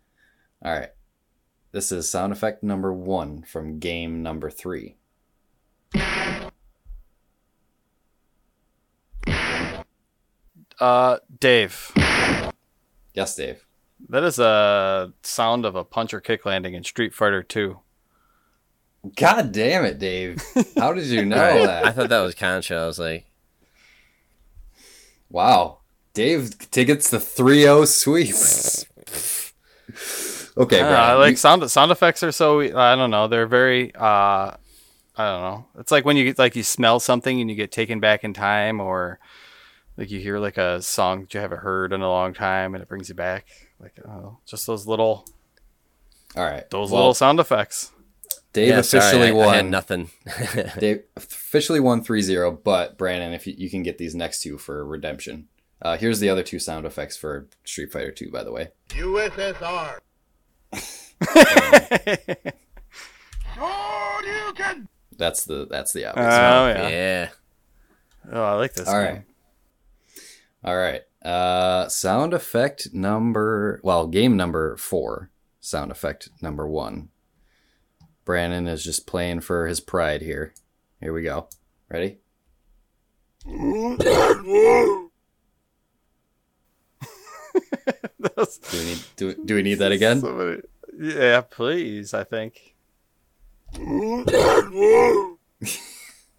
[0.64, 0.90] All right,
[1.72, 4.96] this is sound effect number one from game number three.
[10.80, 11.92] uh, Dave,
[13.14, 13.66] Yes, Dave.
[14.08, 17.80] that is a sound of a punch or kick landing in Street Fighter Two.
[19.16, 20.40] God damn it, Dave!
[20.76, 21.84] How did you know that?
[21.86, 22.82] I thought that was Contra.
[22.82, 23.26] I was like,
[25.28, 25.78] Wow.
[26.14, 28.34] Dave tickets the 3-0 sweep.
[30.58, 33.46] okay, I, don't know, like you- sound sound effects are so I don't know they're
[33.46, 34.54] very uh
[35.16, 37.72] I don't know it's like when you get like you smell something and you get
[37.72, 39.18] taken back in time or
[39.96, 42.82] like you hear like a song that you haven't heard in a long time and
[42.82, 43.46] it brings you back
[43.80, 45.26] like oh just those little
[46.36, 46.68] All right.
[46.70, 47.90] those well, little sound effects.
[48.52, 49.48] Dave yeah, sorry, officially I, won.
[49.48, 50.10] I had nothing.
[50.78, 54.84] Dave officially won 3-0, but Brandon, if you, you can get these next two for
[54.84, 55.48] redemption.
[55.82, 58.68] Uh, here's the other two sound effects for Street Fighter 2, by the way.
[58.90, 59.98] USSR.
[65.16, 66.78] That's the that's the Oh obvious.
[66.78, 66.88] yeah.
[66.90, 67.28] yeah.
[68.32, 68.88] Oh, I like this.
[68.88, 69.14] All game.
[69.14, 69.22] right.
[70.64, 71.02] All right.
[71.24, 75.30] Uh, sound effect number, well, game number four.
[75.60, 77.10] Sound effect number one.
[78.24, 80.54] Brandon is just playing for his pride here.
[81.00, 81.48] Here we go.
[81.88, 82.18] Ready?
[88.18, 90.20] That's- Do we need do, do we need that again?
[90.20, 90.62] somebody-
[90.98, 92.12] yeah, please.
[92.14, 92.74] I think.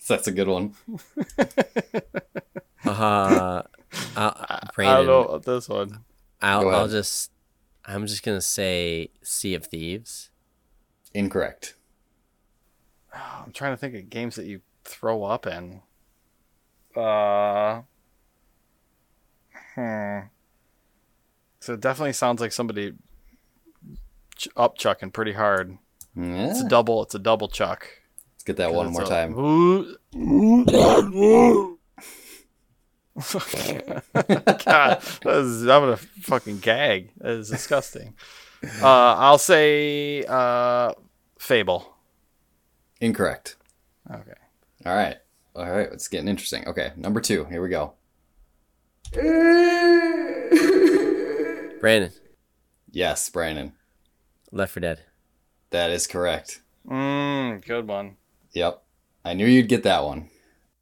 [0.07, 0.73] That's a good one.
[2.85, 3.63] Uh,
[4.17, 4.45] I'll,
[4.77, 5.99] I don't know about this one.
[6.41, 7.31] I'll, I'll just,
[7.85, 10.31] I'm just gonna say Sea of Thieves.
[11.13, 11.75] Incorrect.
[13.13, 15.81] I'm trying to think of games that you throw up in.
[16.93, 17.83] Uh,
[19.75, 20.19] hmm.
[21.63, 22.91] So it definitely sounds like somebody
[24.35, 25.77] ch- up chucking pretty hard.
[26.13, 26.49] Yeah.
[26.49, 27.01] It's a double.
[27.03, 27.87] It's a double chuck.
[28.33, 29.33] Let's get that one more a- time.
[29.33, 29.95] God,
[34.13, 37.11] that is, I'm gonna fucking gag.
[37.19, 38.15] That is disgusting.
[38.81, 40.93] Uh, I'll say uh,
[41.37, 41.95] Fable.
[43.01, 43.57] Incorrect.
[44.09, 44.31] Okay.
[44.85, 45.17] All right.
[45.53, 45.89] All right.
[45.91, 46.65] It's getting interesting.
[46.69, 46.93] Okay.
[46.95, 47.43] Number two.
[47.43, 47.93] Here we go.
[51.83, 52.13] Brandon,
[52.91, 53.73] Yes, Brandon.
[54.53, 55.01] Left 4 Dead.
[55.71, 56.61] That is correct.
[56.87, 58.15] Mm, good one.
[58.53, 58.81] Yep.
[59.25, 60.29] I knew you'd get that one.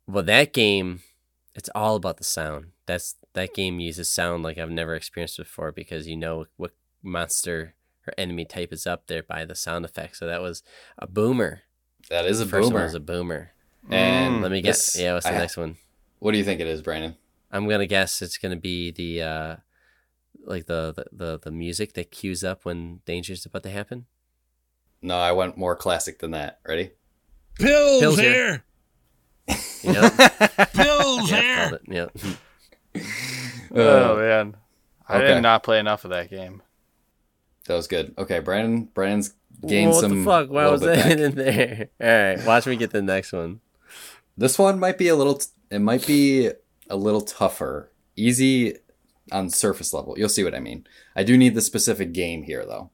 [0.05, 1.01] Well, that game,
[1.55, 2.67] it's all about the sound.
[2.85, 7.73] That's that game uses sound like I've never experienced before because you know what monster
[8.05, 10.17] or enemy type is up there by the sound effect.
[10.17, 10.61] So that was
[10.99, 11.61] a boomer.
[12.11, 12.83] That is a First one boomer.
[12.83, 13.53] was a boomer.
[13.89, 14.93] and Let me guess.
[14.93, 15.77] this- Yeah, what's the I- next one?
[16.19, 17.15] What do you think it is, Brandon?
[17.51, 19.55] I'm gonna guess it's gonna be the uh
[20.45, 24.05] like the the the, the music that cues up when danger's about to happen.
[25.01, 26.59] No, I went more classic than that.
[26.67, 26.91] Ready?
[27.55, 28.63] Pills, Pills here.
[29.83, 30.09] You know?
[30.73, 31.55] Pills yeah, here.
[31.57, 31.81] called it.
[31.87, 33.01] Yeah.
[33.75, 34.57] oh uh, man,
[35.07, 35.27] I okay.
[35.27, 36.61] did not play enough of that game.
[37.65, 38.13] That was good.
[38.17, 38.89] Okay, Brandon.
[38.93, 39.33] Brandon's
[39.65, 40.19] gained what some.
[40.19, 40.49] the fuck?
[40.49, 41.89] Why was bit that in there?
[42.01, 43.61] All right, watch me get the next one.
[44.37, 45.41] This one might be a little.
[45.69, 46.51] It might be
[46.89, 47.91] a little tougher.
[48.15, 48.77] Easy
[49.31, 50.17] on surface level.
[50.17, 50.85] You'll see what I mean.
[51.15, 52.91] I do need the specific game here, though.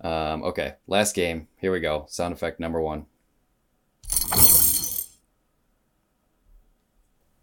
[0.00, 1.48] Um, okay, last game.
[1.56, 2.06] Here we go.
[2.08, 3.06] Sound effect number one.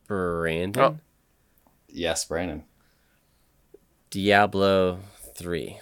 [0.07, 0.83] Brandon.
[0.83, 0.97] Oh.
[1.89, 2.63] Yes, Brandon.
[4.09, 4.99] Diablo
[5.35, 5.79] three.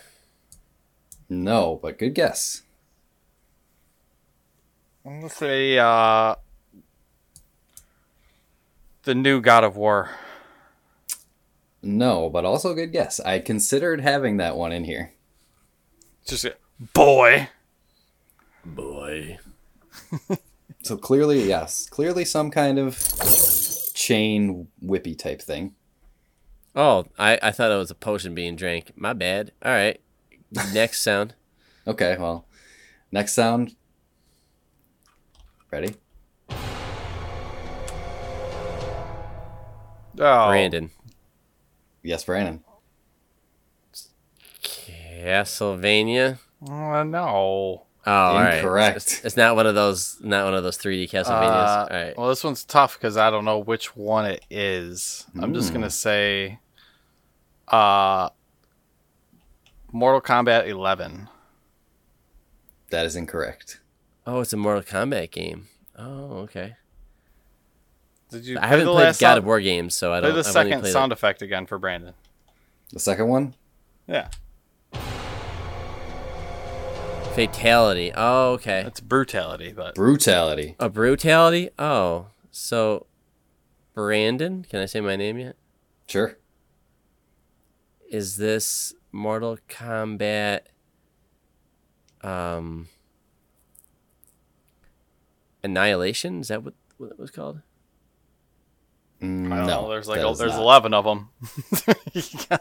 [1.30, 2.64] No, but good guess.
[5.06, 6.36] I'm gonna say uh,
[9.04, 10.10] the new God of War.
[11.84, 13.20] No, but also good guess.
[13.20, 15.14] I considered having that one in here.
[16.26, 16.56] Just a,
[16.94, 17.50] boy.
[18.66, 19.38] Boy.
[20.84, 22.98] So clearly, yes, clearly some kind of
[23.94, 25.76] chain whippy type thing.
[26.76, 28.92] Oh, I, I thought it was a potion being drank.
[28.98, 29.54] My bad.
[29.64, 30.02] All right.
[30.74, 31.36] Next sound.
[31.88, 32.48] Okay, well,
[33.14, 33.78] next sound.
[35.72, 35.96] Ready?
[40.20, 40.92] Oh, Brandon.
[42.04, 42.64] Yes, Brandon.
[44.62, 46.38] Castlevania.
[46.70, 47.86] Uh, no.
[48.06, 48.56] Oh, all right.
[48.56, 48.98] Incorrect.
[48.98, 50.18] It's, it's not one of those.
[50.22, 51.28] Not one of those 3D Castlevanias.
[51.30, 52.18] Uh, all right.
[52.18, 55.26] Well, this one's tough because I don't know which one it is.
[55.40, 56.60] I'm just gonna say,
[57.70, 58.30] uh,
[59.92, 61.30] Mortal Kombat 11.
[62.90, 63.80] That is incorrect.
[64.28, 65.68] Oh, it's a Mortal Kombat game.
[65.98, 66.76] Oh, okay.
[68.34, 68.58] Did you?
[68.60, 70.32] I haven't played God sound- of War games, so I don't.
[70.32, 72.14] Play the I've second played sound effect again for Brandon.
[72.92, 73.54] The second one?
[74.08, 74.30] Yeah.
[77.36, 78.12] Fatality.
[78.16, 78.82] Oh, okay.
[78.86, 80.76] it's brutality, but Brutality.
[80.80, 81.70] A brutality.
[81.80, 83.08] Oh, so
[83.96, 84.64] Brandon.
[84.70, 85.56] Can I say my name yet?
[86.08, 86.38] Sure.
[88.10, 90.62] Is this Mortal Kombat?
[92.22, 92.88] Um,
[95.64, 96.42] Annihilation.
[96.42, 97.62] Is that what what it was called?
[99.24, 99.90] I don't no, know.
[99.90, 100.62] There's like a, there's not.
[100.62, 101.30] 11 of them.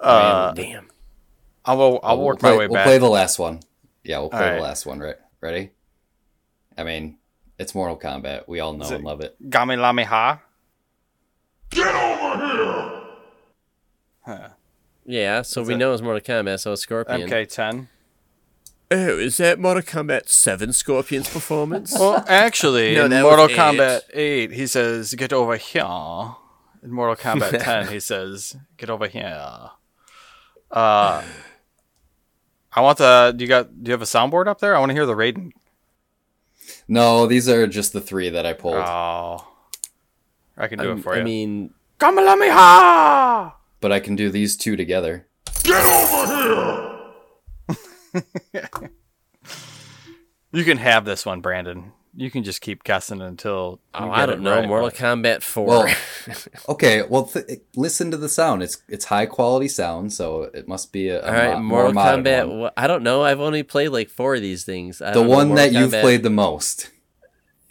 [0.00, 0.88] uh, Damn.
[1.64, 2.86] I'll I'll We'll work play, my way we'll back.
[2.86, 3.60] play the last one.
[4.02, 4.56] Yeah, we'll play Alright.
[4.56, 4.98] the last one.
[4.98, 5.16] Right?
[5.40, 5.70] Ready?
[6.76, 7.18] I mean,
[7.58, 8.48] it's Mortal Kombat.
[8.48, 9.36] We all know and love it.
[9.48, 10.42] Gami Lami Ha.
[15.04, 15.42] Yeah.
[15.42, 16.60] So we know it's Mortal Kombat.
[16.60, 17.28] So it's Scorpion.
[17.28, 17.86] MK10.
[18.90, 21.92] Oh, is that Mortal Kombat Seven Scorpion's performance?
[21.98, 23.56] Well, actually, No, in Mortal was eight.
[23.58, 25.82] Kombat 8, he says, "Get over here."
[26.84, 29.70] In Mortal Kombat 10, he says, "Get over here."
[30.70, 31.22] Uh,
[32.72, 33.34] I want the.
[33.36, 33.82] Do you got?
[33.82, 34.76] Do you have a soundboard up there?
[34.76, 35.50] I want to hear the Raiden.
[36.86, 38.74] No, these are just the three that I pulled.
[38.76, 39.46] Oh,
[40.56, 41.20] I can do I'm- it for I you.
[41.22, 43.52] I mean, Kamehameha!
[43.80, 45.26] but I can do these two together.
[50.52, 51.92] You can have this one, Brandon.
[52.18, 53.78] You can just keep cussing until.
[53.92, 54.56] oh, I don't know.
[54.56, 55.66] right, Mortal but- Kombat Four.
[55.66, 55.94] Well,
[56.70, 57.02] okay.
[57.02, 58.62] Well, th- listen to the sound.
[58.62, 61.92] It's it's high quality sound, so it must be a, a All right, mo- Mortal
[61.92, 62.48] more Kombat.
[62.48, 62.58] one.
[62.60, 63.22] wha- I don't know.
[63.22, 65.02] I've only played like four of these things.
[65.02, 66.90] I The don't know, one that Mortal you've played the most.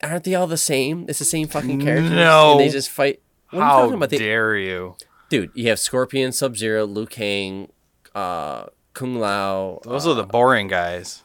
[0.03, 1.05] Aren't they all the same?
[1.09, 2.11] It's the same fucking characters.
[2.11, 2.51] No.
[2.51, 3.21] and they just fight.
[3.49, 4.09] What are you How talking about?
[4.11, 4.95] They- dare you?
[5.29, 7.71] dude, you have Scorpion, Sub Zero, Liu Kang,
[8.13, 8.65] uh,
[8.95, 11.21] Kung Lao, Those uh, are the boring guys.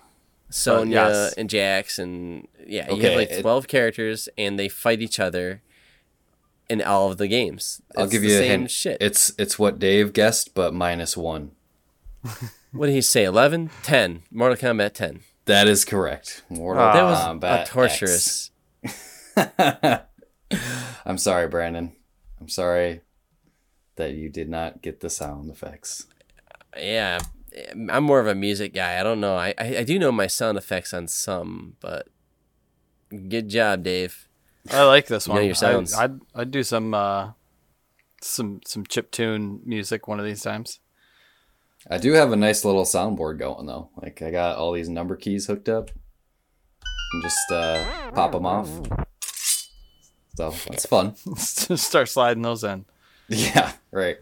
[0.50, 1.32] Sonya, yes.
[1.34, 5.62] and Jax, and yeah, you have like it- twelve characters, and they fight each other
[6.68, 7.80] in all of the games.
[7.96, 8.70] I'll give the you a same hint.
[8.70, 8.98] Shit.
[9.00, 11.52] It's it's what Dave guessed, but minus one.
[12.72, 13.24] what did he say?
[13.24, 13.70] 11?
[13.82, 14.24] 10.
[14.30, 15.20] Mortal Kombat 10.
[15.46, 16.42] That is correct.
[16.50, 16.92] Mortal Ah.
[16.92, 18.50] That was Kombat a torturous.
[18.84, 20.02] X.
[21.06, 21.92] I'm sorry, Brandon.
[22.40, 23.00] I'm sorry
[23.96, 26.06] that you did not get the sound effects.
[26.76, 27.20] Yeah,
[27.90, 28.98] I'm more of a music guy.
[29.00, 29.34] I don't know.
[29.36, 32.08] I, I, I do know my sound effects on some, but
[33.28, 34.28] good job, Dave.
[34.70, 35.40] I like this You one.
[35.42, 35.94] know your sounds.
[35.94, 37.32] I, I'd I'd do some uh,
[38.20, 40.80] some some chip tune music one of these times.
[41.90, 43.88] I do have a nice little soundboard going though.
[43.96, 45.90] Like I got all these number keys hooked up,
[47.12, 48.68] and just uh, pop them off.
[50.36, 51.16] So that's fun.
[51.36, 52.84] Start sliding those in.
[53.28, 54.18] Yeah, right.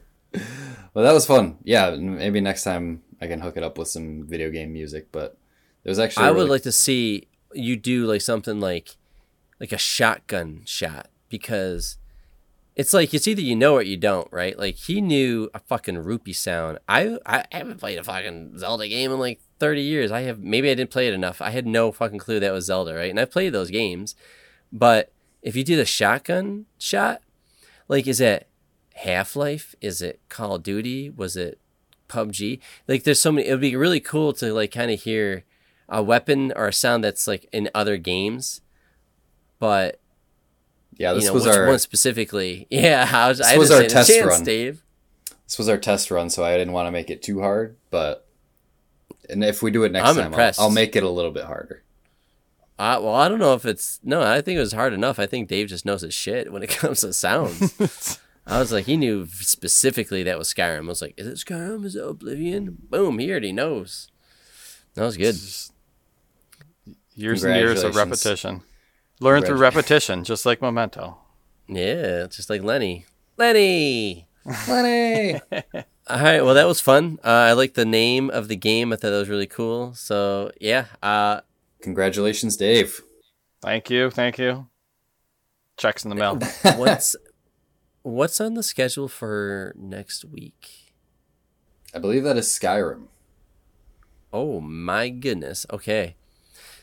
[0.95, 1.59] Well, that was fun.
[1.65, 5.09] Yeah, maybe next time I can hook it up with some video game music.
[5.13, 5.37] But
[5.85, 8.97] it was actually I a would like to see you do like something like
[9.61, 11.99] like a shotgun shot because
[12.77, 14.57] it's like it's either you know or you don't, right?
[14.57, 16.79] Like he knew a fucking rupee sound.
[16.89, 20.13] I I haven't played a fucking Zelda game in like 30 years.
[20.13, 21.43] I have maybe I didn't play it enough.
[21.43, 23.11] I had no fucking clue that was Zelda, right?
[23.11, 24.15] And I played those games.
[24.73, 25.13] But
[25.43, 27.21] if you do the shotgun shot,
[27.89, 28.47] like is it
[28.95, 29.75] Half-Life?
[29.81, 31.11] Is it Call of Duty?
[31.11, 31.59] Was it
[32.09, 32.61] PUBG?
[32.87, 35.45] Like there's so many it would be really cool to like kind of hear
[35.89, 38.61] a weapon or a sound that's like in other games,
[39.59, 40.01] but
[40.97, 42.67] Yeah, this you know, was our one specifically.
[42.71, 44.45] Yeah, I was, This I was our test chance, run.
[44.45, 44.83] Dave.
[45.47, 47.77] this was our test run, so I didn't want to make it too hard.
[47.91, 48.27] But
[49.31, 50.61] and if we do it next I'm time, I'll, impressed.
[50.61, 51.83] I'll make it a little bit harder.
[52.79, 54.23] Uh, well, I don't know if it's no.
[54.23, 55.19] I think it was hard enough.
[55.19, 58.19] I think Dave just knows his shit when it comes to sounds.
[58.49, 60.87] I was like, he knew specifically that was Skyrim.
[60.87, 61.85] I was like, is it Skyrim?
[61.85, 62.79] Is it Oblivion?
[62.89, 64.09] Boom, he already knows.
[64.95, 65.37] That was good.
[67.15, 68.63] Years and years of repetition.
[69.21, 71.19] Learn through repetition, just like Memento.
[71.69, 73.05] Yeah, just like Lenny.
[73.37, 74.27] Lenny.
[74.69, 75.41] Lenny.
[76.09, 77.19] All right, well that was fun.
[77.23, 78.93] Uh, I like the name of the game.
[78.93, 79.93] I thought that was really cool.
[79.95, 81.43] So yeah, uh,
[81.83, 83.01] Congratulations, Dave.
[83.63, 84.67] Thank you, thank you.
[85.77, 86.37] Checks in the mail.
[86.77, 87.15] what's
[88.03, 90.95] what's on the schedule for next week?
[91.95, 93.07] I believe that is Skyrim.
[94.33, 95.67] Oh my goodness.
[95.71, 96.17] Okay.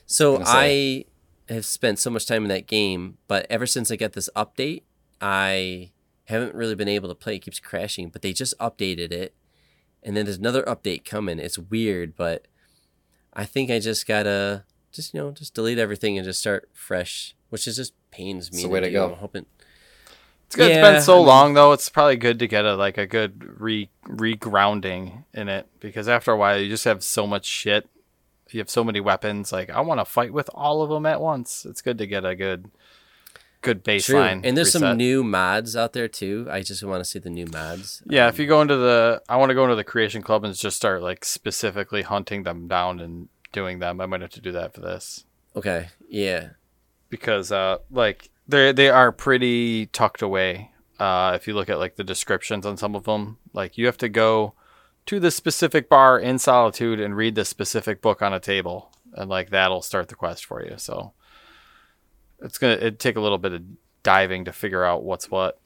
[0.06, 1.06] So I
[1.50, 4.84] have spent so much time in that game, but ever since I got this update,
[5.22, 5.92] I
[6.26, 7.36] haven't really been able to play.
[7.36, 9.36] It keeps crashing, but they just updated it.
[10.04, 11.40] And then there's another update coming.
[11.40, 12.48] It's weird, but
[13.34, 17.36] I think I just gotta just you know, just delete everything and just start fresh,
[17.50, 18.58] which is just pains me.
[18.58, 18.94] It's the way to do.
[18.94, 19.10] go.
[19.10, 19.46] I'm hoping
[20.56, 20.70] It's good.
[20.72, 21.72] Yeah, it's been so I mean- long though.
[21.74, 26.32] It's probably good to get a like a good re regrounding in it because after
[26.32, 27.88] a while you just have so much shit.
[28.52, 29.52] You have so many weapons.
[29.52, 31.66] Like I want to fight with all of them at once.
[31.66, 32.70] It's good to get a good,
[33.62, 33.96] good True.
[33.96, 34.42] baseline.
[34.46, 36.48] And there's some new mods out there too.
[36.50, 38.02] I just want to see the new mods.
[38.08, 40.56] Yeah, if you go into the, I want to go into the creation club and
[40.56, 44.00] just start like specifically hunting them down and doing them.
[44.00, 45.26] I might have to do that for this
[45.56, 45.88] Okay.
[46.08, 46.50] Yeah.
[47.10, 50.72] because, uh, like they they are pretty tucked away.
[51.00, 53.98] Uh, if you look at like the descriptions on some of them, like you have
[53.98, 54.54] to go
[55.06, 59.30] to the specific bar in solitude and read the specific book on a table, and
[59.30, 60.76] like that'll start the quest for you.
[60.78, 61.14] So
[62.42, 63.64] it's gonna it take a little bit of
[64.04, 65.60] diving to figure out what's what,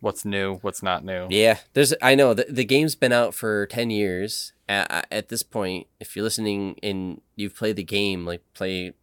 [0.00, 1.26] what's new, what's not new.
[1.30, 1.92] Yeah, there's.
[2.00, 4.52] I know the the game's been out for ten years.
[4.66, 8.94] At, at this point, if you're listening and you've played the game, like play,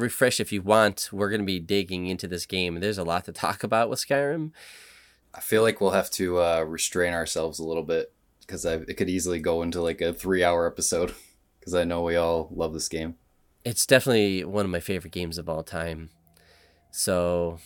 [0.00, 1.10] refresh if you want.
[1.12, 2.80] We're gonna be digging into this game.
[2.80, 4.52] There's a lot to talk about with Skyrim.
[5.34, 9.10] I feel like we'll have to uh, restrain ourselves a little bit because it could
[9.10, 11.14] easily go into like a three-hour episode
[11.60, 13.16] because I know we all love this game.
[13.64, 16.10] It's definitely one of my favorite games of all time.
[16.90, 17.58] So,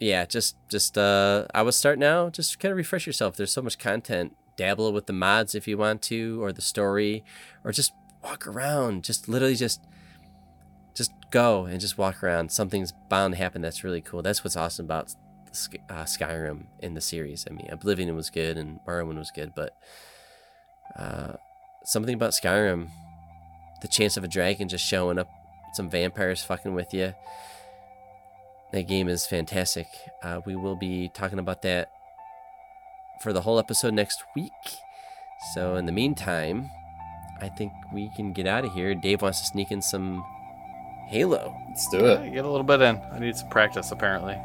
[0.00, 2.30] yeah, just just uh, I would start now.
[2.30, 3.36] Just kind of refresh yourself.
[3.36, 4.34] There's so much content.
[4.56, 7.22] Dabble with the mods if you want to, or the story,
[7.64, 7.92] or just
[8.24, 9.04] walk around.
[9.04, 9.80] Just literally just
[11.30, 12.50] go and just walk around.
[12.50, 13.62] Something's bound to happen.
[13.62, 14.22] That's really cool.
[14.22, 15.14] That's what's awesome about
[15.88, 17.46] uh, Skyrim in the series.
[17.48, 19.76] I mean, Oblivion was good and Morrowind was good, but
[20.96, 21.34] uh,
[21.84, 22.88] something about Skyrim,
[23.82, 25.28] the chance of a dragon just showing up,
[25.72, 27.14] some vampires fucking with you.
[28.72, 29.86] That game is fantastic.
[30.22, 31.90] Uh, we will be talking about that
[33.22, 34.52] for the whole episode next week.
[35.54, 36.70] So in the meantime,
[37.40, 38.94] I think we can get out of here.
[38.94, 40.24] Dave wants to sneak in some
[41.10, 41.56] Halo.
[41.68, 42.24] Let's do it.
[42.24, 43.00] Yeah, get a little bit in.
[43.12, 44.38] I need some practice, apparently.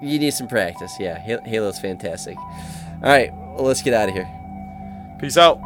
[0.00, 0.96] You need some practice.
[1.00, 2.36] Yeah, Hal- Halo's fantastic.
[2.38, 4.28] All right, well, let's get out of here.
[5.18, 5.60] Peace out.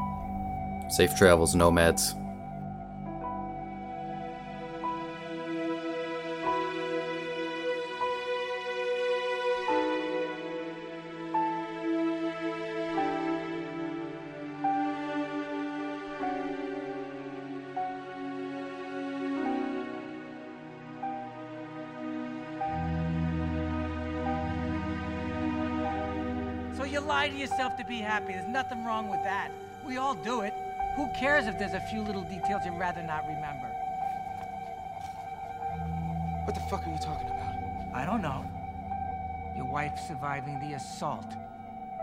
[0.88, 2.14] Safe travels, nomads.
[27.84, 28.32] To be happy.
[28.32, 29.50] There's nothing wrong with that.
[29.84, 30.54] We all do it.
[30.96, 33.68] Who cares if there's a few little details you'd rather not remember?
[36.44, 37.54] What the fuck are you talking about?
[37.94, 38.44] I don't know.
[39.56, 41.34] Your wife surviving the assault.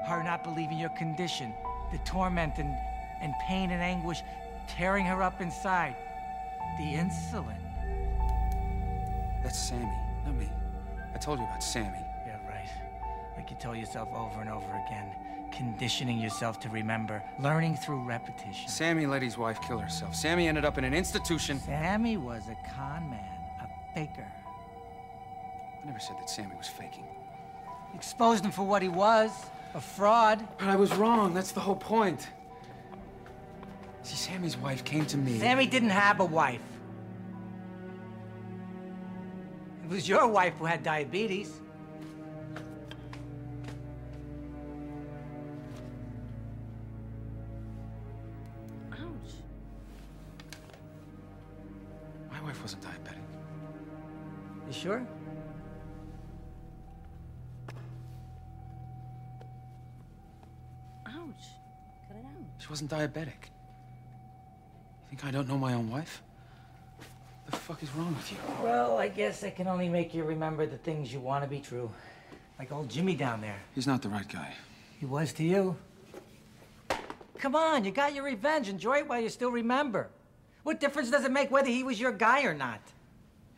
[0.08, 1.54] Her not believing your condition.
[1.92, 2.76] The torment and,
[3.22, 4.22] and pain and anguish
[4.68, 5.96] tearing her up inside.
[6.78, 7.58] The insulin.
[9.44, 9.92] That's Sammy,
[10.26, 10.50] not me.
[11.14, 12.06] I told you about Sammy.
[12.26, 12.70] Yeah, right.
[13.36, 15.31] Like you tell yourself over and over again.
[15.52, 17.22] Conditioning yourself to remember.
[17.40, 18.68] Learning through repetition.
[18.68, 20.16] Sammy let his wife kill herself.
[20.16, 21.60] Sammy ended up in an institution.
[21.60, 24.32] Sammy was a con man, a faker.
[25.82, 27.06] I never said that Sammy was faking.
[27.94, 29.32] Exposed him for what he was
[29.74, 30.46] a fraud.
[30.60, 31.34] But I was wrong.
[31.34, 32.28] That's the whole point.
[34.04, 35.40] See, Sammy's wife came to me.
[35.40, 36.62] Sammy didn't have a wife.
[39.84, 41.52] It was your wife who had diabetes.
[54.82, 55.06] sure?
[61.06, 61.14] Ouch.
[62.08, 62.46] Cut it out.
[62.58, 63.52] She wasn't diabetic.
[65.04, 66.24] You think I don't know my own wife?
[67.46, 68.38] What the fuck is wrong with you?
[68.64, 71.60] Well, I guess I can only make you remember the things you want to be
[71.60, 71.92] true.
[72.58, 73.60] Like old Jimmy down there.
[73.76, 74.54] He's not the right guy.
[75.00, 75.76] He was to you.
[77.38, 78.68] Come on, you got your revenge.
[78.68, 80.10] Enjoy it while you still remember.
[80.64, 82.82] What difference does it make whether he was your guy or not?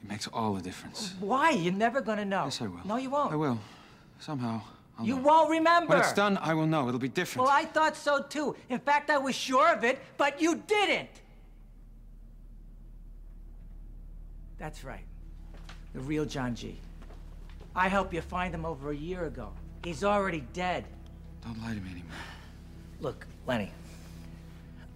[0.04, 1.14] It makes all the difference.
[1.20, 1.52] Why?
[1.52, 2.44] You're never gonna know.
[2.46, 2.82] Yes, I will.
[2.86, 3.32] No, you won't.
[3.32, 3.60] I will.
[4.20, 4.62] Somehow.
[5.00, 5.22] I'll You know.
[5.22, 5.90] won't remember.
[5.92, 6.88] When it's done, I will know.
[6.88, 7.48] It'll be different.
[7.48, 8.56] Well, I thought so too.
[8.70, 11.10] In fact, I was sure of it, but you didn't.
[14.58, 15.06] That's right.
[15.94, 16.78] The real John G.
[17.76, 19.52] I helped you find him over a year ago.
[19.84, 20.86] He's already dead.
[21.44, 22.12] Don't lie to me anymore.
[23.00, 23.72] Look, Lenny.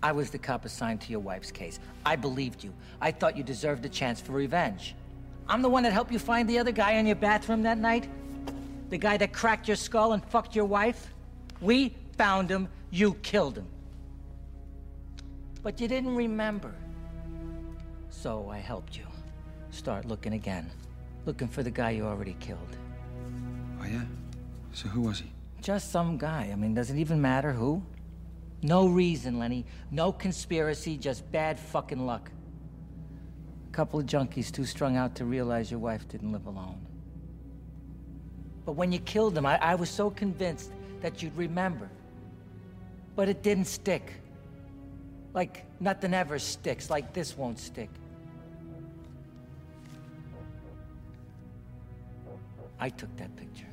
[0.03, 1.79] I was the cop assigned to your wife's case.
[2.05, 2.71] I believed you.
[3.01, 4.95] I thought you deserved a chance for revenge.
[5.49, 8.09] I'm the one that helped you find the other guy in your bathroom that night.
[8.89, 11.13] The guy that cracked your skull and fucked your wife.
[11.61, 12.67] We found him.
[12.89, 13.67] You killed him.
[15.63, 16.73] But you didn't remember.
[18.09, 19.05] So I helped you.
[19.71, 20.69] Start looking again.
[21.25, 22.77] Looking for the guy you already killed.
[23.81, 24.03] Oh, yeah?
[24.73, 25.31] So who was he?
[25.61, 26.49] Just some guy.
[26.51, 27.83] I mean, does it even matter who?
[28.61, 29.65] No reason, Lenny.
[29.91, 32.31] No conspiracy, just bad fucking luck.
[33.77, 36.81] Couple of junkies too strung out to realize your wife didn't live alone.
[38.65, 40.71] But when you killed them, I, I was so convinced
[41.01, 41.87] that you'd remember.
[43.15, 44.13] But it didn't stick.
[45.35, 47.91] Like nothing ever sticks, like this won't stick.
[52.79, 53.69] I took that picture.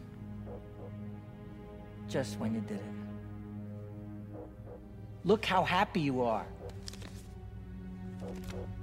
[2.10, 2.94] Just when you did it.
[5.24, 6.44] Look how happy you are.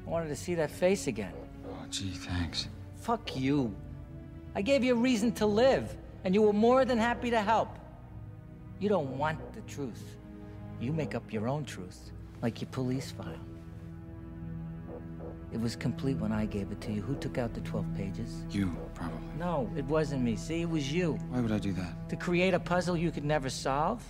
[0.06, 1.34] I wanted to see that face again.
[1.68, 2.68] Oh, gee, thanks.
[2.98, 3.74] Fuck you.
[4.56, 7.78] I gave you a reason to live, and you were more than happy to help.
[8.80, 10.18] You don't want the truth.
[10.80, 12.12] You make up your own truth,
[12.42, 13.36] like your police file.
[15.54, 17.02] It was complete when I gave it to you.
[17.02, 18.46] Who took out the 12 pages?
[18.50, 19.20] You, probably.
[19.38, 20.36] No, it wasn't me.
[20.38, 21.14] See, it was you.
[21.30, 22.10] Why would I do that?
[22.10, 24.02] To create a puzzle you could never solve?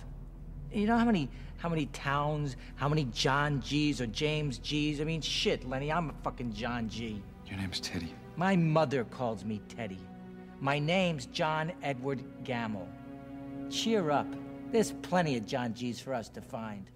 [0.72, 1.28] You know how many
[1.62, 5.00] how many towns, how many John G's or James G's?
[5.00, 7.22] I mean, shit, Lenny, I'm a fucking John G.
[7.46, 8.12] Your name's Teddy.
[8.34, 10.00] My mother calls me Teddy.
[10.58, 12.88] My name's John Edward Gammell.
[13.70, 14.26] Cheer up.
[14.72, 16.90] There's plenty of John G's for us to find.